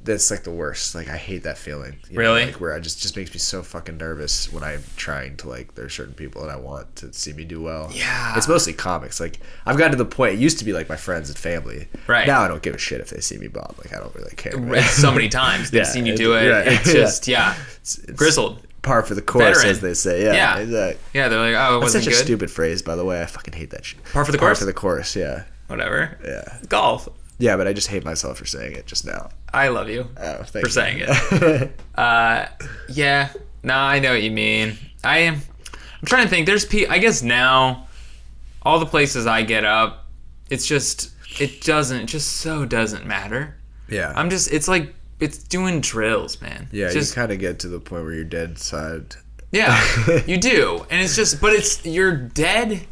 That's 0.03 0.31
like 0.31 0.43
the 0.43 0.51
worst. 0.51 0.95
Like 0.95 1.07
I 1.09 1.17
hate 1.17 1.43
that 1.43 1.57
feeling. 1.57 1.97
Really? 2.11 2.45
like 2.45 2.55
where 2.59 2.73
I 2.73 2.79
just 2.79 3.01
just 3.01 3.15
makes 3.15 3.31
me 3.33 3.39
so 3.39 3.61
fucking 3.63 3.97
nervous 3.97 4.51
when 4.51 4.63
I'm 4.63 4.83
trying 4.97 5.37
to 5.37 5.49
like. 5.49 5.75
There's 5.75 5.93
certain 5.93 6.13
people 6.13 6.41
that 6.41 6.49
I 6.49 6.55
want 6.55 6.95
to 6.97 7.13
see 7.13 7.33
me 7.33 7.45
do 7.45 7.61
well. 7.61 7.89
Yeah. 7.93 8.35
it's 8.35 8.47
mostly 8.47 8.73
comics. 8.73 9.19
Like 9.19 9.39
I've 9.65 9.77
gotten 9.77 9.91
to 9.91 9.97
the 9.97 10.05
point. 10.05 10.33
It 10.35 10.39
used 10.39 10.59
to 10.59 10.65
be 10.65 10.73
like 10.73 10.89
my 10.89 10.95
friends 10.95 11.29
and 11.29 11.37
family. 11.37 11.87
Right. 12.07 12.25
now, 12.27 12.41
I 12.41 12.47
don't 12.47 12.63
give 12.63 12.75
a 12.75 12.79
shit 12.79 12.99
if 13.01 13.09
they 13.11 13.19
see 13.21 13.37
me 13.37 13.47
bomb. 13.47 13.75
Like 13.77 13.93
I 13.95 13.99
don't 13.99 14.13
really 14.15 14.35
care. 14.35 14.53
It's 14.75 14.91
so 15.01 15.11
many 15.11 15.29
times 15.29 15.71
they've 15.71 15.79
Yeah, 15.83 15.87
seen 15.89 16.05
you 16.05 16.15
do 16.17 16.33
it. 16.35 16.49
right, 16.49 16.67
It's 16.67 16.91
just 16.91 17.27
yeah. 17.27 17.51
It's- 17.53 17.99
it's 17.99 18.13
Grizzled. 18.17 18.65
Par 18.83 19.03
for 19.03 19.13
the 19.13 19.21
course, 19.21 19.57
Veteran. 19.57 19.67
as 19.69 19.81
they 19.81 19.93
say. 19.93 20.23
Yeah, 20.23 20.33
Yeah. 20.33 20.57
exactly. 20.57 21.03
Yeah. 21.13 21.27
They're 21.29 21.39
like, 21.39 21.53
oh, 21.55 21.77
it 21.77 21.79
That's 21.81 21.83
wasn't 21.93 22.03
such 22.05 22.13
a 22.13 22.15
stupid 22.17 22.49
phrase, 22.49 22.81
by 22.81 22.95
the 22.95 23.05
way. 23.05 23.21
I 23.21 23.27
fucking 23.27 23.53
hate 23.53 23.69
that 23.69 23.85
shit. 23.85 24.03
Par 24.11 24.25
for 24.25 24.31
the 24.31 24.39
course. 24.39 24.57
Par 24.57 24.61
for 24.61 24.65
the 24.65 24.73
course. 24.73 25.15
Yeah, 25.15 25.43
Whatever. 25.67 26.17
yeah, 26.25 26.57
Golf. 26.67 27.07
Yeah. 27.41 27.57
But 27.57 27.67
I 27.67 27.73
just 27.73 27.87
hate 27.89 28.05
myself 28.05 28.37
for 28.37 28.45
saying 28.45 28.73
it 28.73 28.85
just 28.85 29.05
now. 29.05 29.29
I 29.53 29.67
love 29.67 29.89
you 29.89 30.07
Oh, 30.17 30.43
thank 30.43 30.65
for 30.65 30.67
you. 30.67 30.69
saying 30.69 30.97
it. 31.01 31.71
Uh, 31.95 32.45
yeah. 32.89 33.29
No, 33.63 33.75
I 33.75 33.99
know 33.99 34.11
what 34.13 34.23
you 34.23 34.31
mean. 34.31 34.77
I 35.03 35.19
am. 35.19 35.35
I'm 35.35 36.05
trying 36.05 36.23
to 36.23 36.29
think. 36.29 36.45
There's 36.47 36.65
pe. 36.65 36.87
I 36.87 36.97
guess 36.97 37.21
now, 37.21 37.87
all 38.63 38.79
the 38.79 38.85
places 38.87 39.27
I 39.27 39.43
get 39.43 39.65
up, 39.65 40.07
it's 40.49 40.65
just 40.65 41.11
it 41.39 41.61
doesn't. 41.61 42.01
It 42.01 42.05
just 42.05 42.37
so 42.37 42.65
doesn't 42.65 43.05
matter. 43.05 43.57
yeah, 43.89 44.13
I'm 44.15 44.29
just. 44.29 44.51
It's 44.51 44.67
like 44.67 44.95
it's 45.19 45.37
doing 45.37 45.79
drills, 45.81 46.41
man. 46.41 46.69
yeah. 46.71 46.89
Just 46.89 47.11
you 47.11 47.21
kind 47.21 47.31
of 47.31 47.37
get 47.39 47.59
to 47.59 47.67
the 47.67 47.79
point 47.79 48.03
where 48.03 48.13
you're 48.13 48.23
dead 48.23 48.57
side. 48.57 49.15
yeah. 49.51 49.79
you 50.25 50.37
do, 50.37 50.85
and 50.89 51.01
it's 51.01 51.15
just. 51.15 51.39
But 51.39 51.53
it's 51.53 51.85
you're 51.85 52.15
dead. 52.15 52.87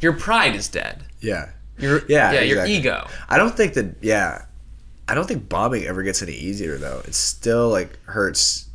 Your 0.00 0.14
pride 0.14 0.56
is 0.56 0.68
dead. 0.68 1.04
Yeah, 1.20 1.50
Your 1.78 2.02
Yeah, 2.08 2.32
yeah. 2.32 2.40
Your 2.40 2.66
ego. 2.66 3.06
I 3.28 3.38
don't 3.38 3.56
think 3.56 3.74
that. 3.74 3.96
Yeah, 4.00 4.44
I 5.08 5.14
don't 5.14 5.26
think 5.26 5.48
bombing 5.48 5.84
ever 5.84 6.02
gets 6.02 6.22
any 6.22 6.32
easier 6.32 6.76
though. 6.78 7.02
It 7.06 7.14
still 7.14 7.68
like 7.70 7.98
hurts 8.06 8.68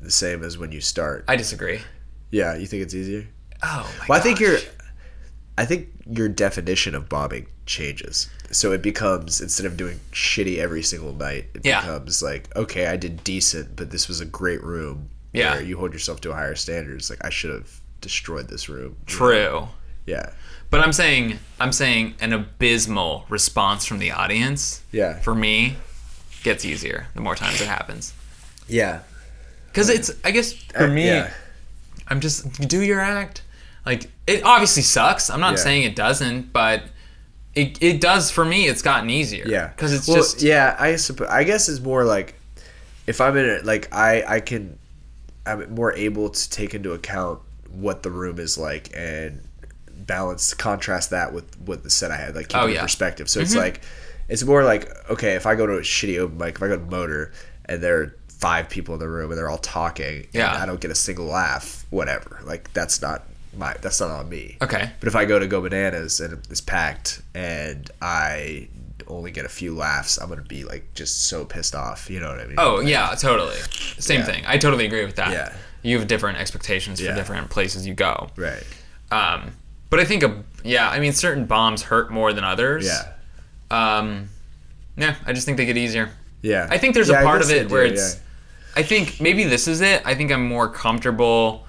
the 0.00 0.10
same 0.10 0.42
as 0.42 0.58
when 0.58 0.72
you 0.72 0.80
start. 0.80 1.24
I 1.28 1.36
disagree. 1.36 1.80
yeah, 2.30 2.56
you 2.56 2.66
think 2.66 2.82
it's 2.82 2.94
easier? 2.94 3.26
Oh 3.62 3.88
my 4.00 4.06
Well, 4.08 4.18
I 4.18 4.22
think 4.22 4.40
your, 4.40 4.58
I 5.56 5.64
think 5.64 5.88
your 6.10 6.28
definition 6.28 6.94
of 6.96 7.08
bombing 7.08 7.46
changes. 7.66 8.28
So 8.50 8.72
it 8.72 8.82
becomes 8.82 9.40
instead 9.40 9.66
of 9.66 9.76
doing 9.76 10.00
shitty 10.10 10.58
every 10.58 10.82
single 10.82 11.12
night, 11.12 11.46
it 11.54 11.64
Yeah. 11.64 11.80
becomes 11.80 12.22
like, 12.22 12.54
okay, 12.56 12.86
I 12.86 12.96
did 12.96 13.22
decent, 13.22 13.76
but 13.76 13.90
this 13.90 14.08
was 14.08 14.20
a 14.20 14.24
great 14.24 14.62
room. 14.64 15.08
Yeah. 15.32 15.52
where 15.54 15.62
you 15.62 15.78
hold 15.78 15.92
yourself 15.94 16.20
to 16.22 16.30
a 16.30 16.34
higher 16.34 16.54
standard. 16.54 16.96
It's 16.96 17.08
like 17.08 17.24
I 17.24 17.30
should 17.30 17.52
have 17.52 17.80
destroyed 18.02 18.48
this 18.48 18.68
room. 18.68 18.96
true. 19.06 19.68
Yeah. 20.04 20.30
But 20.72 20.80
I'm 20.80 20.92
saying 20.92 21.38
I'm 21.60 21.70
saying 21.70 22.14
an 22.20 22.32
abysmal 22.32 23.26
response 23.28 23.84
from 23.84 23.98
the 24.00 24.10
audience 24.10 24.80
Yeah. 24.90 25.18
for 25.20 25.34
me 25.34 25.76
gets 26.42 26.64
easier 26.64 27.06
the 27.14 27.20
more 27.20 27.36
times 27.36 27.60
it 27.60 27.68
happens. 27.68 28.14
Yeah. 28.66 29.00
Cuz 29.74 29.88
it's 29.90 30.10
I 30.24 30.30
guess 30.32 30.54
for 30.54 30.84
Uh, 30.84 30.88
me 30.88 31.06
yeah. 31.06 31.30
I'm 32.08 32.20
just 32.20 32.66
do 32.68 32.80
your 32.80 33.00
act. 33.00 33.42
Like 33.84 34.10
it 34.26 34.42
obviously 34.44 34.82
sucks. 34.82 35.28
I'm 35.28 35.40
not 35.40 35.56
Yeah. 35.58 35.62
saying 35.62 35.82
it 35.84 35.94
doesn't, 35.94 36.52
but 36.54 36.84
it, 37.54 37.76
it 37.82 38.00
does 38.00 38.30
for 38.30 38.44
me. 38.46 38.66
It's 38.66 38.80
gotten 38.80 39.10
easier. 39.10 39.44
Yeah, 39.46 39.68
Cuz 39.76 39.92
it's 39.92 40.08
Well, 40.08 40.16
just 40.16 40.40
yeah. 40.40 40.74
I 40.78 40.96
suppose. 40.96 41.28
I 41.28 41.44
guess 41.44 41.68
it's 41.68 41.80
more 41.80 42.02
like 42.04 42.34
if 43.06 43.20
I'm 43.20 43.36
in 43.36 43.44
it, 43.44 43.66
like 43.66 43.92
I 43.92 44.24
I 44.36 44.40
can 44.40 44.78
I'm 45.44 45.74
more 45.74 45.92
able 45.94 46.30
to 46.30 46.50
take 46.50 46.72
into 46.72 46.92
account 46.92 47.40
what 47.68 48.02
the 48.02 48.10
room 48.10 48.38
is 48.38 48.56
like 48.56 48.88
and 48.96 49.42
balance 50.06 50.54
contrast 50.54 51.10
that 51.10 51.32
with 51.32 51.58
what 51.60 51.82
the 51.82 51.90
set 51.90 52.10
I 52.10 52.16
had 52.16 52.34
like 52.34 52.48
keep 52.48 52.58
Oh, 52.60 52.64
it 52.66 52.70
in 52.70 52.74
yeah. 52.76 52.82
perspective. 52.82 53.28
So 53.28 53.40
it's 53.40 53.54
like 53.54 53.82
it's 54.28 54.44
more 54.44 54.64
like 54.64 54.88
okay, 55.10 55.34
if 55.34 55.46
I 55.46 55.54
go 55.54 55.66
to 55.66 55.74
a 55.74 55.80
shitty 55.80 56.18
open 56.18 56.38
mic, 56.38 56.56
if 56.56 56.62
I 56.62 56.68
go 56.68 56.76
to 56.78 56.84
MOTR 56.84 57.32
and 57.66 57.82
there 57.82 58.00
are 58.00 58.16
five 58.28 58.68
people 58.68 58.94
in 58.94 59.00
the 59.00 59.08
room 59.08 59.30
and 59.30 59.38
they're 59.38 59.48
all 59.50 59.58
talking, 59.58 60.26
Yeah. 60.32 60.52
and 60.54 60.62
I 60.62 60.66
don't 60.66 60.80
get 60.80 60.90
a 60.90 60.94
single 60.96 61.26
laugh, 61.26 61.86
whatever. 61.90 62.40
Like 62.44 62.72
that's 62.72 63.00
not 63.02 63.24
my 63.56 63.74
that's 63.80 64.00
not 64.00 64.10
on 64.10 64.28
me. 64.28 64.56
Okay. 64.62 64.90
But 65.00 65.06
if 65.08 65.14
I 65.16 65.24
go 65.24 65.38
to 65.38 65.46
Go 65.46 65.60
Bananas 65.60 66.20
and 66.20 66.32
it's 66.50 66.60
packed 66.60 67.22
and 67.34 67.90
I 68.00 68.68
only 69.08 69.30
get 69.30 69.44
a 69.44 69.48
few 69.48 69.74
laughs, 69.74 70.16
I'm 70.18 70.28
gonna 70.28 70.42
be 70.42 70.64
like 70.64 70.94
just 70.94 71.26
so 71.26 71.44
pissed 71.44 71.74
off. 71.74 72.08
You 72.08 72.20
know 72.20 72.28
what 72.30 72.40
I 72.40 72.46
mean? 72.46 72.56
Oh 72.58 72.80
yeah, 72.80 73.14
totally. 73.18 73.56
Same 73.98 74.20
Yeah. 74.20 74.26
thing. 74.26 74.44
I 74.46 74.56
totally 74.58 74.86
agree 74.86 75.04
with 75.04 75.16
that. 75.16 75.32
Yeah. 75.32 75.52
You 75.82 75.98
have 75.98 76.06
different 76.08 76.38
expectations 76.38 77.00
for 77.00 77.06
Yeah. 77.06 77.14
different 77.14 77.50
places 77.50 77.86
you 77.86 77.94
go. 77.94 78.30
right. 78.36 78.62
Um, 79.10 79.52
but 79.92 80.00
I 80.00 80.06
think 80.06 80.22
a 80.22 80.42
yeah, 80.64 80.88
I 80.88 81.00
mean 81.00 81.12
certain 81.12 81.44
bombs 81.44 81.82
hurt 81.82 82.10
more 82.10 82.32
than 82.32 82.44
others. 82.44 82.86
Yeah. 82.86 83.12
Um, 83.70 84.30
yeah, 84.96 85.16
I 85.26 85.34
just 85.34 85.44
think 85.44 85.58
they 85.58 85.66
get 85.66 85.76
easier. 85.76 86.10
Yeah. 86.40 86.66
I 86.70 86.78
think 86.78 86.94
there's 86.94 87.10
Yeah, 87.10 87.20
a 87.20 87.24
part 87.24 87.42
of 87.42 87.50
it 87.50 87.70
where 87.70 87.86
do, 87.86 87.92
it's. 87.92 88.18
I 88.74 88.82
think 88.82 89.20
maybe 89.20 89.44
this 89.44 89.68
is 89.68 89.82
it. 89.82 90.02
I 90.06 90.14
think 90.14 90.32
I'm 90.32 90.46
more 90.46 90.68
comfortable 90.68 91.66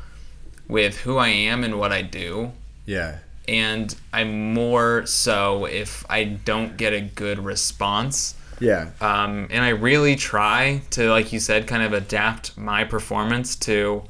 with 0.69 0.97
who 1.01 1.17
I 1.17 1.27
am 1.27 1.63
and 1.65 1.77
what 1.77 1.91
I 1.91 2.01
do, 2.01 2.53
yeah. 2.85 3.17
and 3.47 3.93
I'm 4.13 4.53
more 4.53 5.05
so 5.05 5.65
if 5.65 6.05
I 6.09 6.23
don't 6.23 6.77
get 6.77 6.93
a 6.93 7.01
good 7.01 7.39
response. 7.39 8.35
Yeah. 8.59 8.91
Um, 9.01 9.47
and 9.51 9.65
I 9.65 9.69
really 9.69 10.15
try 10.15 10.81
to, 10.91 11.09
like 11.09 11.33
you 11.33 11.39
said, 11.41 11.67
kind 11.67 11.83
of 11.83 11.91
adapt 11.91 12.57
my 12.57 12.85
performance 12.85 13.57
to 13.57 14.03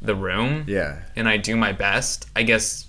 the 0.00 0.14
room. 0.14 0.64
Yeah. 0.68 1.00
And 1.16 1.28
I 1.28 1.38
do 1.38 1.56
my 1.56 1.72
best. 1.72 2.28
I 2.36 2.44
guess 2.44 2.85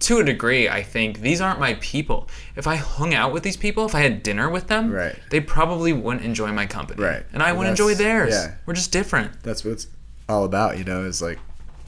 to 0.00 0.18
a 0.18 0.24
degree, 0.24 0.68
I 0.68 0.82
think 0.82 1.20
these 1.20 1.40
aren't 1.40 1.60
my 1.60 1.74
people. 1.74 2.28
If 2.56 2.66
I 2.66 2.76
hung 2.76 3.14
out 3.14 3.32
with 3.32 3.42
these 3.42 3.56
people, 3.56 3.84
if 3.86 3.94
I 3.94 4.00
had 4.00 4.22
dinner 4.22 4.48
with 4.48 4.66
them, 4.68 4.90
Right. 4.90 5.14
they 5.30 5.40
probably 5.40 5.92
wouldn't 5.92 6.24
enjoy 6.24 6.50
my 6.52 6.66
company. 6.66 7.02
Right. 7.02 7.22
And 7.32 7.42
I 7.42 7.50
And 7.50 7.58
wouldn't 7.58 7.78
enjoy 7.78 7.94
theirs. 7.94 8.32
yeah. 8.32 8.54
We're 8.66 8.74
just 8.74 8.92
different. 8.92 9.42
That's 9.42 9.64
what 9.64 9.72
it's 9.72 9.86
all 10.28 10.44
about. 10.44 10.78
You 10.78 10.84
know, 10.84 11.04
is 11.04 11.20
like 11.20 11.38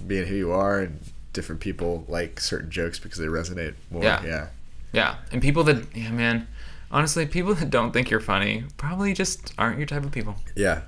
being 0.06 0.26
who 0.26 0.34
you 0.34 0.52
are 0.52 0.80
and 0.80 1.00
different 1.32 1.60
people 1.62 2.04
like 2.08 2.38
certain 2.40 2.70
jokes 2.70 2.98
because 2.98 3.18
they 3.18 3.26
resonate 3.26 3.74
more. 3.90 4.02
Yeah. 4.02 4.22
Yeah. 4.24 4.46
Yeah. 4.92 5.14
And 5.32 5.40
people 5.40 5.64
that, 5.64 5.96
yeah, 5.96 6.10
man, 6.10 6.46
honestly, 6.90 7.24
people 7.24 7.54
that 7.54 7.70
don't 7.70 7.92
think 7.92 8.10
you're 8.10 8.20
funny 8.20 8.64
probably 8.76 9.14
just 9.14 9.54
aren't 9.56 9.78
your 9.78 9.86
type 9.86 10.04
of 10.04 10.10
people. 10.12 10.36
Yeah. 10.54 10.82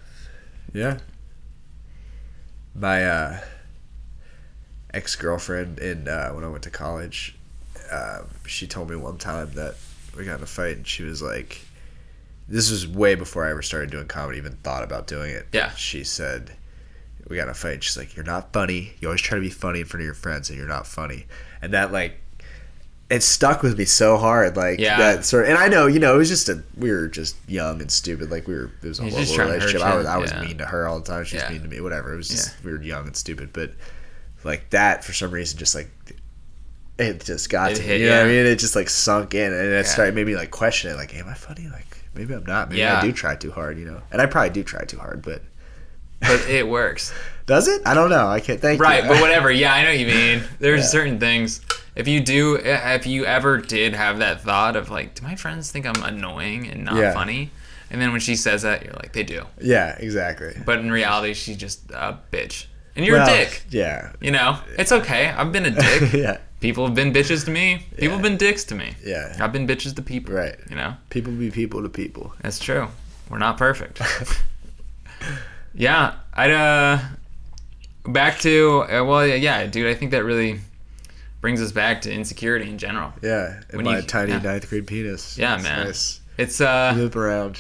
Yeah. 0.75 0.99
My 2.75 3.07
uh, 3.07 3.41
ex 4.95 5.17
girlfriend 5.17 5.79
in 5.79 6.09
uh, 6.09 6.31
when 6.31 6.45
I 6.45 6.49
went 6.49 6.63
to 6.65 6.71
college, 6.71 7.37
um, 7.91 8.29
she 8.47 8.67
told 8.67 8.89
me 8.91 8.97
one 8.97 9.19
time 9.19 9.51
that 9.55 9.75
we 10.17 10.25
got 10.25 10.39
in 10.39 10.43
a 10.43 10.47
fight, 10.47 10.77
and 10.77 10.87
she 10.87 11.03
was 11.03 11.21
like, 11.21 11.61
"This 12.49 12.71
was 12.71 12.87
way 12.87 13.15
before 13.15 13.47
I 13.47 13.51
ever 13.51 13.63
started 13.63 13.91
doing 13.91 14.07
comedy, 14.07 14.39
even 14.39 14.53
thought 14.63 14.83
about 14.85 15.07
doing 15.07 15.31
it." 15.33 15.47
Yeah. 15.53 15.71
She 15.75 16.05
said, 16.05 16.53
"We 17.29 17.37
got 17.37 17.45
in 17.45 17.49
a 17.51 17.55
fight." 17.55 17.75
And 17.75 17.85
she's 17.85 17.97
like, 17.99 18.15
"You're 18.17 18.25
not 18.25 18.53
funny. 18.53 18.93
You 19.01 19.09
always 19.09 19.21
try 19.21 19.37
to 19.37 19.43
be 19.43 19.51
funny 19.51 19.81
in 19.81 19.87
front 19.87 20.03
of 20.03 20.07
your 20.07 20.15
friends, 20.15 20.49
and 20.49 20.59
you're 20.59 20.69
not 20.69 20.87
funny." 20.87 21.27
And 21.61 21.73
that 21.75 21.93
like. 21.93 22.21
It 23.11 23.23
stuck 23.23 23.63
with 23.63 23.77
me 23.79 23.85
so 23.85 24.17
hard, 24.17 24.57
like 24.57 24.79
Yeah. 24.81 24.97
that 24.97 25.27
sort. 25.27 25.45
Of, 25.45 25.51
and 25.51 25.59
I 25.59 25.69
know, 25.69 25.87
you 25.87 26.01
know, 26.01 26.15
it 26.15 26.19
was 26.19 26.31
just 26.31 26.49
a 26.49 26.63
we 26.75 26.91
were 26.91 27.07
just 27.07 27.37
young 27.47 27.83
and 27.83 27.91
stupid. 27.91 28.31
Like 28.31 28.49
we 28.49 28.55
were, 28.55 28.71
it 28.83 28.89
was 28.89 28.99
a 28.99 29.03
horrible 29.03 29.21
just 29.21 29.35
trying 29.35 29.49
to 29.49 29.53
hurt 29.53 29.59
relationship. 29.61 29.87
I 29.87 29.97
was, 29.97 30.07
I 30.07 30.17
was 30.17 30.33
yeah. 30.33 30.41
mean 30.41 30.59
to 30.59 30.65
her 30.65 30.89
all 30.89 30.99
the 31.01 31.05
time. 31.05 31.23
She 31.25 31.37
was 31.37 31.43
Yeah. 31.45 31.51
mean 31.53 31.63
to 31.63 31.69
me. 31.69 31.81
Whatever. 31.83 32.15
It 32.15 32.17
was 32.17 32.31
just 32.31 32.65
we 32.65 32.73
were 32.73 32.81
young 32.83 33.07
and 33.07 33.15
stupid. 33.15 33.51
But 33.53 33.73
like 34.45 34.71
that, 34.71 35.05
for 35.05 35.13
some 35.13 35.31
reason, 35.31 35.59
just 35.59 35.75
like 35.75 35.91
it 36.99 37.25
just 37.25 37.51
got 37.51 37.73
It 37.73 37.77
to 37.77 37.83
hit 37.83 37.99
me. 37.99 38.05
You 38.05 38.11
know 38.11 38.19
what 38.19 38.27
I 38.27 38.29
mean? 38.29 38.47
It 38.47 38.57
just 38.59 38.77
like 38.77 38.89
sunk 38.89 39.35
in, 39.35 39.53
and 39.53 39.67
it 39.73 39.73
Yeah. 39.77 39.83
started 39.83 40.15
made 40.15 40.27
me 40.27 40.37
like 40.37 40.51
question 40.51 40.91
it. 40.93 40.95
Like, 40.97 41.15
am 41.17 41.29
I 41.29 41.35
funny? 41.35 41.69
Like, 41.69 41.87
maybe 42.15 42.35
I'm 42.35 42.45
not. 42.47 42.69
Maybe 42.69 42.81
Yeah. 42.81 42.99
I 42.99 43.01
do 43.03 43.13
try 43.13 43.35
too 43.35 43.51
hard, 43.51 43.79
you 43.79 43.85
know. 43.85 44.01
And 44.13 44.23
I 44.23 44.27
probably 44.27 44.51
do 44.51 44.63
try 44.63 44.85
too 44.85 44.99
hard, 44.99 45.23
but 45.23 45.43
but 46.21 46.41
it 46.49 46.69
works. 46.69 47.13
does 47.47 47.67
it? 47.69 47.83
I 47.85 47.95
don't 47.95 48.11
know. 48.11 48.29
I 48.29 48.41
can't 48.41 48.61
thank 48.61 48.81
Right, 48.81 49.03
you. 49.03 49.09
but 49.09 49.21
whatever. 49.21 49.51
Yeah, 49.51 49.75
I 49.75 49.83
know 49.83 49.91
what 49.91 49.99
you 49.99 50.07
mean. 50.07 50.45
There's 50.61 50.83
Yeah. 50.83 50.87
certain 50.87 51.19
things. 51.19 51.61
If 51.97 52.09
you 52.09 52.21
do, 52.21 52.59
eh, 52.59 52.95
if 52.95 53.07
you 53.07 53.25
ever 53.27 53.59
did 53.59 53.95
have 53.95 54.19
that 54.19 54.43
thought 54.43 54.75
of 54.77 54.89
like, 54.91 55.15
do 55.15 55.23
my 55.23 55.37
friends 55.37 55.71
think 55.71 55.87
I'm 55.87 56.03
annoying 56.03 56.67
and 56.69 56.85
not 56.85 56.97
Yeah. 56.97 57.13
funny? 57.13 57.51
And 57.91 58.01
then 58.01 58.11
when 58.13 58.21
she 58.21 58.35
says 58.37 58.63
that, 58.63 58.85
you're 58.85 58.95
like, 58.95 59.13
they 59.13 59.23
do. 59.23 59.45
yeah, 59.61 59.97
exactly. 59.99 60.57
But 60.65 60.79
in 60.81 60.91
reality, 60.91 61.35
she's 61.35 61.57
just 61.57 61.91
a 61.93 62.19
bitch. 62.33 62.67
And 62.97 63.05
you're 63.05 63.17
Well, 63.19 63.29
a 63.29 63.45
dick. 63.45 63.65
Yeah. 63.71 64.13
You 64.21 64.31
know, 64.31 64.59
it's 64.79 64.93
okay. 64.93 65.29
I've 65.29 65.51
been 65.53 65.67
a 65.67 65.71
dick. 66.01 66.13
yeah. 66.13 66.39
People 66.61 66.87
have 66.87 66.95
been 66.95 67.13
bitches 67.13 67.45
to 67.45 67.51
me. 67.51 67.85
People 67.91 68.05
Yeah. 68.05 68.11
have 68.13 68.23
been 68.23 68.37
dicks 68.37 68.65
to 68.65 68.75
me. 68.75 68.95
Yeah. 69.05 69.37
I've 69.41 69.53
been 69.53 69.67
bitches 69.67 69.95
to 69.97 70.03
people. 70.03 70.35
Right. 70.35 70.57
You 70.71 70.77
know, 70.77 70.95
People 71.11 71.33
be 71.33 71.51
people 71.51 71.83
to 71.83 71.89
people. 71.89 72.33
that's 72.41 72.59
true. 72.59 72.89
We're 73.29 73.39
not 73.39 73.59
perfect. 73.59 74.01
yeah, 75.75 76.15
I'd 76.33 76.51
uh, 76.51 76.99
back 78.07 78.39
to 78.41 78.85
uh, 78.89 79.05
well, 79.05 79.27
yeah, 79.27 79.67
dude. 79.67 79.87
I 79.89 79.95
think 79.95 80.11
that 80.13 80.25
really 80.25 80.61
brings 81.41 81.61
us 81.61 81.73
back 81.73 82.03
to 82.03 82.13
insecurity 82.13 82.71
in 82.71 82.79
general. 82.79 83.13
Yeah. 83.23 83.61
And 83.69 83.79
When 83.79 83.85
my 83.87 83.97
you- 83.99 84.03
tiny 84.03 84.33
yeah. 84.33 84.39
ninth 84.39 84.69
grade 84.69 84.87
penis. 84.87 85.37
Yeah, 85.37 85.55
It's 85.57 85.65
man. 85.65 85.87
Nice. 85.87 86.21
It's 86.39 86.61
uh, 86.61 86.93
Loop 86.97 87.17
around. 87.17 87.59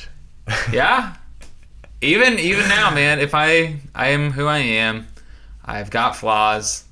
yeah. 0.72 1.16
Even 2.00 2.38
even 2.38 2.68
now, 2.68 2.90
man. 2.94 3.18
If 3.18 3.34
I 3.34 3.76
I 3.94 4.08
am 4.08 4.30
who 4.32 4.46
I 4.46 4.58
am, 4.58 5.06
I've 5.64 5.90
got 5.90 6.16
flaws, 6.16 6.84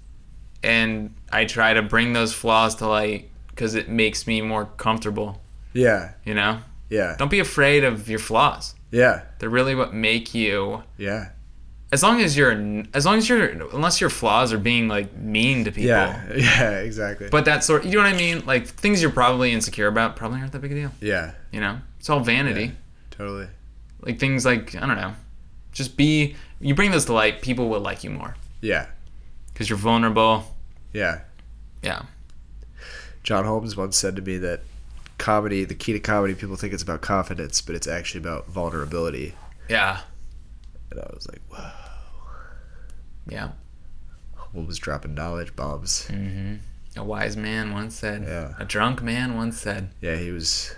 and 0.62 1.14
I 1.30 1.44
try 1.44 1.74
to 1.74 1.82
bring 1.82 2.12
those 2.12 2.32
flaws 2.32 2.74
to 2.76 2.86
light 2.88 3.30
because 3.48 3.74
it 3.74 3.88
makes 3.88 4.26
me 4.26 4.40
more 4.40 4.66
comfortable. 4.76 5.40
Yeah. 5.72 6.12
You 6.24 6.34
know, 6.34 6.58
Yeah. 6.88 7.16
don't 7.18 7.30
be 7.30 7.40
afraid 7.40 7.84
of 7.84 8.08
your 8.08 8.18
flaws. 8.18 8.74
Yeah. 8.90 9.22
They're 9.38 9.48
really 9.50 9.74
what 9.74 9.92
make 9.94 10.34
you. 10.34 10.82
Yeah. 10.98 11.30
As 11.90 12.02
long 12.02 12.22
as 12.22 12.36
you're, 12.36 12.52
as 12.94 13.04
long 13.04 13.18
as 13.18 13.28
you're, 13.28 13.44
unless 13.74 14.00
your 14.00 14.08
flaws 14.08 14.52
are 14.52 14.58
being 14.58 14.88
like 14.88 15.14
mean 15.16 15.64
to 15.64 15.70
people. 15.72 15.88
Yeah. 15.88 16.22
Yeah. 16.36 16.70
Exactly. 16.80 17.28
But 17.30 17.44
that 17.44 17.64
sort, 17.64 17.84
you 17.84 17.92
know 17.92 17.98
what 18.04 18.06
I 18.14 18.16
mean? 18.16 18.42
Like 18.46 18.66
things 18.66 19.02
you're 19.02 19.10
probably 19.10 19.52
insecure 19.52 19.86
about 19.88 20.16
probably 20.16 20.40
aren't 20.40 20.52
that 20.52 20.60
big 20.60 20.72
a 20.72 20.74
deal. 20.74 20.92
yeah. 21.00 21.32
You 21.50 21.60
know, 21.60 21.78
it's 21.98 22.08
all 22.08 22.20
vanity. 22.20 22.72
Totally. 23.10 23.48
Like 24.00 24.18
things 24.18 24.44
like 24.46 24.74
I 24.74 24.86
don't 24.86 24.96
know, 24.96 25.14
just 25.72 25.96
be. 25.98 26.36
You 26.60 26.74
bring 26.74 26.90
those 26.92 27.04
to 27.06 27.12
light, 27.12 27.42
people 27.42 27.68
will 27.68 27.80
like 27.80 28.04
you 28.04 28.10
more 28.10 28.36
Yeah. 28.62 28.86
because 29.52 29.68
you're 29.68 29.76
vulnerable. 29.78 30.44
Yeah. 30.94 31.20
Yeah. 31.82 32.02
John 33.22 33.44
Holmes 33.44 33.76
once 33.76 33.96
said 33.96 34.16
to 34.16 34.22
me 34.22 34.38
that 34.38 34.60
comedy, 35.18 35.64
the 35.64 35.74
key 35.74 35.92
to 35.92 36.00
comedy, 36.00 36.34
people 36.34 36.56
think 36.56 36.72
it's 36.72 36.82
about 36.82 37.00
confidence, 37.02 37.60
but 37.60 37.74
it's 37.74 37.86
actually 37.86 38.20
about 38.20 38.46
vulnerability. 38.48 39.34
Yeah. 39.68 40.00
And 40.90 41.00
I 41.00 41.10
was 41.14 41.28
like, 41.28 41.40
whoa. 41.50 41.70
Yeah. 43.28 43.50
Holmes 44.36 44.68
was 44.68 44.78
dropping 44.78 45.14
knowledge 45.14 45.54
bombs. 45.54 46.06
Mm-hmm. 46.08 46.56
A 46.96 47.04
wise 47.04 47.36
man 47.36 47.72
once 47.72 47.94
said. 47.96 48.24
Yeah. 48.24 48.54
A 48.58 48.64
drunk 48.64 49.02
man 49.02 49.34
once 49.36 49.58
said. 49.58 49.90
Yeah, 50.00 50.16
he 50.16 50.30
was. 50.30 50.74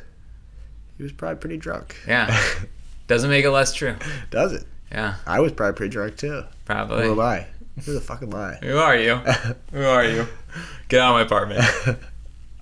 He 0.96 1.02
was 1.02 1.12
probably 1.12 1.36
pretty 1.38 1.56
drunk. 1.56 1.96
Yeah. 2.06 2.38
Doesn't 3.08 3.28
make 3.30 3.44
it 3.44 3.50
less 3.50 3.72
true. 3.74 3.96
Does 4.30 4.52
it? 4.52 4.64
Yeah. 4.92 5.16
I 5.26 5.40
was 5.40 5.50
probably 5.52 5.76
pretty 5.76 5.90
drunk 5.90 6.16
too. 6.16 6.44
Probably. 6.66 7.04
Who 7.04 7.12
am 7.12 7.20
I? 7.20 7.46
Who 7.84 7.92
the 7.94 8.00
fuck 8.00 8.22
am 8.22 8.34
I? 8.34 8.54
Who 8.62 8.76
are 8.76 8.96
you? 8.96 9.16
Who 9.72 9.82
are 9.84 10.04
you? 10.04 10.26
Get 10.88 11.00
out 11.00 11.10
of 11.10 11.14
my 11.16 11.22
apartment. 11.22 11.98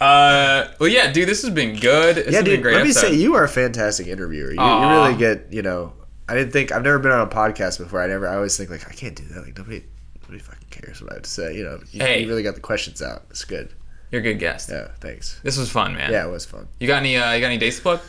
Uh, 0.01 0.67
well, 0.81 0.89
yeah, 0.89 1.13
dude, 1.13 1.29
this 1.29 1.43
has 1.43 1.53
been 1.55 1.79
good. 1.79 2.17
This 2.17 2.33
yeah, 2.33 2.43
dude. 2.43 2.61
great 2.61 2.75
Let 2.75 2.83
me 2.83 2.91
episode. 2.91 3.11
say, 3.11 3.15
you 3.15 3.37
are 3.37 3.45
a 3.45 3.49
fantastic 3.49 4.09
interviewer. 4.09 4.51
You, 4.51 4.61
you 4.61 4.89
really 4.89 5.15
get, 5.15 5.47
you 5.53 5.63
know. 5.63 5.93
I 6.29 6.35
didn't 6.35 6.51
think 6.53 6.73
I've 6.73 6.83
never 6.83 6.99
been 6.99 7.13
on 7.13 7.21
a 7.21 7.31
podcast 7.31 7.79
before. 7.79 8.03
I 8.03 8.09
never. 8.09 8.27
I 8.27 8.35
always 8.35 8.57
think 8.57 8.69
like 8.69 8.89
I 8.89 8.93
can't 8.95 9.15
do 9.15 9.23
that. 9.27 9.45
Like 9.45 9.57
nobody, 9.57 9.85
nobody 10.21 10.41
fucking 10.41 10.67
cares 10.71 11.01
what 11.01 11.13
I 11.13 11.15
have 11.15 11.23
to 11.23 11.31
say. 11.31 11.55
You 11.57 11.63
know. 11.63 11.79
You, 11.93 12.01
Hey. 12.01 12.23
you 12.23 12.27
really 12.29 12.43
got 12.43 12.57
the 12.57 12.61
questions 12.61 13.01
out. 13.01 13.23
It's 13.31 13.45
good. 13.45 13.73
You're 14.11 14.23
a 14.23 14.25
good 14.25 14.41
guest. 14.41 14.71
Yeah. 14.71 14.89
Thanks. 14.99 15.39
This 15.45 15.57
was 15.57 15.71
fun, 15.71 15.95
man. 15.95 16.11
Yeah, 16.11 16.27
it 16.27 16.31
was 16.33 16.47
fun. 16.47 16.67
You 16.81 16.89
got 16.89 16.97
any? 16.97 17.17
Uh, 17.17 17.31
you 17.35 17.41
got 17.41 17.47
any 17.47 17.59
dates 17.59 17.77
to 17.77 17.83
plug? 17.83 18.01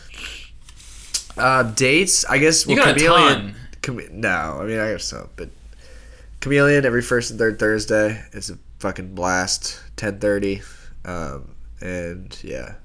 Uh, 1.37 1.61
dates, 1.61 2.25
I 2.25 2.39
guess. 2.39 2.65
You 2.65 2.75
well, 2.75 2.85
got 2.85 2.95
a 2.97 2.99
Chameleon. 2.99 3.41
ton. 3.41 3.55
Chame- 3.83 4.11
no, 4.13 4.29
I 4.61 4.65
mean 4.65 4.79
I 4.79 4.91
got 4.93 5.01
some, 5.01 5.29
but 5.35 5.49
Chameleon 6.43 6.85
every 6.85 7.01
first 7.01 7.31
and 7.31 7.39
third 7.39 7.57
Thursday. 7.57 8.21
It's 8.33 8.49
a 8.49 8.57
fucking 8.79 9.15
blast. 9.15 9.81
Ten 9.95 10.19
thirty, 10.19 10.61
um, 11.05 11.55
and 11.79 12.37
yeah. 12.43 12.75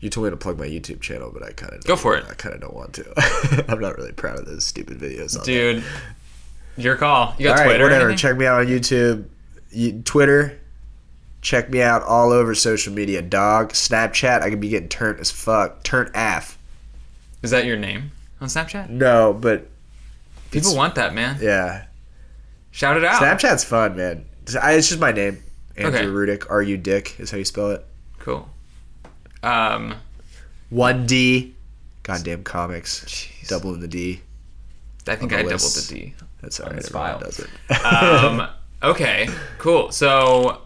You 0.00 0.10
told 0.10 0.24
me 0.24 0.30
to 0.30 0.36
plug 0.36 0.58
my 0.58 0.66
YouTube 0.66 1.00
channel, 1.00 1.30
but 1.32 1.44
I 1.44 1.52
kind 1.52 1.72
of 1.72 1.84
Go 1.84 1.94
for 1.94 2.16
it. 2.16 2.24
I 2.28 2.34
kind 2.34 2.52
of 2.54 2.60
don't 2.60 2.74
want 2.74 2.94
to. 2.94 3.64
I'm 3.68 3.78
not 3.80 3.96
really 3.96 4.10
proud 4.12 4.40
of 4.40 4.46
those 4.46 4.64
stupid 4.66 4.98
videos. 4.98 5.42
Dude, 5.44 5.84
your 6.76 6.96
call. 6.96 7.34
You 7.38 7.44
got 7.44 7.52
All 7.52 7.56
right, 7.64 7.68
Twitter? 7.68 7.84
or 7.84 7.90
whatever. 7.90 8.14
Check 8.16 8.36
me 8.36 8.44
out 8.44 8.58
on 8.60 8.66
YouTube, 8.66 9.26
you, 9.70 10.02
Twitter. 10.02 10.58
Check 11.42 11.70
me 11.70 11.80
out 11.80 12.02
all 12.02 12.32
over 12.32 12.54
social 12.56 12.92
media. 12.92 13.22
Dog, 13.22 13.72
Snapchat. 13.72 14.42
I 14.42 14.50
could 14.50 14.60
be 14.60 14.68
getting 14.68 14.88
turned 14.88 15.20
as 15.20 15.30
fuck. 15.30 15.84
Turnt 15.84 16.10
af. 16.14 16.58
Is 17.42 17.52
that 17.52 17.64
your 17.66 17.76
name 17.76 18.10
on 18.40 18.48
Snapchat? 18.48 18.90
No, 18.90 19.32
but 19.32 19.68
People 20.50 20.74
want 20.74 20.96
that, 20.96 21.14
man. 21.14 21.38
yeah. 21.40 21.85
Shout 22.76 22.98
it 22.98 23.04
out. 23.06 23.22
Snapchat's 23.22 23.64
fun, 23.64 23.96
man. 23.96 24.26
It's 24.42 24.52
just 24.88 25.00
my 25.00 25.10
name. 25.10 25.42
Andrew 25.78 25.98
Okay. 25.98 26.06
Rudick. 26.06 26.50
R 26.50 26.60
U 26.60 26.76
Dick 26.76 27.18
is 27.18 27.30
how 27.30 27.38
you 27.38 27.44
spell 27.46 27.70
it. 27.70 27.86
Cool. 28.18 28.46
Um, 29.42 29.94
One 30.68 31.06
D. 31.06 31.54
Goddamn 32.02 32.44
comics. 32.44 33.02
Jeez. 33.06 33.48
Doubling 33.48 33.80
the 33.80 33.88
D. 33.88 34.20
I 35.08 35.16
think 35.16 35.32
I 35.32 35.36
the 35.42 35.50
doubled 35.50 35.72
the 35.72 35.94
D. 35.94 36.14
That's 36.42 36.58
this 36.58 36.66
Everyone 36.66 36.82
file. 36.82 37.18
does 37.20 37.38
it. 37.40 37.84
um, 37.86 38.46
okay, 38.82 39.26
cool. 39.56 39.90
So, 39.90 40.60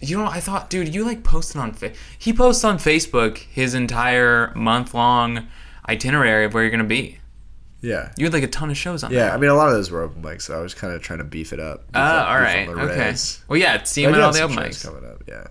you 0.00 0.16
know, 0.16 0.24
I 0.26 0.40
thought, 0.40 0.70
dude, 0.70 0.94
you 0.94 1.04
like 1.04 1.24
posted 1.24 1.60
on 1.60 1.72
fa- 1.72 1.92
he 2.18 2.32
posts 2.32 2.64
on 2.64 2.78
Facebook 2.78 3.36
his 3.36 3.74
entire 3.74 4.50
month 4.54 4.94
long 4.94 5.46
itinerary 5.90 6.46
of 6.46 6.54
where 6.54 6.62
you're 6.62 6.70
gonna 6.70 6.84
be. 6.84 7.18
Yeah. 7.84 8.12
You 8.16 8.24
had 8.26 8.32
like 8.32 8.42
a 8.42 8.48
ton 8.48 8.70
of 8.70 8.76
shows 8.76 9.04
on. 9.04 9.12
Yeah, 9.12 9.24
there. 9.24 9.32
I 9.32 9.36
mean, 9.36 9.50
a 9.50 9.54
lot 9.54 9.68
of 9.68 9.74
those 9.74 9.90
were 9.90 10.02
open 10.02 10.22
mics, 10.22 10.42
so 10.42 10.58
I 10.58 10.62
was 10.62 10.74
kind 10.74 10.92
of 10.94 11.02
trying 11.02 11.18
to 11.18 11.24
beef 11.24 11.52
it 11.52 11.60
up. 11.60 11.86
Beef 11.92 11.96
Uh, 11.96 12.26
all 12.28 12.40
right. 12.40 12.68
Okay. 12.68 13.14
Well, 13.48 13.58
yeah, 13.58 13.82
see 13.84 14.04
him 14.04 14.14
at 14.14 14.20
all 14.20 14.32
the 14.32 14.42
open 14.42 14.56
mics. 14.56 14.84
coming 14.84 15.04
up. 15.08 15.22
Yeah. 15.28 15.46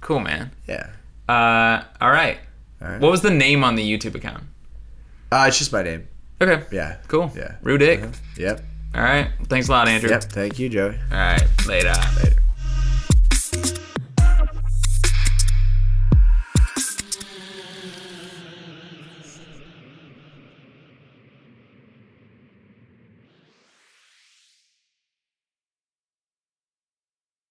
Cool, 0.00 0.20
man. 0.20 0.50
Yeah. 0.66 0.90
Uh, 1.28 1.82
all 2.00 2.10
right. 2.10 2.38
All 2.80 2.88
right. 2.88 3.00
What 3.00 3.10
was 3.10 3.22
the 3.22 3.30
name 3.30 3.64
on 3.64 3.74
the 3.74 3.82
YouTube 3.98 4.14
account? 4.14 4.44
Uh, 5.32 5.44
it's 5.48 5.58
just 5.58 5.72
my 5.72 5.82
name. 5.82 6.08
Okay. 6.40 6.64
Yeah. 6.70 6.96
Cool. 7.08 7.30
Yeah. 7.34 7.56
Rudick. 7.62 8.16
Yep. 8.36 8.60
All 8.94 9.02
right. 9.02 9.30
Thanks 9.48 9.68
a 9.68 9.72
lot, 9.72 9.88
Andrew. 9.88 10.10
Yep. 10.10 10.24
Thank 10.24 10.58
you, 10.58 10.68
Joey. 10.68 10.98
All 11.10 11.16
right. 11.18 11.44
Later. 11.66 11.94
Later. 12.22 12.42